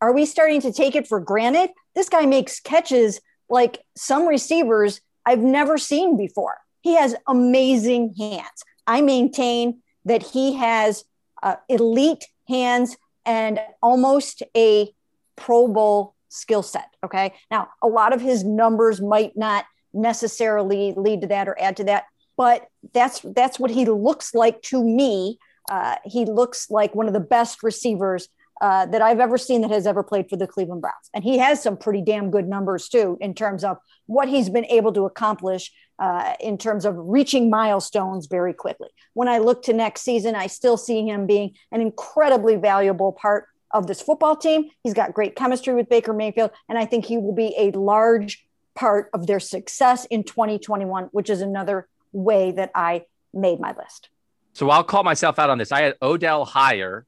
[0.00, 1.70] Are we starting to take it for granted?
[1.94, 6.56] This guy makes catches like some receivers I've never seen before.
[6.82, 8.64] He has amazing hands.
[8.86, 11.04] I maintain that he has
[11.42, 14.92] uh, elite hands and almost a
[15.36, 16.88] Pro Bowl skill set.
[17.04, 17.34] Okay.
[17.50, 21.84] Now, a lot of his numbers might not necessarily lead to that or add to
[21.84, 22.04] that,
[22.36, 25.38] but that's that's what he looks like to me.
[25.70, 28.28] Uh, he looks like one of the best receivers
[28.60, 31.10] uh, that I've ever seen that has ever played for the Cleveland Browns.
[31.12, 33.76] And he has some pretty damn good numbers too in terms of
[34.06, 35.72] what he's been able to accomplish
[36.02, 38.88] uh, in terms of reaching milestones very quickly.
[39.14, 43.46] When I look to next season, I still see him being an incredibly valuable part
[43.70, 44.68] of this football team.
[44.82, 48.44] He's got great chemistry with Baker Mayfield, and I think he will be a large
[48.74, 54.08] part of their success in 2021, which is another way that I made my list.
[54.54, 55.70] So I'll call myself out on this.
[55.70, 57.06] I had Odell higher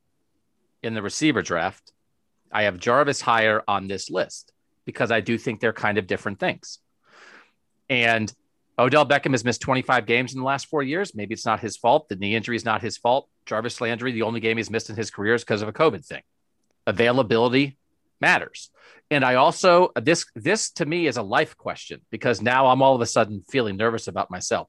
[0.84, 1.92] in the receiver draft.
[2.52, 4.52] I have Jarvis higher on this list
[4.84, 6.78] because I do think they're kind of different things.
[7.90, 8.32] And
[8.78, 11.14] Odell Beckham has missed 25 games in the last four years.
[11.14, 12.08] Maybe it's not his fault.
[12.08, 13.28] The knee injury is not his fault.
[13.46, 16.04] Jarvis Landry, the only game he's missed in his career is because of a COVID
[16.04, 16.22] thing.
[16.86, 17.78] Availability
[18.20, 18.70] matters.
[19.10, 22.94] And I also this this to me is a life question because now I'm all
[22.94, 24.68] of a sudden feeling nervous about myself.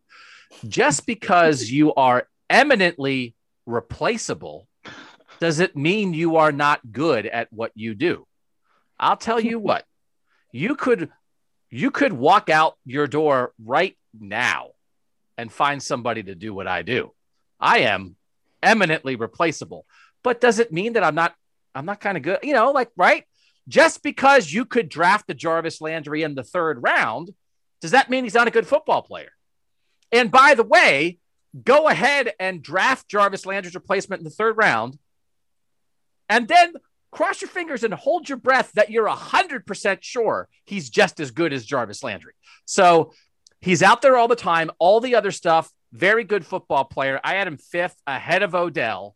[0.68, 3.34] Just because you are eminently
[3.66, 4.68] replaceable
[5.40, 8.26] does it mean you are not good at what you do?
[9.00, 9.86] I'll tell you what.
[10.52, 11.10] You could
[11.76, 14.70] you could walk out your door right now
[15.38, 17.12] and find somebody to do what I do.
[17.60, 18.16] I am
[18.64, 19.86] eminently replaceable.
[20.24, 21.36] But does it mean that I'm not
[21.76, 22.40] I'm not kind of good?
[22.44, 23.26] You know, like right?
[23.68, 27.34] Just because you could draft the Jarvis Landry in the third round,
[27.82, 29.32] does that mean he's not a good football player?
[30.14, 31.20] And by the way,
[31.62, 34.98] go ahead and draft Jarvis Landry's replacement in the third round,
[36.30, 36.74] and then
[37.16, 41.54] cross your fingers and hold your breath that you're 100% sure he's just as good
[41.54, 42.34] as Jarvis Landry.
[42.66, 43.14] So
[43.62, 47.22] he's out there all the time, all the other stuff, very good football player.
[47.24, 49.16] I had him fifth ahead of Odell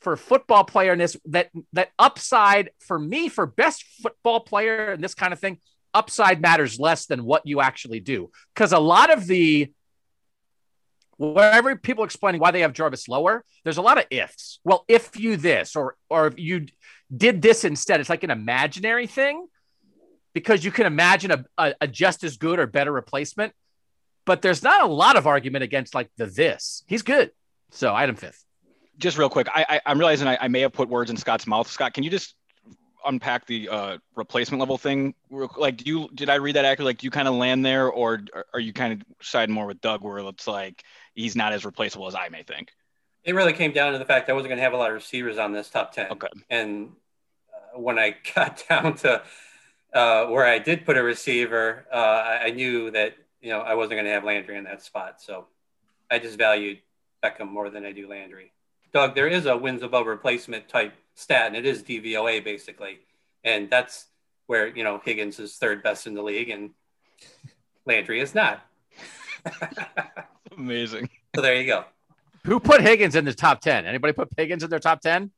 [0.00, 5.04] for football player in this that that upside for me for best football player and
[5.04, 5.58] this kind of thing
[5.92, 9.70] upside matters less than what you actually do because a lot of the
[11.18, 14.60] wherever people explaining why they have Jarvis lower, there's a lot of ifs.
[14.64, 16.66] Well, if you this or or if you
[17.14, 19.46] did this instead, it's like an imaginary thing
[20.32, 23.52] because you can imagine a, a, a just as good or better replacement.
[24.24, 26.84] But there's not a lot of argument against like the this.
[26.86, 27.32] He's good.
[27.70, 28.44] So item fifth.
[28.98, 31.46] Just real quick, I, I am realizing I, I may have put words in Scott's
[31.46, 31.70] mouth.
[31.70, 32.34] Scott, can you just
[33.08, 35.14] unpack the uh, replacement level thing?
[35.30, 36.90] Like, do you did I read that accurately?
[36.90, 38.20] Like, do you kind of land there, or
[38.54, 40.84] are you kind of siding more with Doug, where it's like
[41.18, 42.70] he's not as replaceable as I may think.
[43.24, 44.94] It really came down to the fact I wasn't going to have a lot of
[44.94, 46.12] receivers on this top 10.
[46.12, 46.28] Okay.
[46.48, 46.92] And
[47.52, 49.22] uh, when I got down to
[49.92, 53.74] uh, where I did put a receiver, uh, I, I, knew that, you know, I
[53.74, 55.20] wasn't going to have Landry in that spot.
[55.20, 55.46] So
[56.10, 56.78] I just valued
[57.22, 58.52] Beckham more than I do Landry.
[58.92, 63.00] Doug, there is a wins above replacement type stat, and it is DVOA basically.
[63.42, 64.06] And that's
[64.46, 66.70] where, you know, Higgins is third best in the league and
[67.84, 68.64] Landry is not.
[70.56, 71.10] Amazing.
[71.34, 71.84] So there you go.
[72.44, 73.84] Who put Higgins in the top 10?
[73.84, 75.30] Anybody put Higgins in their top 10?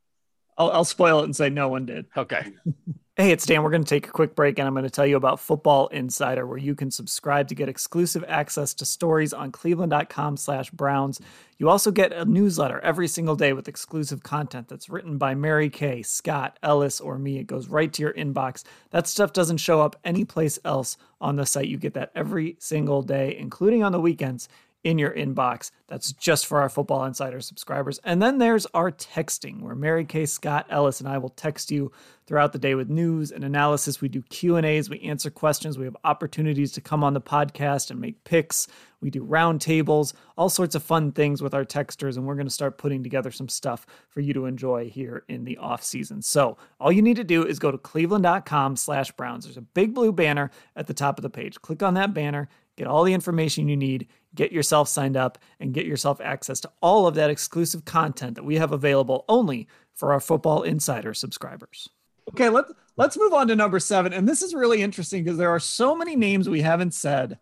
[0.57, 2.05] I'll, I'll spoil it and say no one did.
[2.15, 2.53] Okay.
[3.21, 3.61] Hey, it's Dan.
[3.61, 5.89] We're going to take a quick break and I'm going to tell you about Football
[5.89, 11.21] Insider, where you can subscribe to get exclusive access to stories on cleveland.com slash Browns.
[11.59, 15.69] You also get a newsletter every single day with exclusive content that's written by Mary
[15.69, 17.37] Kay, Scott, Ellis, or me.
[17.37, 18.63] It goes right to your inbox.
[18.89, 21.67] That stuff doesn't show up anyplace else on the site.
[21.67, 24.49] You get that every single day, including on the weekends
[24.83, 25.71] in your inbox.
[25.87, 27.99] That's just for our Football Insider subscribers.
[28.03, 31.91] And then there's our texting, where Mary Kay, Scott, Ellis, and I will text you
[32.25, 34.01] throughout the day with news and analysis.
[34.01, 37.21] We do Q and A's, we answer questions, we have opportunities to come on the
[37.21, 38.67] podcast and make picks.
[39.01, 42.53] We do roundtables, all sorts of fun things with our texters, and we're going to
[42.53, 46.21] start putting together some stuff for you to enjoy here in the off season.
[46.21, 49.43] So all you need to do is go to cleveland.com/browns.
[49.43, 51.61] There's a big blue banner at the top of the page.
[51.61, 55.73] Click on that banner, get all the information you need get yourself signed up and
[55.73, 60.13] get yourself access to all of that exclusive content that we have available only for
[60.13, 61.89] our Football Insider subscribers.
[62.29, 62.65] Okay, let,
[62.97, 64.13] let's move on to number seven.
[64.13, 67.39] And this is really interesting because there are so many names we haven't said.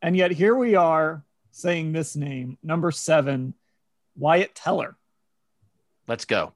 [0.00, 3.54] And yet here we are saying this name, number seven,
[4.16, 4.96] Wyatt Teller.
[6.08, 6.52] Let's go.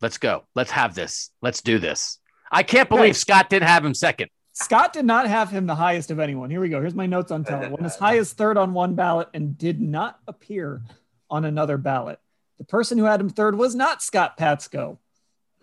[0.00, 0.44] Let's go.
[0.54, 1.30] Let's have this.
[1.42, 2.18] Let's do this.
[2.50, 3.12] I can't believe okay.
[3.12, 4.30] Scott didn't have him second.
[4.60, 6.50] Scott did not have him the highest of anyone.
[6.50, 6.80] Here we go.
[6.80, 7.68] Here's my notes on Teller.
[7.68, 10.82] Went as high as third on one ballot and did not appear
[11.30, 12.18] on another ballot.
[12.58, 14.98] The person who had him third was not Scott Patsko.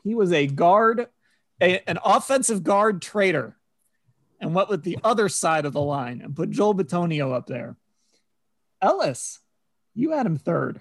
[0.06, 1.08] He was a guard,
[1.60, 3.58] a, an offensive guard trader,
[4.40, 7.76] and went with the other side of the line and put Joel Bitonio up there.
[8.82, 9.40] Ellis,
[9.94, 10.80] you had him third.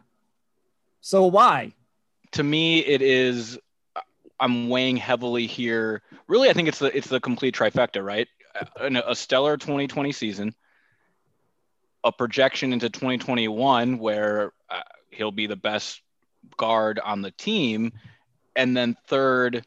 [1.01, 1.73] So why?
[2.33, 3.59] To me, it is
[4.41, 6.03] I'm weighing heavily here.
[6.27, 8.29] Really, I think it's the it's the complete trifecta, right?
[8.77, 10.55] A, a stellar 2020 season,
[12.03, 16.03] a projection into 2021 where uh, he'll be the best
[16.57, 17.93] guard on the team,
[18.55, 19.65] and then third,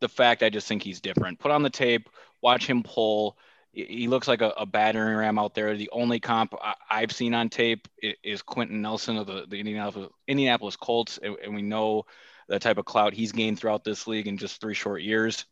[0.00, 1.38] the fact I just think he's different.
[1.38, 2.08] Put on the tape,
[2.42, 3.36] watch him pull.
[3.72, 5.76] He looks like a, a battering ram out there.
[5.76, 6.54] The only comp
[6.90, 11.36] I, have seen on tape is Quenton Nelson of the, the Indianapolis, Indianapolis Colts, and,
[11.44, 12.04] and we know
[12.48, 15.44] the type of clout he's gained throughout this league in just three short years.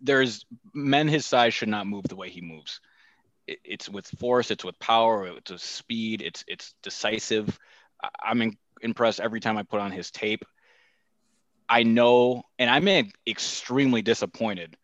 [0.00, 2.80] There's men his size should not move the way he moves.
[3.46, 7.58] It's with force, it's with power, it's with speed, it's it's decisive.
[8.22, 10.44] I'm in, impressed every time I put on his tape.
[11.68, 14.76] I know, and I'm extremely disappointed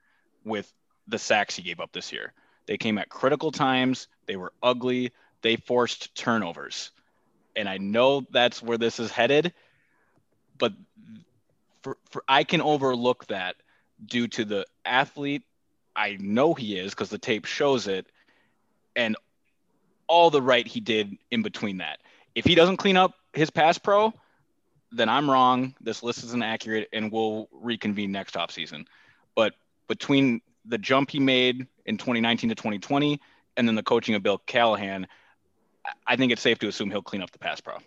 [0.44, 0.70] with
[1.08, 2.32] the sacks he gave up this year.
[2.66, 4.08] They came at critical times.
[4.26, 5.12] They were ugly.
[5.42, 6.90] They forced turnovers.
[7.56, 9.52] And I know that's where this is headed
[10.64, 10.72] but
[11.82, 13.56] for, for I can overlook that
[14.06, 15.42] due to the athlete
[15.96, 18.06] I know he is because the tape shows it,
[18.96, 19.16] and
[20.06, 22.00] all the right he did in between that.
[22.34, 24.12] If he doesn't clean up his pass pro,
[24.92, 25.74] then I'm wrong.
[25.80, 28.86] This list isn't accurate, and we'll reconvene next offseason.
[29.34, 29.54] But
[29.88, 33.20] between the jump he made in 2019 to 2020,
[33.56, 35.06] and then the coaching of Bill Callahan,
[36.06, 37.78] I think it's safe to assume he'll clean up the pass pro.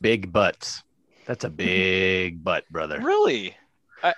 [0.00, 0.82] Big butts.
[1.26, 3.00] That's a big butt, brother.
[3.00, 3.56] Really?
[4.02, 4.14] I,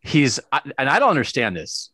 [0.00, 1.90] He's, and I don't understand this.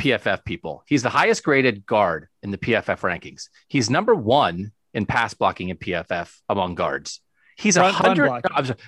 [0.00, 0.82] PFF people.
[0.86, 3.48] He's the highest graded guard in the PFF rankings.
[3.68, 7.20] He's number one in pass blocking in PFF among guards.
[7.56, 8.42] He's a hundred.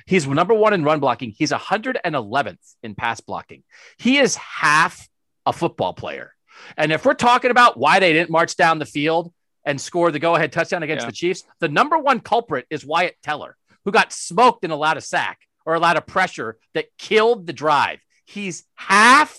[0.06, 1.34] He's number one in run blocking.
[1.36, 3.62] He's 111th in pass blocking.
[3.98, 5.06] He is half
[5.44, 6.34] a football player.
[6.76, 9.32] And if we're talking about why they didn't march down the field
[9.64, 11.10] and score the go ahead touchdown against yeah.
[11.10, 15.40] the Chiefs, the number one culprit is Wyatt Teller, who got smoked allowed a sack
[15.64, 18.00] or a pressure that killed the drive.
[18.24, 19.38] He's half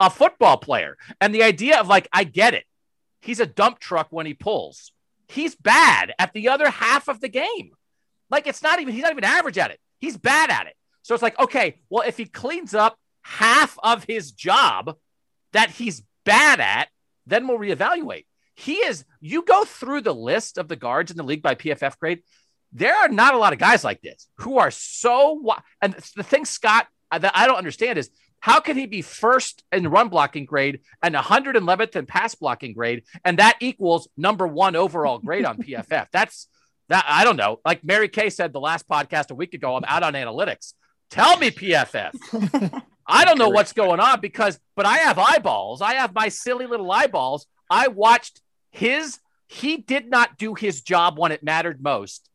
[0.00, 0.96] a football player.
[1.20, 2.64] And the idea of like, I get it.
[3.20, 4.92] He's a dump truck when he pulls.
[5.28, 7.72] He's bad at the other half of the game.
[8.30, 9.80] Like it's not even, he's not even average at it.
[9.98, 10.74] He's bad at it.
[11.02, 14.96] So it's like, okay, well, if he cleans up half of his job
[15.52, 16.88] that he's bad at,
[17.26, 18.26] then we'll reevaluate.
[18.54, 21.98] He is, you go through the list of the guards in the league by PFF
[21.98, 22.22] grade.
[22.74, 25.40] There are not a lot of guys like this who are so,
[25.80, 28.10] and the thing, Scott, uh, that I don't understand is
[28.40, 33.04] how can he be first in run blocking grade and 111th in pass blocking grade,
[33.24, 36.08] and that equals number one overall grade on PFF?
[36.12, 36.48] That's
[36.88, 37.60] that I don't know.
[37.64, 40.74] Like Mary Kay said the last podcast a week ago, I'm out on analytics.
[41.10, 42.82] Tell me PFF.
[43.06, 45.82] I don't know what's going on because, but I have eyeballs.
[45.82, 47.46] I have my silly little eyeballs.
[47.70, 49.18] I watched his.
[49.46, 52.28] He did not do his job when it mattered most,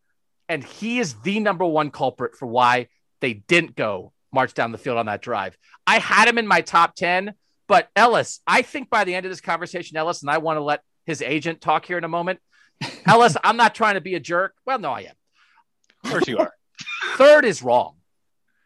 [0.50, 2.88] and he is the number one culprit for why
[3.22, 5.58] they didn't go march down the field on that drive.
[5.88, 7.34] I had him in my top 10,
[7.68, 10.64] but Ellis, I think by the end of this conversation, Ellis, and I want to
[10.64, 12.40] let his agent talk here in a moment.
[13.06, 14.56] Ellis, I'm not trying to be a jerk.
[14.66, 15.16] Well, no, I am.
[16.04, 16.54] Of course you are.
[17.16, 17.96] Third is wrong.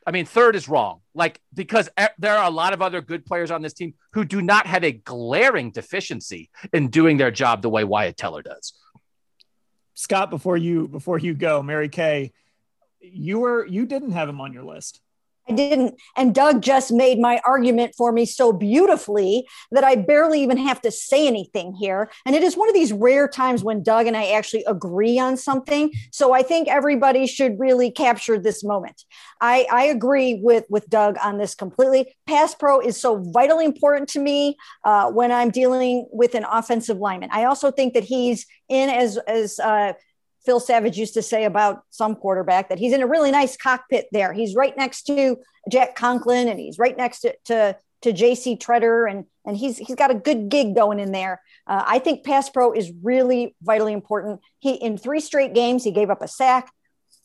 [0.05, 0.99] I mean, third is wrong.
[1.15, 4.41] Like, because there are a lot of other good players on this team who do
[4.41, 8.73] not have a glaring deficiency in doing their job the way Wyatt Teller does.
[9.93, 12.31] Scott, before you before you go, Mary Kay,
[12.99, 15.01] you were you didn't have him on your list.
[15.49, 15.99] I didn't.
[16.15, 20.81] And Doug just made my argument for me so beautifully that I barely even have
[20.81, 22.09] to say anything here.
[22.25, 25.35] And it is one of these rare times when Doug and I actually agree on
[25.35, 25.91] something.
[26.11, 29.03] So I think everybody should really capture this moment.
[29.41, 32.15] I, I agree with, with Doug on this completely.
[32.25, 36.97] Pass pro is so vitally important to me uh, when I'm dealing with an offensive
[36.97, 37.29] lineman.
[37.33, 39.93] I also think that he's in as, as, uh,
[40.45, 44.07] Phil Savage used to say about some quarterback that he's in a really nice cockpit
[44.11, 44.33] there.
[44.33, 45.37] He's right next to
[45.69, 49.95] Jack Conklin and he's right next to, to, to JC Tretter and, and he's, he's
[49.95, 51.41] got a good gig going in there.
[51.65, 54.41] Uh, I think pass pro is really vitally important.
[54.59, 56.71] He, in three straight games, he gave up a sack.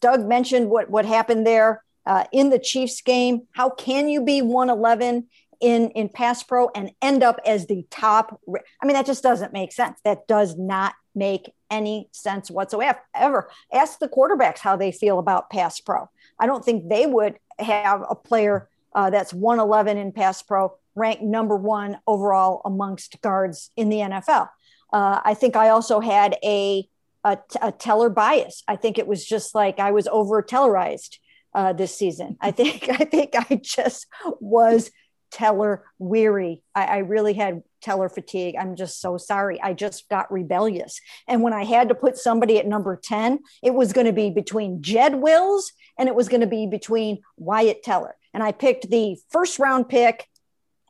[0.00, 3.48] Doug mentioned what, what happened there uh, in the Chiefs game.
[3.52, 5.26] How can you be 111
[5.60, 8.40] in, in pass pro and end up as the top?
[8.80, 9.98] I mean, that just doesn't make sense.
[10.04, 12.98] That does not make any sense whatsoever.
[13.14, 16.08] Ever ask the quarterbacks how they feel about pass pro.
[16.38, 21.22] I don't think they would have a player uh, that's 111 in pass pro ranked
[21.22, 24.48] number one overall amongst guards in the NFL.
[24.92, 26.88] Uh, I think I also had a,
[27.24, 28.62] a, a teller bias.
[28.66, 31.18] I think it was just like I was over tellerized
[31.54, 32.36] uh, this season.
[32.40, 34.06] I think I think I just
[34.40, 34.90] was
[35.30, 36.62] teller weary.
[36.74, 38.56] I, I really had teller fatigue.
[38.58, 39.60] I'm just so sorry.
[39.60, 41.00] I just got rebellious.
[41.26, 44.30] And when I had to put somebody at number 10, it was going to be
[44.30, 48.16] between Jed Wills and it was going to be between Wyatt Teller.
[48.34, 50.26] And I picked the first round pick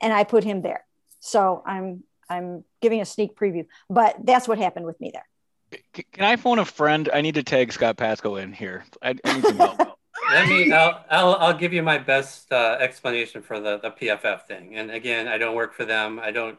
[0.00, 0.84] and I put him there.
[1.20, 5.24] So I'm I'm giving a sneak preview, but that's what happened with me there.
[6.12, 7.08] Can I phone a friend?
[7.12, 8.84] I need to tag Scott Patsko in here.
[9.02, 9.78] I, I need some help.
[10.30, 10.72] Let me.
[10.72, 14.76] I'll, I'll, I'll give you my best uh, explanation for the the PFF thing.
[14.76, 16.18] And again, I don't work for them.
[16.18, 16.58] I don't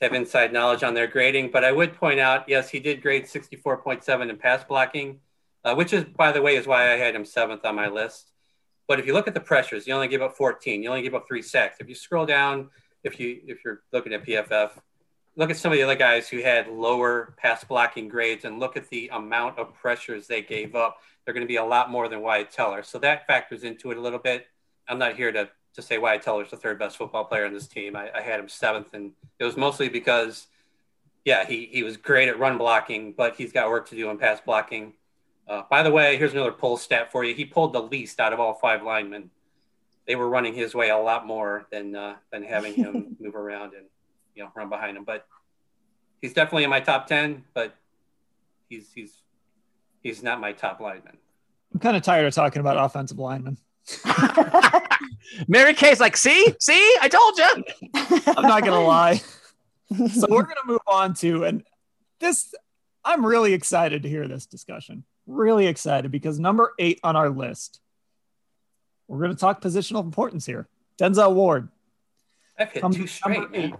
[0.00, 3.24] have inside knowledge on their grading, but I would point out, yes, he did grade
[3.24, 5.20] 64.7 in pass blocking,
[5.64, 8.30] uh, which is, by the way, is why I had him seventh on my list.
[8.86, 10.82] But if you look at the pressures, you only gave up 14.
[10.82, 11.76] You only gave up three sacks.
[11.80, 12.70] If you scroll down,
[13.04, 14.70] if you if you're looking at PFF,
[15.36, 18.76] look at some of the other guys who had lower pass blocking grades and look
[18.76, 20.98] at the amount of pressures they gave up.
[21.24, 22.82] They're going to be a lot more than Wyatt Teller.
[22.82, 24.46] So that factors into it a little bit.
[24.88, 27.66] I'm not here to to say Wyatt Teller's the third best football player on this
[27.66, 27.96] team.
[27.96, 30.46] I, I, had him seventh, and it was mostly because,
[31.24, 34.18] yeah, he, he was great at run blocking, but he's got work to do in
[34.18, 34.94] pass blocking.
[35.48, 37.34] Uh, by the way, here's another pull stat for you.
[37.34, 39.30] He pulled the least out of all five linemen
[40.08, 43.74] they were running his way a lot more than uh, than having him move around
[43.74, 43.84] and
[44.34, 45.04] you know run behind him.
[45.04, 45.26] But
[46.20, 47.44] he's definitely in my top ten.
[47.54, 47.76] But
[48.68, 49.12] he's he's
[50.02, 51.18] he's not my top lineman.
[51.72, 53.58] I'm kind of tired of talking about offensive linemen.
[55.48, 57.64] Mary Kay's like, see, see, I told you.
[58.36, 59.20] I'm not gonna lie.
[60.12, 61.64] So we're gonna move on to and
[62.20, 62.54] this.
[63.04, 65.04] I'm really excited to hear this discussion.
[65.26, 67.80] Really excited because number eight on our list.
[69.08, 70.68] We're going to talk positional importance here.
[71.00, 71.68] Denzel Ward.
[72.58, 73.48] I've hit two straight.
[73.54, 73.74] Eight.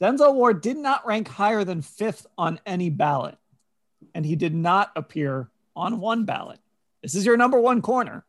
[0.00, 3.36] Denzel Ward did not rank higher than fifth on any ballot,
[4.14, 6.60] and he did not appear on one ballot.
[7.02, 8.24] This is your number one corner.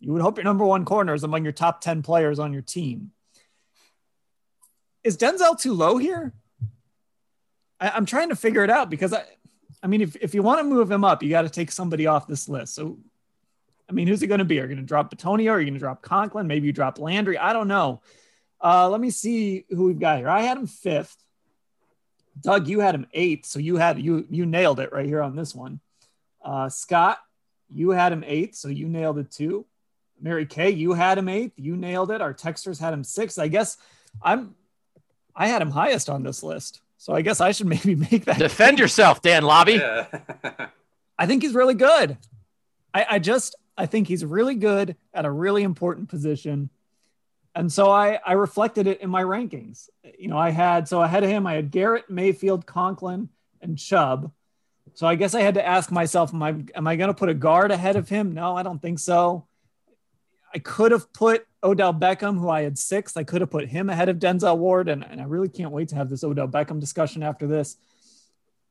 [0.00, 2.62] You would hope your number one corner is among your top 10 players on your
[2.62, 3.12] team.
[5.02, 6.32] Is Denzel too low here?
[7.80, 9.24] I, am trying to figure it out because I,
[9.82, 12.06] I mean, if, if you want to move him up, you got to take somebody
[12.06, 12.74] off this list.
[12.74, 12.98] So,
[13.88, 14.58] I mean, who's it going to be?
[14.60, 15.52] Are you going to drop Bitonio?
[15.52, 16.46] Are you going to drop Conklin?
[16.46, 17.38] Maybe you drop Landry.
[17.38, 18.02] I don't know.
[18.62, 20.28] Uh, let me see who we've got here.
[20.28, 21.16] I had him fifth.
[22.40, 25.34] Doug, you had him eighth, so you had you you nailed it right here on
[25.34, 25.80] this one.
[26.44, 27.18] Uh, Scott,
[27.68, 29.66] you had him eighth, so you nailed it too.
[30.20, 31.52] Mary Kay, you had him eighth.
[31.56, 32.20] You nailed it.
[32.20, 33.38] Our texters had him sixth.
[33.38, 33.76] I guess
[34.22, 34.54] I'm
[35.34, 36.80] I had him highest on this list.
[36.96, 39.78] So I guess I should maybe make that defend yourself, Dan Labbe.
[39.78, 40.66] Yeah.
[41.18, 42.16] I think he's really good.
[42.94, 46.70] I, I just I think he's really good at a really important position.
[47.54, 49.88] And so I, I reflected it in my rankings.
[50.16, 54.30] You know, I had so ahead of him, I had Garrett, Mayfield, Conklin, and Chubb.
[54.94, 57.28] So I guess I had to ask myself, am I am I going to put
[57.28, 58.32] a guard ahead of him?
[58.32, 59.47] No, I don't think so.
[60.54, 63.16] I could have put Odell Beckham, who I had sixth.
[63.16, 65.88] I could have put him ahead of Denzel Ward, and, and I really can't wait
[65.88, 67.76] to have this Odell Beckham discussion after this.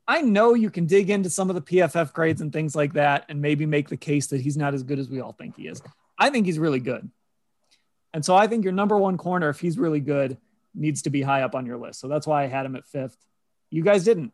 [0.07, 3.25] I know you can dig into some of the PFF grades and things like that,
[3.30, 5.67] and maybe make the case that he's not as good as we all think he
[5.67, 5.82] is.
[6.17, 7.09] I think he's really good.
[8.13, 10.38] And so I think your number one corner, if he's really good,
[10.73, 11.99] needs to be high up on your list.
[11.99, 13.17] So that's why I had him at fifth.
[13.69, 14.32] You guys didn't.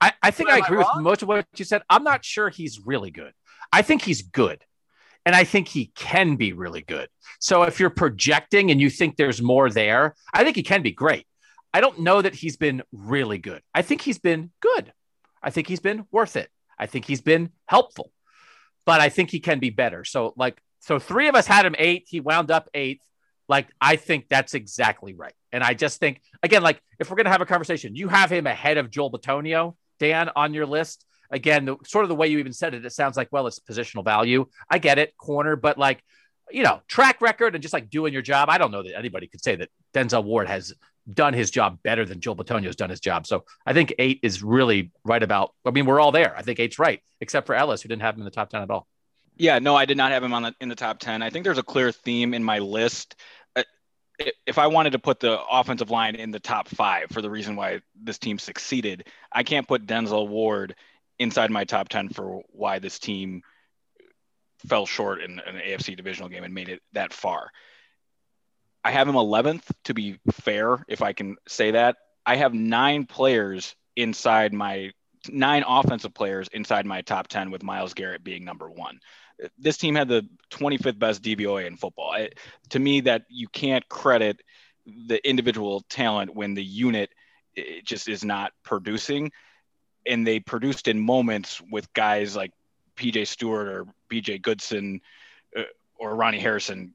[0.00, 1.82] I, I think I agree I with most of what you said.
[1.88, 3.32] I'm not sure he's really good.
[3.72, 4.62] I think he's good.
[5.26, 7.08] And I think he can be really good.
[7.40, 10.92] So if you're projecting and you think there's more there, I think he can be
[10.92, 11.26] great.
[11.72, 13.62] I don't know that he's been really good.
[13.74, 14.92] I think he's been good.
[15.42, 16.48] I think he's been worth it.
[16.78, 18.12] I think he's been helpful,
[18.84, 20.04] but I think he can be better.
[20.04, 22.04] So, like, so three of us had him eight.
[22.06, 23.02] He wound up eighth.
[23.48, 25.34] Like, I think that's exactly right.
[25.52, 28.30] And I just think, again, like, if we're going to have a conversation, you have
[28.30, 32.28] him ahead of Joel Bitonio, Dan, on your list again, the, sort of the way
[32.28, 34.46] you even said it, it sounds like, well, it's positional value.
[34.70, 36.02] I get it, corner, but like,
[36.50, 38.48] you know, track record and just like doing your job.
[38.50, 40.74] I don't know that anybody could say that Denzel Ward has
[41.12, 43.26] done his job better than Joel Bitonio has done his job.
[43.26, 45.54] So I think eight is really right about.
[45.64, 46.36] I mean, we're all there.
[46.36, 48.62] I think eight's right, except for Ellis, who didn't have him in the top ten
[48.62, 48.86] at all.
[49.36, 51.22] Yeah, no, I did not have him on the, in the top ten.
[51.22, 53.16] I think there's a clear theme in my list.
[53.56, 53.64] Uh,
[54.46, 57.56] if I wanted to put the offensive line in the top five for the reason
[57.56, 60.76] why this team succeeded, I can't put Denzel Ward
[61.18, 63.42] inside my top 10 for why this team
[64.66, 67.50] fell short in an AFC divisional game and made it that far.
[68.82, 71.96] I have him 11th to be fair, if I can say that.
[72.26, 74.90] I have nine players inside my
[75.30, 79.00] nine offensive players inside my top 10 with Myles Garrett being number one.
[79.58, 82.14] This team had the 25th best DVOA in football.
[82.70, 84.40] To me, that you can't credit
[84.86, 87.10] the individual talent when the unit
[87.84, 89.32] just is not producing
[90.06, 92.52] and they produced in moments with guys like
[93.00, 93.24] M.J.
[93.24, 95.00] Stewart or BJ Goodson
[95.56, 95.62] uh,
[95.96, 96.94] or Ronnie Harrison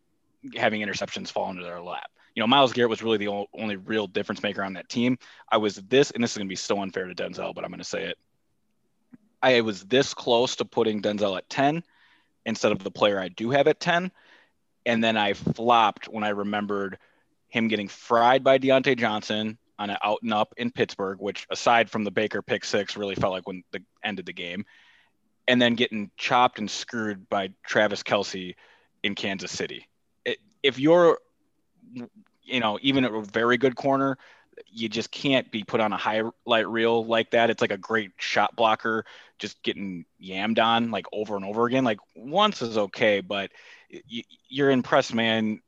[0.56, 2.12] having interceptions fall into their lap.
[2.36, 5.18] You know, Myles Garrett was really the only real difference maker on that team.
[5.52, 7.72] I was this, and this is going to be so unfair to Denzel, but I'm
[7.72, 8.18] going to say it.
[9.42, 11.84] I was this close to putting Denzel at 10
[12.46, 14.12] instead of the player I do have at 10.
[14.86, 16.98] And then I flopped when I remembered
[17.50, 21.90] him getting fried by Diontae Johnson on an out and up in Pittsburgh, which aside
[21.90, 24.66] from the Baker pick six, really felt like when the end of the game,
[25.48, 28.56] and then getting chopped and screwed by Travis Kelce
[29.02, 29.88] in Kansas City.
[30.26, 31.18] It, if you're,
[32.44, 34.18] you know, even a very good corner,
[34.68, 37.50] you just can't be put on a highlight reel like that.
[37.50, 39.06] It's like a great shot blocker,
[39.40, 41.86] just getting yammed on like over and over again.
[41.86, 43.52] Like once is okay, but
[44.50, 45.62] you're in press man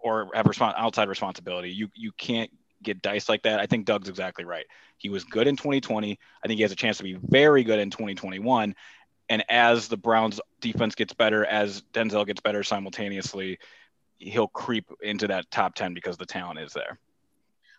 [0.00, 1.70] or have respons- outside responsibility.
[1.70, 2.50] You you can't
[2.82, 3.60] get diced like that.
[3.60, 4.66] I think Doug's exactly right.
[4.96, 6.18] He was good in 2020.
[6.42, 8.74] I think he has a chance to be very good in 2021.
[9.28, 13.58] And as the Browns defense gets better, as Denzel gets better simultaneously,
[14.18, 16.98] he'll creep into that top 10 because the talent is there.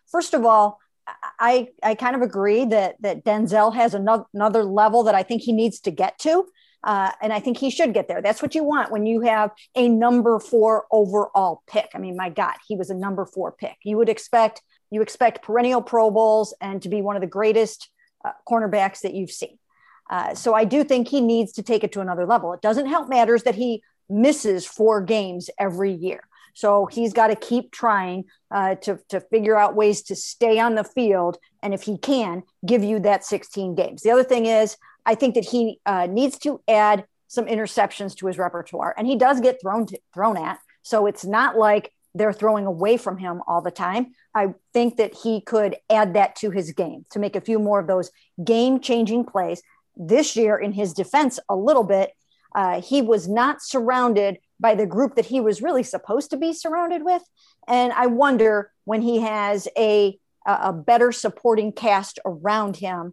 [0.06, 0.78] First of all,
[1.38, 5.42] I, I kind of agree that that Denzel has another, another level that I think
[5.42, 6.46] he needs to get to.
[6.82, 8.22] Uh, and I think he should get there.
[8.22, 11.90] That's what you want when you have a number four overall pick.
[11.94, 13.76] I mean, my God, he was a number four pick.
[13.82, 17.88] You would expect you expect perennial Pro Bowls and to be one of the greatest
[18.24, 19.58] uh, cornerbacks that you've seen.
[20.08, 22.52] Uh, so I do think he needs to take it to another level.
[22.52, 26.24] It doesn't help matters that he misses four games every year.
[26.52, 30.74] So he's got to keep trying uh, to, to figure out ways to stay on
[30.74, 31.38] the field.
[31.62, 34.02] And if he can, give you that 16 games.
[34.02, 34.76] The other thing is,
[35.06, 38.94] I think that he uh, needs to add some interceptions to his repertoire.
[38.98, 40.58] And he does get thrown, to, thrown at.
[40.82, 44.12] So it's not like they're throwing away from him all the time.
[44.34, 47.80] I think that he could add that to his game to make a few more
[47.80, 48.10] of those
[48.42, 49.62] game changing plays.
[49.96, 52.12] This year, in his defense, a little bit,
[52.54, 56.52] uh, he was not surrounded by the group that he was really supposed to be
[56.52, 57.22] surrounded with.
[57.68, 63.12] And I wonder when he has a, a better supporting cast around him,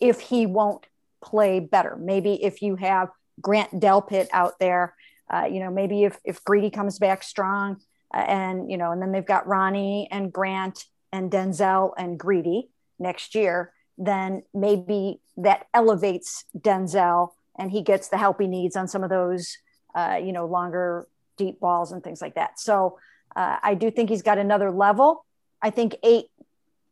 [0.00, 0.86] if he won't
[1.22, 1.96] play better.
[1.96, 3.08] Maybe if you have
[3.40, 4.94] Grant Delpit out there,
[5.32, 7.80] uh, you know, maybe if, if Greedy comes back strong
[8.26, 12.68] and, you know, and then they've got Ronnie and Grant and Denzel and Greedy
[12.98, 18.88] next year, then maybe that elevates Denzel and he gets the help he needs on
[18.88, 19.56] some of those,
[19.94, 22.58] uh, you know, longer deep balls and things like that.
[22.58, 22.98] So
[23.34, 25.24] uh, I do think he's got another level.
[25.60, 26.26] I think eight,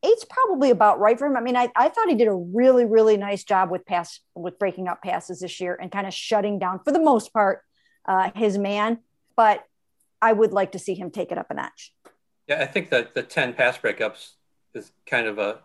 [0.02, 1.36] eight's probably about right for him.
[1.36, 4.58] I mean, I, I thought he did a really, really nice job with pass, with
[4.58, 7.62] breaking up passes this year and kind of shutting down for the most part
[8.06, 8.98] uh, his man.
[9.36, 9.64] But
[10.20, 11.92] I would like to see him take it up a notch.
[12.48, 14.32] Yeah, I think that the 10 pass breakups
[14.74, 15.60] is kind of a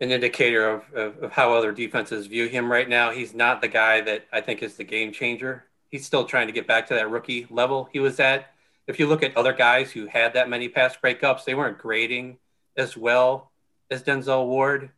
[0.00, 3.12] an indicator of, of, of, how other defenses view him right now.
[3.12, 5.64] He's not the guy that I think is the game changer.
[5.90, 8.52] He's still trying to get back to that rookie level he was at.
[8.88, 12.38] If you look at other guys who had that many pass breakups, they weren't grading
[12.76, 13.52] as well
[13.92, 14.90] as Denzel Ward.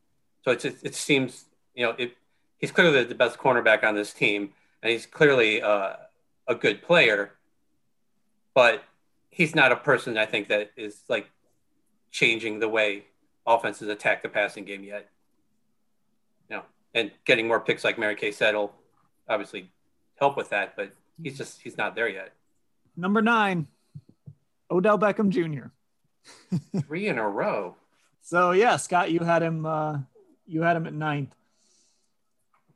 [0.42, 1.44] So it's, it, it seems,
[1.74, 2.16] you know, it,
[2.56, 5.96] he's clearly the best cornerback on this team, and he's clearly uh,
[6.48, 7.32] a good player,
[8.54, 8.82] but
[9.30, 11.28] he's not a person I think that is like
[12.10, 13.04] changing the way
[13.46, 15.08] offenses attack the passing game yet.
[16.48, 16.62] You know,
[16.94, 18.72] and getting more picks, like Mary Kay said, will
[19.28, 19.70] obviously
[20.16, 22.32] help with that, but he's just he's not there yet.
[22.96, 23.66] Number nine,
[24.70, 25.68] Odell Beckham Jr.
[26.86, 27.76] Three in a row.
[28.26, 29.66] So yeah, Scott, you had him.
[29.66, 29.98] Uh,
[30.46, 31.34] you had him at ninth.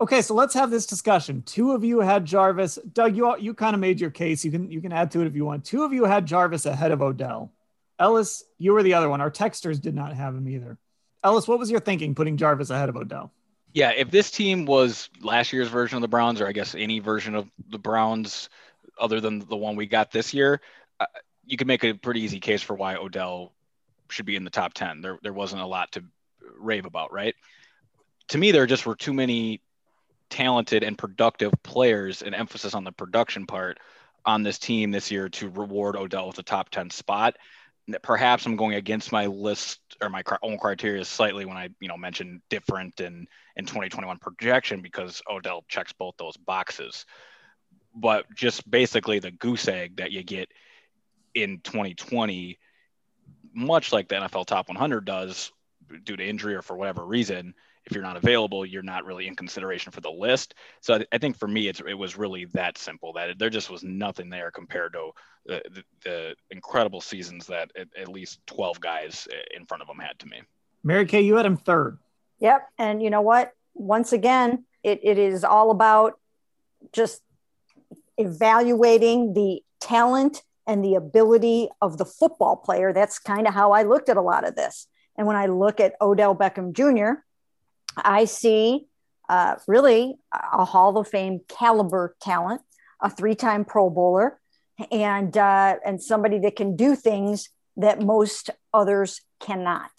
[0.00, 1.42] Okay, so let's have this discussion.
[1.42, 2.78] Two of you had Jarvis.
[2.92, 4.44] Doug, you you kind of made your case.
[4.44, 5.64] You can you can add to it if you want.
[5.64, 7.52] Two of you had Jarvis ahead of Odell.
[7.98, 9.20] Ellis, you were the other one.
[9.20, 10.78] Our texters did not have him either.
[11.24, 13.32] Ellis, what was your thinking putting Jarvis ahead of Odell?
[13.72, 17.00] Yeah, if this team was last year's version of the Browns, or I guess any
[17.00, 18.48] version of the Browns
[19.00, 20.60] other than the one we got this year,
[21.00, 21.06] uh,
[21.44, 23.52] you could make a pretty easy case for why Odell
[24.10, 25.00] should be in the top 10.
[25.00, 26.04] There, there wasn't a lot to
[26.56, 27.34] rave about, right?
[28.28, 29.60] To me, there just were too many
[30.30, 33.78] talented and productive players and emphasis on the production part
[34.24, 37.36] on this team this year to reward Odell with a top 10 spot
[38.02, 41.96] perhaps I'm going against my list or my own criteria slightly when I, you know,
[41.96, 43.26] mentioned different and
[43.56, 47.06] in 2021 projection because Odell checks both those boxes.
[47.94, 50.50] But just basically the goose egg that you get
[51.34, 52.58] in 2020,
[53.54, 55.50] much like the NFL Top 100 does
[56.04, 57.54] due to injury or for whatever reason,
[57.88, 60.54] if you're not available, you're not really in consideration for the list.
[60.80, 63.82] So I, think for me, it's, it was really that simple that there just was
[63.82, 65.10] nothing there compared to
[65.46, 69.88] the, the, the incredible seasons that at, at, least 12 guys uh, in front of
[69.88, 70.42] them had to me.
[70.84, 71.98] Mary Kay, you had him third.
[72.40, 72.68] Yep.
[72.78, 73.52] And you know what?
[73.74, 76.18] Once again, it, it is all about
[76.92, 77.22] just
[78.18, 82.92] evaluating the talent and the ability of the football player.
[82.92, 84.86] That's kind of how I looked at a lot of this.
[85.16, 87.22] And when I look at Odell Beckham Jr.,
[88.04, 88.86] I see
[89.28, 92.62] uh, really a Hall of Fame caliber talent,
[93.00, 94.40] a three-time Pro Bowler,
[94.90, 99.90] and uh, and somebody that can do things that most others cannot.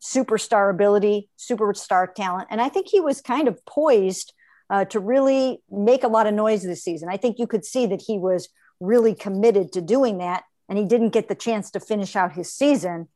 [0.00, 4.32] Superstar ability, superstar talent, and I think he was kind of poised
[4.70, 7.08] uh, to really make a lot of noise this season.
[7.10, 8.48] I think you could see that he was
[8.80, 12.52] really committed to doing that, and he didn't get the chance to finish out his
[12.52, 13.08] season.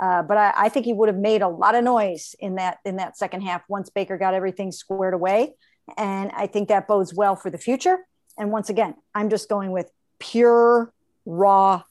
[0.00, 2.78] Uh, but I, I, think he would have made a lot of noise in that
[2.84, 5.54] in that second half once Baker got everything squared away,
[5.96, 7.98] and I think that bodes well for the future.
[8.36, 10.92] And once again, I'm just going with pure
[11.24, 11.82] raw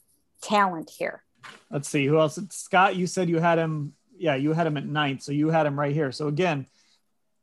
[0.42, 1.22] talent here.
[1.70, 2.38] Let's see who else.
[2.50, 3.94] Scott, you said you had him.
[4.18, 6.12] Yeah, you had him at ninth, so you had him right here.
[6.12, 6.66] So again,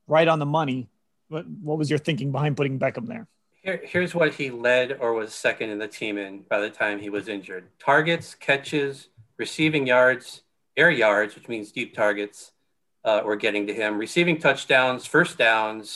[0.08, 0.90] right on the money.
[1.28, 3.28] What what was your thinking behind putting Beckham there?
[3.64, 7.00] Here, here's what he led or was second in the team in by the time
[7.00, 9.08] he was injured: targets, catches,
[9.38, 10.44] receiving yards,
[10.82, 12.52] air yards, which means deep targets,
[13.08, 15.88] uh, were getting to him, receiving touchdowns, first downs.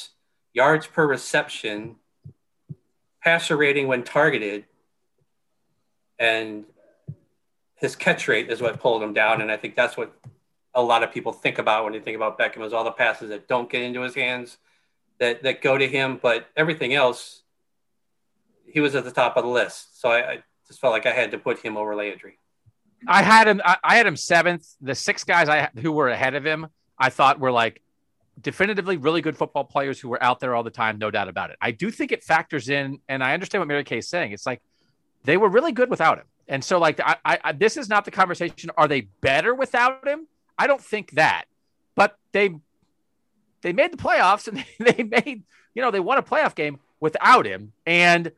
[0.53, 1.97] yards per reception,
[3.23, 4.61] passer rating when targeted,
[6.17, 6.63] and
[7.75, 9.41] his catch rate is what pulled him down.
[9.41, 10.09] And I think that's what
[10.73, 13.29] a lot of people think about when they think about Beckham is all the passes
[13.29, 14.57] that don't get into his hands
[15.19, 16.19] that, that go to him.
[16.21, 17.43] But everything else,
[18.65, 19.99] he was at the top of the list.
[20.01, 22.39] So I, I just felt like I had to put him over Landry.
[23.07, 23.61] I had him.
[23.63, 24.67] I, I had him seventh.
[24.81, 26.67] The six guys I who were ahead of him,
[26.97, 27.81] I thought were like
[28.39, 31.51] definitively really good football players who were out there all the time, no doubt about
[31.51, 31.57] it.
[31.61, 34.31] I do think it factors in, and I understand what Mary Kay is saying.
[34.31, 34.61] It's like
[35.23, 36.25] they were really good without him.
[36.47, 38.69] And so, like, I, I, this is not the conversation.
[38.77, 40.27] Are they better without him?
[40.57, 41.45] I don't think that,
[41.95, 42.55] but they
[43.61, 47.45] they made the playoffs and they made you know they won a playoff game without
[47.45, 47.73] him.
[47.85, 48.31] And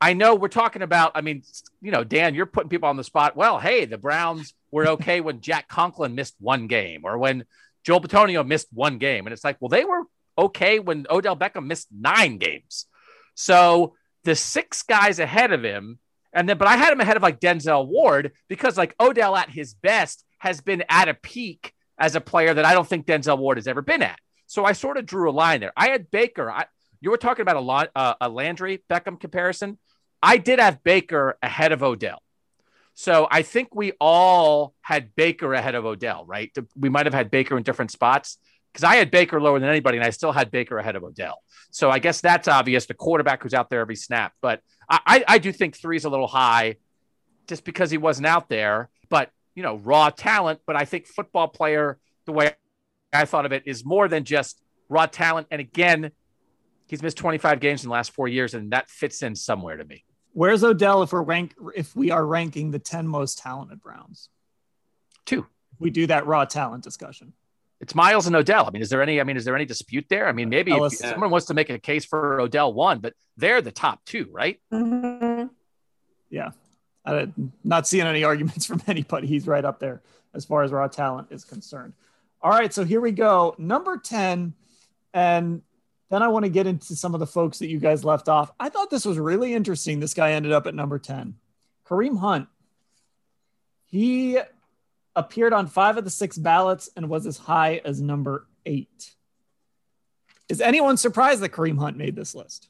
[0.00, 1.12] I know we're talking about.
[1.14, 1.42] I mean,
[1.80, 3.36] you know, Dan, you're putting people on the spot.
[3.36, 7.44] Well, hey, the Browns were okay when Jack Conklin missed one game, or when
[7.84, 10.02] Joel Bitonio missed one game, and it's like, well, they were
[10.38, 12.86] okay when Odell Beckham missed nine games.
[13.34, 13.94] So
[14.24, 15.98] the six guys ahead of him
[16.36, 19.48] and then, but I had him ahead of like Denzel Ward because like Odell at
[19.48, 23.38] his best has been at a peak as a player that I don't think Denzel
[23.38, 24.18] Ward has ever been at.
[24.46, 25.72] So I sort of drew a line there.
[25.74, 26.50] I had Baker.
[26.50, 26.66] I,
[27.00, 29.78] you were talking about a, uh, a Landry Beckham comparison.
[30.22, 32.22] I did have Baker ahead of Odell.
[32.94, 36.50] So I think we all had Baker ahead of Odell, right?
[36.74, 38.38] We might have had Baker in different spots
[38.72, 41.42] because I had Baker lower than anybody, and I still had Baker ahead of Odell.
[41.70, 42.86] So I guess that's obvious.
[42.86, 46.10] The quarterback who's out there every snap, but I, I do think three is a
[46.10, 46.76] little high
[47.48, 50.60] just because he wasn't out there, but you know, raw talent.
[50.66, 52.54] But I think football player, the way
[53.12, 55.48] I thought of it, is more than just raw talent.
[55.50, 56.12] And again,
[56.86, 59.84] he's missed 25 games in the last four years, and that fits in somewhere to
[59.84, 60.04] me.
[60.32, 64.28] Where's Odell if we're rank if we are ranking the 10 most talented Browns?
[65.24, 65.46] Two.
[65.78, 67.32] We do that raw talent discussion.
[67.80, 68.66] It's Myles and Odell.
[68.66, 69.20] I mean, is there any?
[69.20, 70.28] I mean, is there any dispute there?
[70.28, 73.60] I mean, maybe if someone wants to make a case for Odell one, but they're
[73.60, 74.58] the top two, right?
[74.72, 75.48] Mm-hmm.
[76.30, 76.50] Yeah,
[77.04, 79.26] I'm not seeing any arguments from anybody.
[79.26, 80.00] He's right up there
[80.32, 81.92] as far as raw talent is concerned.
[82.42, 84.54] All right, so here we go, number ten,
[85.12, 85.60] and
[86.10, 88.50] then I want to get into some of the folks that you guys left off.
[88.60, 90.00] I thought this was really interesting.
[90.00, 91.34] This guy ended up at number ten,
[91.86, 92.48] Kareem Hunt.
[93.86, 94.38] He
[95.14, 99.14] appeared on five of the six ballots and was as high as number eight.
[100.48, 102.68] Is anyone surprised that Kareem Hunt made this list?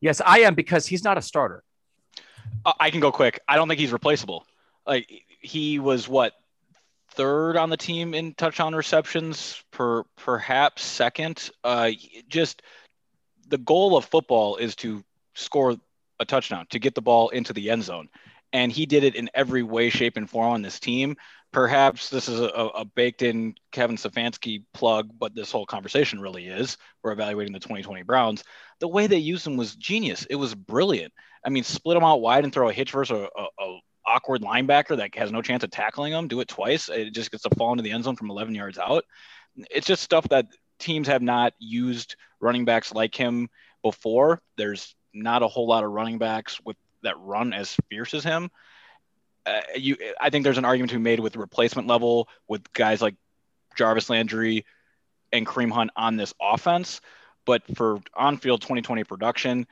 [0.00, 1.64] Yes, I am because he's not a starter.
[2.64, 3.40] Uh, I can go quick.
[3.48, 4.46] I don't think he's replaceable.
[4.86, 5.10] Like
[5.40, 6.32] he was what
[7.18, 11.50] third on the team in touchdown receptions, per perhaps second.
[11.62, 11.90] Uh,
[12.28, 12.62] just
[13.48, 15.04] the goal of football is to
[15.34, 15.76] score
[16.20, 18.08] a touchdown, to get the ball into the end zone,
[18.54, 21.16] and he did it in every way, shape, and form on this team
[21.52, 26.46] perhaps this is a, a, baked in Kevin Stefanski plug, but this whole conversation really
[26.46, 26.76] is.
[27.02, 28.44] We're evaluating the 2020 Browns.
[28.80, 30.26] The way they used him was genius.
[30.28, 31.12] It was brilliant.
[31.44, 34.42] I mean, split them out wide and throw a hitch versus a, a, a awkward
[34.42, 36.28] linebacker that has no chance of tackling him.
[36.28, 36.88] Do it twice.
[36.88, 39.04] It just gets to fall into the end zone from 11 yards out.
[39.70, 40.46] It's just stuff that
[40.78, 43.48] teams have not used running backs like him
[43.82, 44.40] before.
[44.56, 48.50] There's not a whole lot of running backs with that run as fierce as him
[49.48, 53.00] uh, you, I think there's an argument to be made with replacement level with guys
[53.00, 53.14] like
[53.76, 54.66] Jarvis Landry
[55.32, 57.00] and Kareem Hunt on this offense.
[57.46, 59.66] But for on-field 2020 production,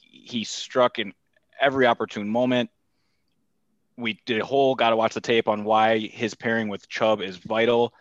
[0.00, 1.12] he struck in
[1.60, 2.70] every opportune moment.
[4.00, 7.20] We did a whole got to watch the tape on why his pairing with Chubb
[7.20, 7.92] is vital,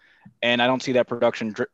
[0.42, 1.68] and I don't see that production dri-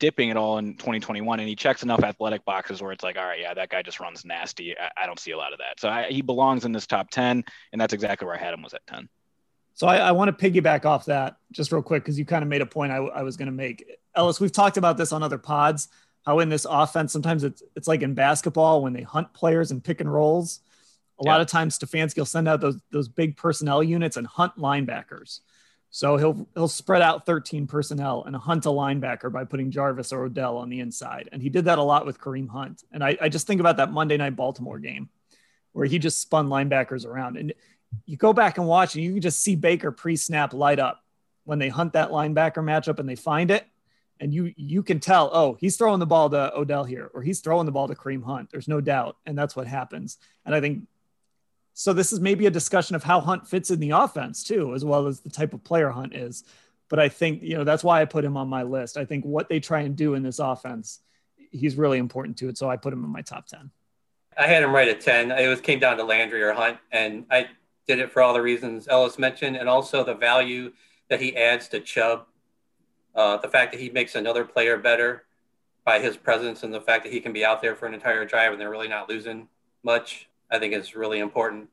[0.00, 1.38] dipping at all in 2021.
[1.38, 4.00] And he checks enough athletic boxes where it's like, all right, yeah, that guy just
[4.00, 4.76] runs nasty.
[4.76, 5.78] I, I don't see a lot of that.
[5.78, 8.62] So I, he belongs in this top 10, and that's exactly where I had him
[8.62, 9.08] was at 10.
[9.74, 12.48] So I, I want to piggyback off that just real quick because you kind of
[12.48, 13.84] made a point I, I was going to make.
[14.14, 15.88] Ellis, we've talked about this on other pods.
[16.26, 19.82] How in this offense, sometimes it's it's like in basketball when they hunt players and
[19.82, 20.60] pick and rolls.
[21.20, 21.32] A yeah.
[21.32, 25.40] lot of times Stefanski will send out those those big personnel units and hunt linebackers.
[25.90, 30.24] So he'll he'll spread out 13 personnel and hunt a linebacker by putting Jarvis or
[30.24, 31.28] Odell on the inside.
[31.32, 32.84] And he did that a lot with Kareem Hunt.
[32.92, 35.10] And I, I just think about that Monday night Baltimore game
[35.72, 37.36] where he just spun linebackers around.
[37.36, 37.52] And
[38.06, 41.02] you go back and watch and you can just see Baker pre-snap light up
[41.44, 43.66] when they hunt that linebacker matchup and they find it.
[44.20, 47.40] And you you can tell, oh, he's throwing the ball to Odell here, or he's
[47.40, 48.50] throwing the ball to Kareem Hunt.
[48.50, 49.16] There's no doubt.
[49.24, 50.18] And that's what happens.
[50.44, 50.84] And I think
[51.74, 51.92] so.
[51.92, 55.06] This is maybe a discussion of how Hunt fits in the offense too, as well
[55.06, 56.44] as the type of player Hunt is.
[56.88, 58.96] But I think, you know, that's why I put him on my list.
[58.96, 61.00] I think what they try and do in this offense,
[61.52, 62.58] he's really important to it.
[62.58, 63.70] So I put him in my top 10.
[64.36, 65.30] I had him right at 10.
[65.30, 66.78] It was came down to Landry or Hunt.
[66.90, 67.46] And I
[67.86, 70.72] did it for all the reasons Ellis mentioned, and also the value
[71.08, 72.26] that he adds to Chubb.
[73.14, 75.24] Uh, the fact that he makes another player better.
[75.84, 78.24] by his presence and the fact that he can be out there for an entire
[78.24, 79.48] drive and they're really not losing
[79.82, 80.28] much.
[80.50, 81.68] I think it's really important.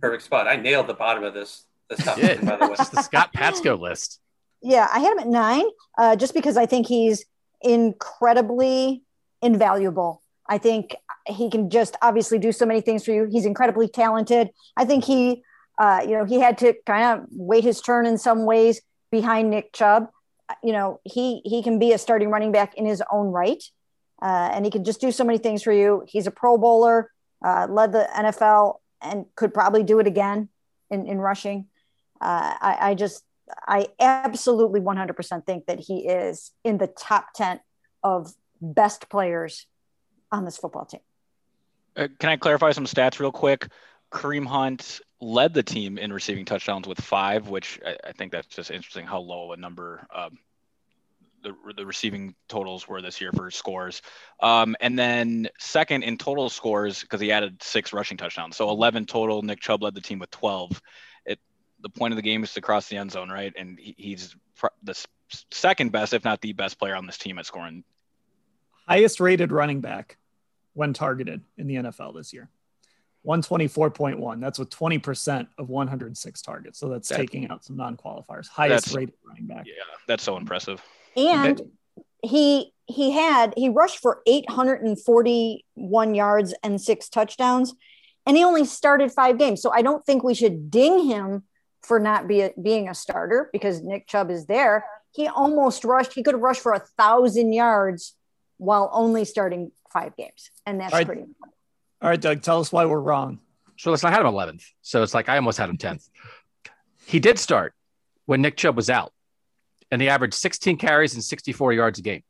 [0.00, 0.48] Perfect spot.
[0.48, 1.64] I nailed the bottom of this.
[1.88, 2.34] This top Yeah.
[2.34, 2.76] 10, by the way.
[2.78, 4.20] It's the Scott Patsko list.
[4.62, 5.64] Yeah, I had him at nine,
[5.96, 7.24] uh, just because I think he's
[7.60, 9.02] incredibly
[9.42, 10.22] invaluable.
[10.48, 10.94] I think
[11.26, 13.28] he can just obviously do so many things for you.
[13.30, 14.50] He's incredibly talented.
[14.76, 15.42] I think he,
[15.78, 18.80] uh, you know, he had to kind of wait his turn in some ways
[19.10, 20.08] behind Nick Chubb.
[20.62, 23.62] You know, he he can be a starting running back in his own right,
[24.22, 26.04] uh, and he can just do so many things for you.
[26.06, 27.10] He's a Pro Bowler,
[27.44, 30.48] uh, led the NFL, and could probably do it again
[30.90, 31.66] in in rushing.
[32.20, 33.24] Uh, I, I just
[33.68, 37.60] I absolutely 100% think that he is in the top 10
[38.02, 39.66] of best players
[40.32, 41.00] on this football team.
[41.96, 43.68] Uh, can I clarify some stats real quick?
[44.12, 48.46] Kareem Hunt led the team in receiving touchdowns with five, which I, I think that's
[48.46, 50.38] just interesting how low a number um,
[51.46, 54.02] the, the receiving totals were this year for scores.
[54.40, 58.56] Um, and then second in total scores because he added six rushing touchdowns.
[58.56, 59.42] So 11 total.
[59.42, 60.82] Nick Chubb led the team with 12.
[61.24, 61.38] It,
[61.80, 63.52] the point of the game is to cross the end zone, right?
[63.56, 65.06] And he, he's pr- the
[65.52, 67.84] second best, if not the best player on this team at scoring.
[68.88, 70.16] Highest rated running back
[70.74, 72.50] when targeted in the NFL this year.
[73.24, 74.40] 124.1.
[74.40, 76.78] That's with 20% of 106 targets.
[76.78, 78.48] So that's That- taking out some non qualifiers.
[78.48, 79.66] Highest rated running back.
[79.66, 80.80] Yeah, that's so impressive.
[81.16, 81.62] And
[82.22, 87.74] he he had he rushed for 841 yards and six touchdowns
[88.26, 89.62] and he only started 5 games.
[89.62, 91.44] So I don't think we should ding him
[91.82, 94.84] for not be a, being a starter because Nick Chubb is there.
[95.12, 96.12] He almost rushed.
[96.12, 98.16] He could have rushed for a thousand yards
[98.58, 101.06] while only starting five games, and that's All right.
[101.06, 101.22] pretty.
[102.02, 103.38] All right, Doug, tell us why we're wrong.
[103.78, 104.64] So listen, I had him 11th.
[104.82, 106.08] So it's like I almost had him 10th.
[107.06, 107.74] He did start
[108.26, 109.12] when Nick Chubb was out,
[109.90, 112.22] and he averaged 16 carries and 64 yards a game.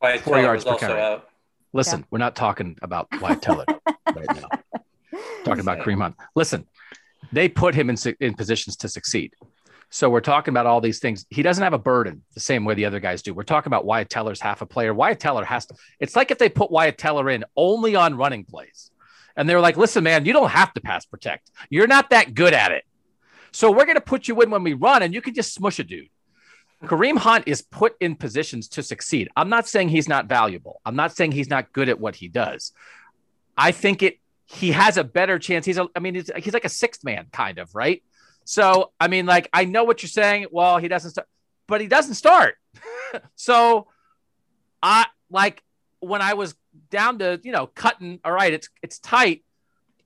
[0.00, 1.00] Wyatt Four Teller yards per also carry.
[1.00, 1.28] out.
[1.72, 2.06] Listen, Yeah.
[2.10, 3.64] we're not talking about Wyatt Teller
[4.14, 5.20] right now.
[5.44, 6.16] Talking about Kareem Hunt.
[6.34, 6.66] Listen,
[7.32, 9.34] they put him in, in positions to succeed.
[9.90, 11.26] So we're talking about all these things.
[11.28, 13.34] He doesn't have a burden the same way the other guys do.
[13.34, 14.94] We're talking about Wyatt Teller's half a player.
[14.94, 15.74] Wyatt Teller has to.
[16.00, 18.90] It's like if they put Wyatt Teller in only on running plays,
[19.36, 21.50] and they're like, "Listen, man, you don't have to pass protect.
[21.68, 22.84] You're not that good at it.
[23.52, 25.78] So we're going to put you in when we run, and you can just smush
[25.78, 26.08] a dude."
[26.84, 29.28] Kareem Hunt is put in positions to succeed.
[29.36, 30.80] I'm not saying he's not valuable.
[30.84, 32.72] I'm not saying he's not good at what he does.
[33.56, 35.64] I think it he has a better chance.
[35.64, 38.02] He's a, I mean, he's, he's like a sixth man kind of, right?
[38.44, 40.46] So, I mean, like I know what you're saying.
[40.50, 41.28] Well, he doesn't start,
[41.66, 42.56] but he doesn't start.
[43.36, 43.86] so,
[44.82, 45.62] I like
[46.00, 46.54] when I was
[46.90, 49.44] down to, you know, cutting, all right, it's it's tight.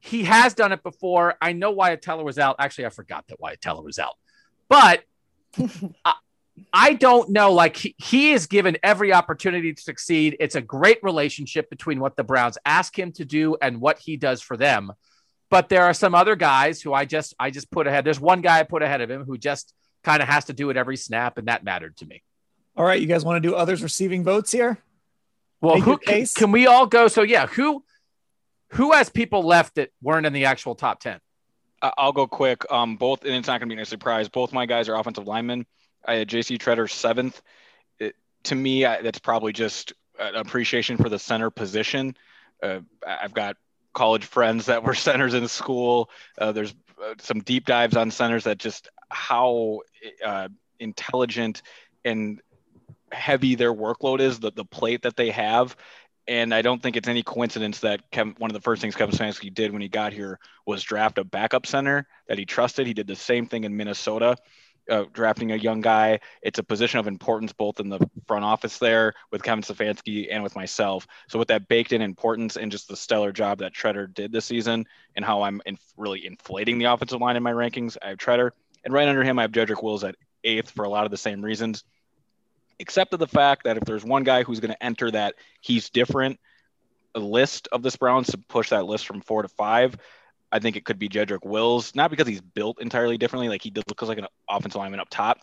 [0.00, 1.34] He has done it before.
[1.40, 2.56] I know Wyatt Teller was out.
[2.58, 4.14] Actually, I forgot that Wyatt Teller was out.
[4.68, 5.02] But
[6.04, 6.14] I,
[6.72, 7.52] I don't know.
[7.52, 10.36] Like he, he is given every opportunity to succeed.
[10.40, 14.16] It's a great relationship between what the Browns ask him to do and what he
[14.16, 14.92] does for them.
[15.48, 18.04] But there are some other guys who I just I just put ahead.
[18.04, 19.72] There's one guy I put ahead of him who just
[20.02, 22.22] kind of has to do it every snap, and that mattered to me.
[22.76, 24.78] All right, you guys want to do others receiving votes here?
[25.60, 27.08] Well, Make who your can, can we all go?
[27.08, 27.84] So yeah, who
[28.70, 31.20] who has people left that weren't in the actual top ten?
[31.80, 32.70] I- I'll go quick.
[32.70, 34.28] Um, both, and it's not going to be a surprise.
[34.28, 35.64] Both my guys are offensive linemen.
[36.06, 36.58] I had J.C.
[36.58, 37.40] Tretter seventh.
[37.98, 38.14] It,
[38.44, 42.16] to me, I, that's probably just an appreciation for the center position.
[42.62, 43.56] Uh, I've got
[43.92, 46.10] college friends that were centers in school.
[46.38, 49.80] Uh, there's uh, some deep dives on centers that just how
[50.24, 51.62] uh, intelligent
[52.04, 52.40] and
[53.12, 55.76] heavy their workload is, the, the plate that they have.
[56.28, 59.14] And I don't think it's any coincidence that Kevin, one of the first things Kevin
[59.14, 62.86] Stefanski did when he got here was draft a backup center that he trusted.
[62.86, 64.36] He did the same thing in Minnesota,
[64.90, 66.20] uh, drafting a young guy.
[66.42, 70.42] It's a position of importance both in the front office there with Kevin Stefanski and
[70.42, 71.06] with myself.
[71.28, 74.44] So with that baked in importance and just the stellar job that Tretter did this
[74.44, 78.18] season and how I'm in, really inflating the offensive line in my rankings, I have
[78.18, 78.50] Tretter.
[78.84, 81.16] And right under him, I have Jedrick Wills at eighth for a lot of the
[81.16, 81.84] same reasons
[82.78, 85.88] except for the fact that if there's one guy who's going to enter that he's
[85.88, 86.38] different
[87.14, 89.96] list of this Browns to push that list from four to five,
[90.56, 91.94] I think it could be Jedrick Wills.
[91.94, 95.08] Not because he's built entirely differently, like he does looks like an offensive lineman up
[95.10, 95.38] top.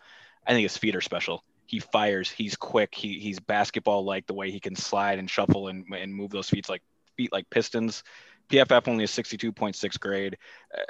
[0.46, 1.44] I think his feet are special.
[1.68, 2.32] He fires.
[2.32, 2.96] He's quick.
[2.96, 6.50] He, he's basketball like the way he can slide and shuffle and, and move those
[6.50, 6.82] feet like
[7.16, 8.04] feet like pistons.
[8.50, 10.36] PFF only a 62.6 grade.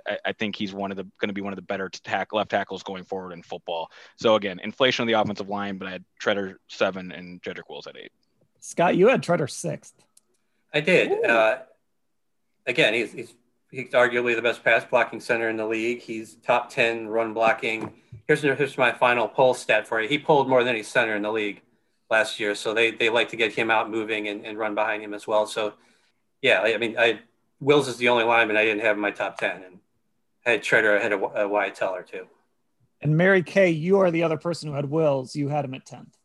[0.08, 2.32] I, I think he's one of the going to be one of the better tack,
[2.32, 3.92] left tackles going forward in football.
[4.16, 7.88] So again, inflation of the offensive line, but I had Tretter seven and Jedrick Wills
[7.88, 8.12] at eight.
[8.62, 9.94] Scott, you had Tretter sixth.
[10.74, 11.24] I did.
[11.26, 11.60] Uh,
[12.66, 13.34] again, he's, he's
[13.74, 16.02] he's arguably the best pass blocking center in the league.
[16.02, 17.94] He's top ten run blocking.
[18.28, 20.08] Here's here's my final poll stat for you.
[20.08, 21.62] He pulled more than any center in the league
[22.10, 22.56] last year.
[22.56, 25.28] So they they like to get him out moving and, and run behind him as
[25.28, 25.46] well.
[25.48, 25.74] So
[26.42, 27.20] yeah, I mean, I
[27.60, 29.80] Wills is the only lineman I didn't have in my top ten, and
[30.46, 32.28] I had Tretter ahead of uh, Wyatt Teller too.
[33.02, 35.36] And Mary Kay, you are the other person who had Wills.
[35.36, 36.16] You had him at tenth.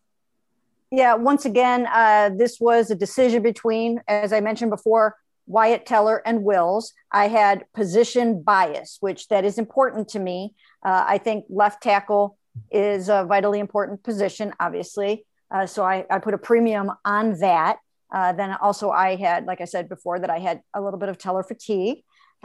[0.91, 5.17] Yeah, once again, uh, this was a decision between, as I mentioned before,
[5.49, 6.93] Wyatt Teller and Wills.
[7.11, 10.55] I had position bias, which that is important to me.
[10.85, 12.39] Uh, I think left tackle
[12.71, 15.25] is a vitally important position, obviously.
[15.51, 17.79] Uh, so I, I, put a premium on that.
[18.13, 21.09] Uh, then also, I had, like I said before, that I had a little bit
[21.09, 22.03] of Teller fatigue.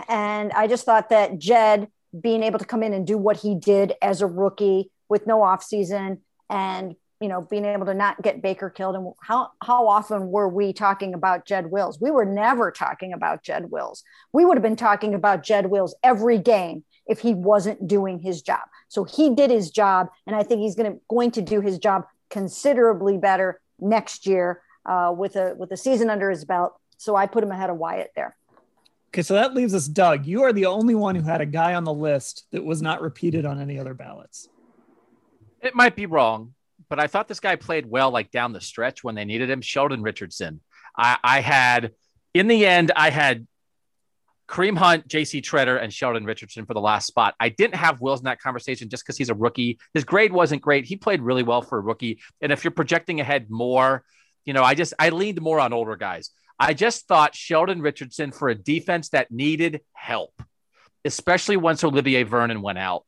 [0.08, 1.90] And I just thought that Jed
[2.20, 5.40] being able to come in and do what he did as a rookie with no
[5.40, 6.20] offseason
[6.50, 10.50] and you know being able to not get Baker killed and how how often were
[10.50, 12.02] we talking about Jed Wills?
[12.02, 14.04] We were never talking about Jed Wills.
[14.34, 18.41] We would have been talking about Jed Wills every game if he wasn't doing his
[18.41, 18.60] job.
[18.90, 21.80] So he did his job and I think he's going to going to do his
[21.80, 26.74] job considerably better next year uh, with a with a season under his belt.
[26.98, 28.36] So I put him ahead of Wyatt there.
[29.12, 30.26] Okay, so that leaves us Doug.
[30.26, 33.02] You are the only one who had a guy on the list that was not
[33.02, 34.50] repeated on any other ballots.
[35.62, 36.56] It might be wrong,
[36.89, 39.61] but I thought this guy played well like down the stretch when they needed him.
[39.61, 40.61] Sheldon Richardson.
[40.97, 41.91] I, I had
[42.34, 43.47] in the end, I had
[44.47, 47.35] Kareem Hunt, JC Tretter, and Sheldon Richardson for the last spot.
[47.39, 49.80] I didn't have Wills in that conversation just because he's a rookie.
[49.93, 50.85] His grade wasn't great.
[50.85, 52.19] He played really well for a rookie.
[52.41, 54.03] And if you're projecting ahead more,
[54.45, 56.31] you know, I just I leaned more on older guys.
[56.60, 60.34] I just thought Sheldon Richardson for a defense that needed help,
[61.03, 63.05] especially once Olivier Vernon went out.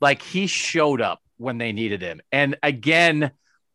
[0.00, 2.20] Like he showed up when they needed him.
[2.32, 3.32] And again,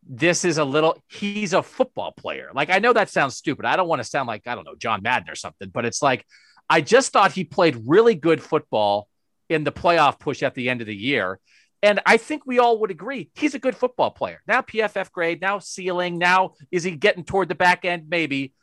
[0.07, 2.49] this is a little he's a football player.
[2.53, 3.65] Like I know that sounds stupid.
[3.65, 6.01] I don't want to sound like I don't know John Madden or something, but it's
[6.01, 6.25] like
[6.69, 9.07] I just thought he played really good football
[9.49, 11.39] in the playoff push at the end of the year.
[11.83, 14.41] And I think we all would agree he's a good football player.
[14.47, 18.05] Now PFF grade, now ceiling, now is he getting toward the back end?
[18.09, 18.53] Maybe.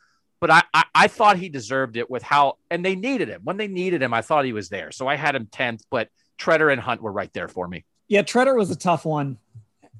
[0.41, 3.41] But I, I, I thought he deserved it with how and they needed him.
[3.43, 4.91] When they needed him, I thought he was there.
[4.91, 6.09] So I had him 10th, but
[6.39, 7.85] Tretter and Hunt were right there for me.
[8.09, 9.37] Yeah, Tretter was a tough one.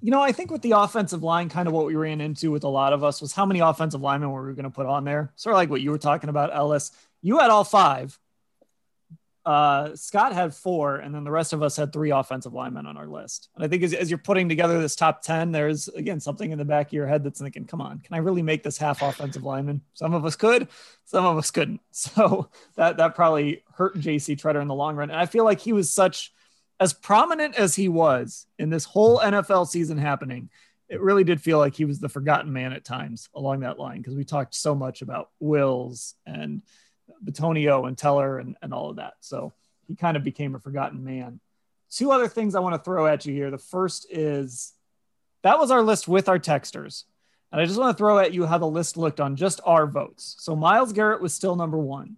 [0.01, 2.63] You know, I think with the offensive line, kind of what we ran into with
[2.63, 5.03] a lot of us was how many offensive linemen were we going to put on
[5.03, 5.31] there?
[5.35, 6.91] Sort of like what you were talking about, Ellis.
[7.21, 8.17] You had all five.
[9.45, 12.97] Uh, Scott had four, and then the rest of us had three offensive linemen on
[12.97, 13.49] our list.
[13.55, 16.57] And I think as, as, you're putting together this top 10, there's again something in
[16.57, 19.01] the back of your head that's thinking, come on, can I really make this half
[19.01, 19.81] offensive lineman?
[19.93, 20.67] Some of us could,
[21.05, 21.81] some of us couldn't.
[21.91, 25.09] So that that probably hurt JC Tretter in the long run.
[25.09, 26.31] And I feel like he was such
[26.79, 29.33] as prominent as he was in this whole hmm.
[29.33, 30.49] NFL season happening.
[30.87, 33.97] It really did feel like he was the forgotten man at times along that line
[33.97, 36.63] because we talked so much about Wills and
[37.23, 39.13] Bitonio and Teller and, and all of that.
[39.19, 39.53] So
[39.87, 41.39] he kind of became a forgotten man.
[41.91, 43.51] Two other things I want to throw at you here.
[43.51, 44.73] The first is
[45.43, 47.03] that was our list with our texters.
[47.51, 49.87] And I just want to throw at you how the list looked on just our
[49.87, 50.35] votes.
[50.39, 52.17] So Myles Garrett was still number one.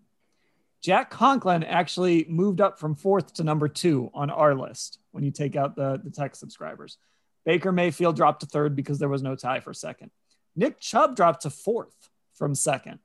[0.82, 5.32] Jack Conklin actually moved up from fourth to number two on our list when you
[5.32, 6.98] take out the, the text subscribers.
[7.46, 10.12] Baker Mayfield dropped to third because there was no tie for second.
[10.56, 13.00] Nick Chubb dropped to fourth from second.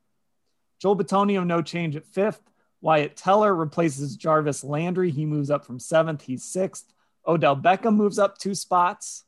[0.80, 2.42] Joel Bitonio, no change at fifth.
[2.80, 5.10] Wyatt Teller replaces Jarvis Landry.
[5.10, 6.22] He moves up from seventh.
[6.22, 6.92] He's sixth.
[7.26, 9.24] Odell Beckham moves up two spots.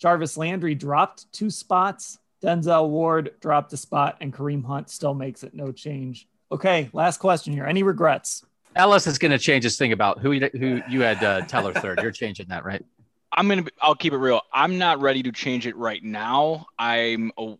[0.00, 2.18] Jarvis Landry dropped two spots.
[2.42, 6.28] Denzel Ward dropped a spot, and Kareem Hunt still makes it no change.
[6.52, 7.66] Okay, last question here.
[7.66, 8.44] Any regrets?
[8.76, 12.02] Ellis is going to change his thing about who who you had uh, Teller third.
[12.02, 12.84] You're changing that, right?
[13.32, 13.64] I'm gonna.
[13.80, 14.40] I'll keep it real.
[14.52, 16.66] I'm not ready to change it right now.
[16.78, 17.32] I'm.
[17.38, 17.56] A,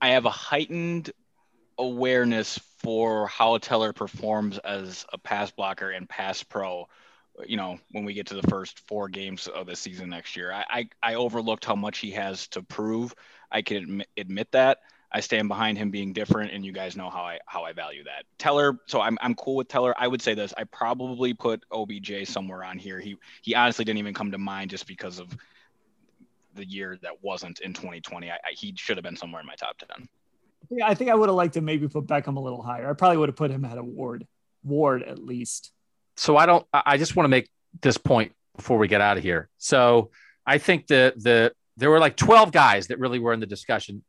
[0.00, 1.10] I have a heightened
[1.76, 6.86] awareness for how Teller performs as a pass blocker and pass pro.
[7.46, 10.52] You know, when we get to the first four games of the season next year,
[10.52, 13.14] I I, I overlooked how much he has to prove.
[13.50, 14.78] I can admit, admit that.
[15.10, 18.04] I stand behind him being different, and you guys know how I how I value
[18.04, 18.24] that.
[18.38, 19.94] Teller, so I'm I'm cool with Teller.
[19.98, 23.00] I would say this: I probably put OBJ somewhere on here.
[23.00, 25.34] He he honestly didn't even come to mind just because of
[26.54, 28.30] the year that wasn't in 2020.
[28.30, 30.08] I, I, he should have been somewhere in my top ten.
[30.70, 32.90] Yeah, I think I would have liked to maybe put Beckham a little higher.
[32.90, 34.26] I probably would have put him at a Ward,
[34.62, 35.72] Ward at least.
[36.16, 36.66] So I don't.
[36.72, 37.48] I just want to make
[37.80, 39.48] this point before we get out of here.
[39.56, 40.10] So
[40.44, 44.02] I think the the there were like 12 guys that really were in the discussion.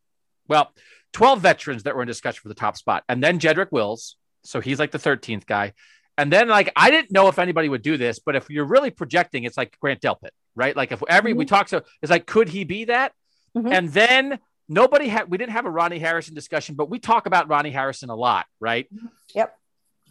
[0.50, 0.74] Well,
[1.14, 4.16] 12 veterans that were in discussion for the top spot, and then Jedrick Wills.
[4.44, 5.74] So he's like the 13th guy.
[6.18, 8.92] And then like I didn't know if anybody would do this, but if you're really
[8.92, 10.76] projecting, it's like Grant Delpit, right?
[10.76, 11.40] Like if every mm-hmm.
[11.40, 13.14] we talk so it's like, could he be that?
[13.56, 13.72] Mm-hmm.
[13.72, 17.48] And then nobody had we didn't have a Ronnie Harrison discussion, but we talk about
[17.48, 18.88] Ronnie Harrison a lot, right?
[19.34, 19.56] Yep.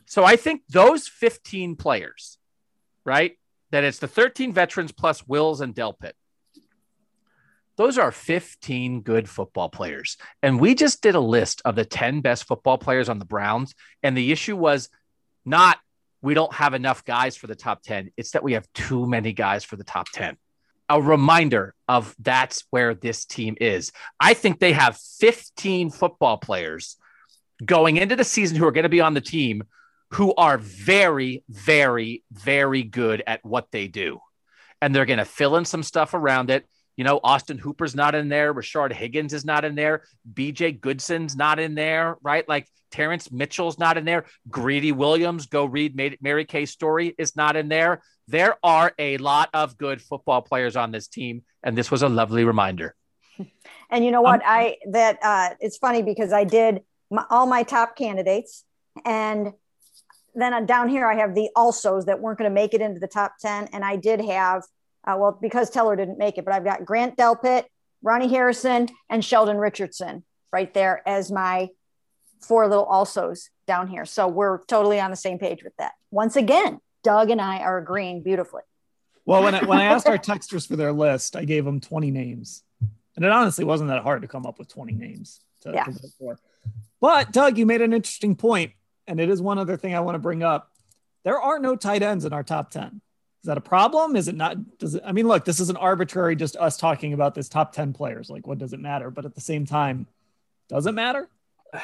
[0.06, 2.38] So I think those 15 players,
[3.04, 3.36] right?
[3.70, 6.12] That it's the 13 veterans plus Wills and Delpit.
[7.78, 10.18] Those are 15 good football players.
[10.42, 13.74] And we just did a list of the 10 best football players on the Browns.
[14.02, 14.90] And the issue was
[15.46, 15.78] not
[16.20, 19.32] we don't have enough guys for the top 10, it's that we have too many
[19.32, 20.36] guys for the top 10.
[20.90, 23.92] A reminder of that's where this team is.
[24.18, 26.96] I think they have 15 football players
[27.64, 29.62] going into the season who are going to be on the team
[30.12, 34.20] who are very, very, very good at what they do.
[34.80, 36.66] And they're going to fill in some stuff around it.
[36.98, 38.52] You know, Austin Hooper's not in there.
[38.52, 40.02] Rashard Higgins is not in there.
[40.34, 42.46] BJ Goodson's not in there, right?
[42.48, 44.24] Like Terrance Mitchell's not in there.
[44.50, 48.02] Greedy Williams, go read Mary Kay's story, is not in there.
[48.26, 51.44] There are a lot of good football players on this team.
[51.62, 52.94] And this was a lovely reminder.
[53.90, 54.40] And you know what?
[54.40, 58.62] Um, I, that, uh, it's funny because I did my, all my top candidates
[59.02, 59.54] and
[60.34, 63.08] then down here I have the alsos that weren't going to make it into the
[63.08, 63.68] top 10.
[63.72, 64.62] And I did have
[65.08, 67.64] uh, well, because Teller didn't make it, but I've got Grant Delpit,
[68.02, 70.22] Ronnie Harrison, and Sheldon Richardson
[70.52, 71.68] right there as my
[72.42, 74.04] four little alsos down here.
[74.04, 75.92] So we're totally on the same page with that.
[76.10, 78.62] Once again, Doug and I are agreeing beautifully.
[79.24, 82.10] Well, when I, when I asked our texters for their list, I gave them 20
[82.10, 82.62] names.
[83.16, 85.84] And it honestly wasn't that hard to come up with 20 names to, yeah.
[85.84, 86.36] to.
[87.00, 88.72] But Doug, you made an interesting point,
[89.06, 90.70] and it is one other thing I want to bring up.
[91.24, 93.00] There are no tight ends in our top 10.
[93.42, 94.16] Is that a problem?
[94.16, 94.78] Is it not?
[94.78, 95.02] Does it?
[95.06, 98.28] I mean, look, this is an arbitrary, just us talking about this top 10 players.
[98.28, 99.10] Like, what does it matter?
[99.10, 100.06] But at the same time,
[100.68, 101.28] does it matter?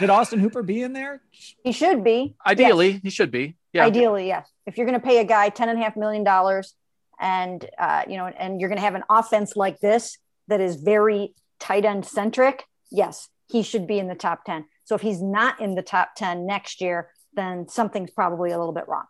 [0.00, 1.20] Did Austin Hooper be in there?
[1.30, 2.34] He should be.
[2.44, 3.00] Ideally, yes.
[3.02, 3.56] he should be.
[3.72, 3.84] Yeah.
[3.84, 4.48] Ideally, yes.
[4.66, 6.74] If you're going to pay a guy ten and a half million dollars,
[7.20, 10.18] and uh, you know, and you're going to have an offense like this
[10.48, 14.64] that is very tight end centric, yes, he should be in the top ten.
[14.84, 18.74] So if he's not in the top ten next year, then something's probably a little
[18.74, 19.04] bit wrong.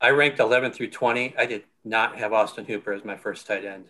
[0.00, 1.34] I ranked 11 through 20.
[1.38, 3.86] I did not have Austin Hooper as my first tight end.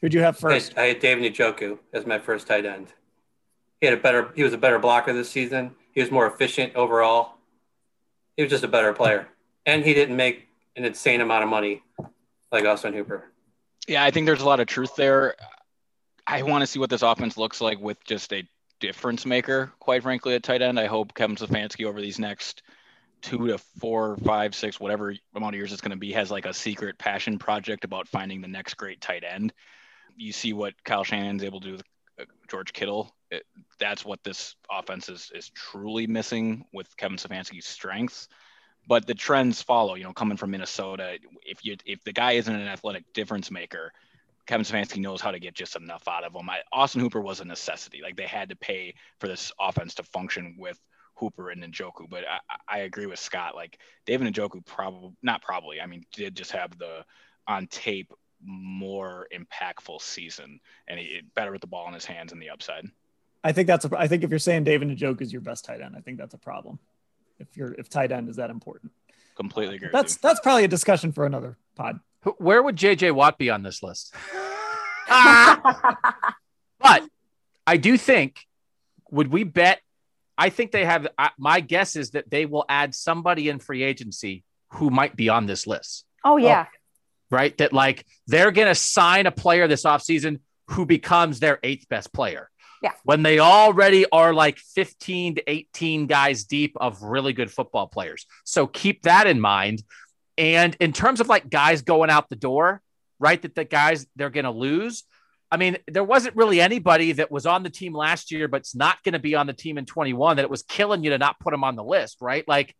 [0.00, 0.76] Who'd you have first?
[0.76, 2.88] I had, I had David Njoku as my first tight end.
[3.80, 4.30] He had a better.
[4.34, 5.74] He was a better blocker this season.
[5.92, 7.34] He was more efficient overall.
[8.36, 9.28] He was just a better player,
[9.66, 11.82] and he didn't make an insane amount of money
[12.52, 13.24] like Austin Hooper.
[13.86, 15.34] Yeah, I think there's a lot of truth there.
[16.26, 18.46] I want to see what this offense looks like with just a
[18.78, 19.72] difference maker.
[19.80, 22.62] Quite frankly, at tight end, I hope Kevin Stefanski over these next
[23.22, 26.46] two to four, five, six, whatever amount of years it's going to be, has like
[26.46, 29.52] a secret passion project about finding the next great tight end.
[30.16, 31.82] You see what Kyle Shanahan's able to do with
[32.20, 33.14] uh, George Kittle.
[33.30, 33.44] It,
[33.78, 38.28] that's what this offense is is truly missing with Kevin Stefanski's strengths.
[38.88, 39.94] But the trends follow.
[39.94, 43.92] You know, coming from Minnesota, if you if the guy isn't an athletic difference maker,
[44.46, 46.50] Kevin Stefanski knows how to get just enough out of him.
[46.50, 48.00] I, Austin Hooper was a necessity.
[48.02, 50.78] Like they had to pay for this offense to function with
[51.20, 52.08] Hooper and Njoku.
[52.08, 53.54] But I, I agree with Scott.
[53.54, 55.80] Like David Njoku probably not probably.
[55.80, 57.04] I mean, did just have the
[57.46, 62.40] on tape more impactful season and he better with the ball in his hands and
[62.40, 62.86] the upside.
[63.42, 65.80] I think that's a, I think if you're saying David Njoku is your best tight
[65.80, 66.78] end, I think that's a problem.
[67.38, 68.92] If you're if tight end is that important.
[69.34, 69.88] Completely agree.
[69.92, 72.00] That's that's probably a discussion for another pod.
[72.36, 74.14] Where would JJ Watt be on this list?
[75.12, 76.36] Ah!
[76.78, 77.02] but
[77.66, 78.46] I do think
[79.10, 79.80] would we bet
[80.40, 81.06] I think they have.
[81.18, 85.28] Uh, my guess is that they will add somebody in free agency who might be
[85.28, 86.06] on this list.
[86.24, 86.66] Oh yeah.
[86.66, 86.76] Oh,
[87.30, 87.56] right.
[87.58, 92.12] That like they're going to sign a player this offseason who becomes their eighth best
[92.14, 92.48] player.
[92.82, 92.92] Yeah.
[93.04, 98.24] When they already are like 15 to 18 guys deep of really good football players.
[98.44, 99.82] So keep that in mind.
[100.38, 102.80] And in terms of like guys going out the door,
[103.18, 103.42] right?
[103.42, 105.04] That the guys they're going to lose.
[105.50, 109.02] I mean, there wasn't really anybody that was on the team last year, but's not
[109.02, 111.40] going to be on the team in 21 that it was killing you to not
[111.40, 112.46] put them on the list, right?
[112.46, 112.76] Like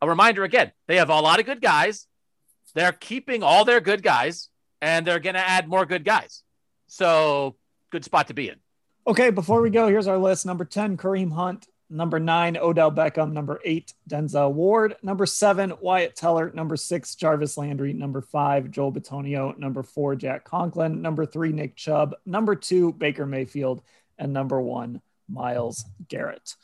[0.00, 2.06] a reminder again, they have a lot of good guys.
[2.74, 4.48] They're keeping all their good guys
[4.80, 6.42] and they're going to add more good guys.
[6.86, 7.56] So
[7.90, 8.56] good spot to be in.
[9.06, 10.46] Okay, before we go, here's our list.
[10.46, 11.66] Number 10, Kareem Hunt.
[11.92, 13.32] Number nine, Odell Beckham.
[13.32, 14.96] Number eight, Denzel Ward.
[15.02, 16.50] Number seven, Wyatt Teller.
[16.54, 17.92] Number six, Jarvis Landry.
[17.92, 19.56] Number five, Joel Bitonio.
[19.58, 21.02] Number four, Jack Conklin.
[21.02, 22.14] Number three, Nick Chubb.
[22.24, 23.82] Number two, Baker Mayfield.
[24.18, 26.54] And number one, Myles Garrett.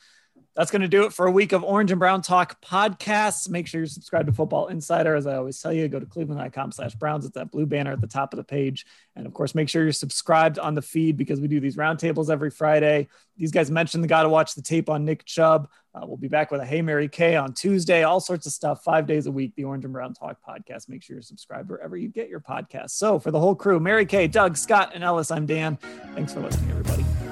[0.58, 3.48] That's going to do it for a week of Orange and Brown Talk podcasts.
[3.48, 5.14] Make sure you subscribe to Football Insider.
[5.14, 7.24] As I always tell you, go to cleveland.com slash Browns.
[7.24, 8.84] It's that blue banner at the top of the page.
[9.14, 12.28] And of course, make sure you're subscribed on the feed because we do these roundtables
[12.28, 13.06] every Friday.
[13.36, 15.68] These guys mentioned the got to watch the tape on Nick Chubb.
[15.94, 18.82] Uh, we'll be back with a Hey Mary Kay on Tuesday, all sorts of stuff,
[18.82, 20.88] five days a week, the Orange and Brown Talk podcast.
[20.88, 22.90] Make sure you're subscribed wherever you get your podcast.
[22.90, 25.76] So for the whole crew, Mary Kay, Doug, Scott, and Ellis, I'm Dan.
[26.16, 27.27] Thanks for listening, everybody.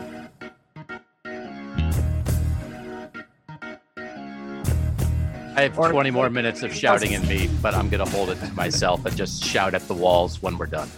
[5.57, 8.39] I have 20 more minutes of shouting in me, but I'm going to hold it
[8.41, 10.91] to myself and just shout at the walls when we're done.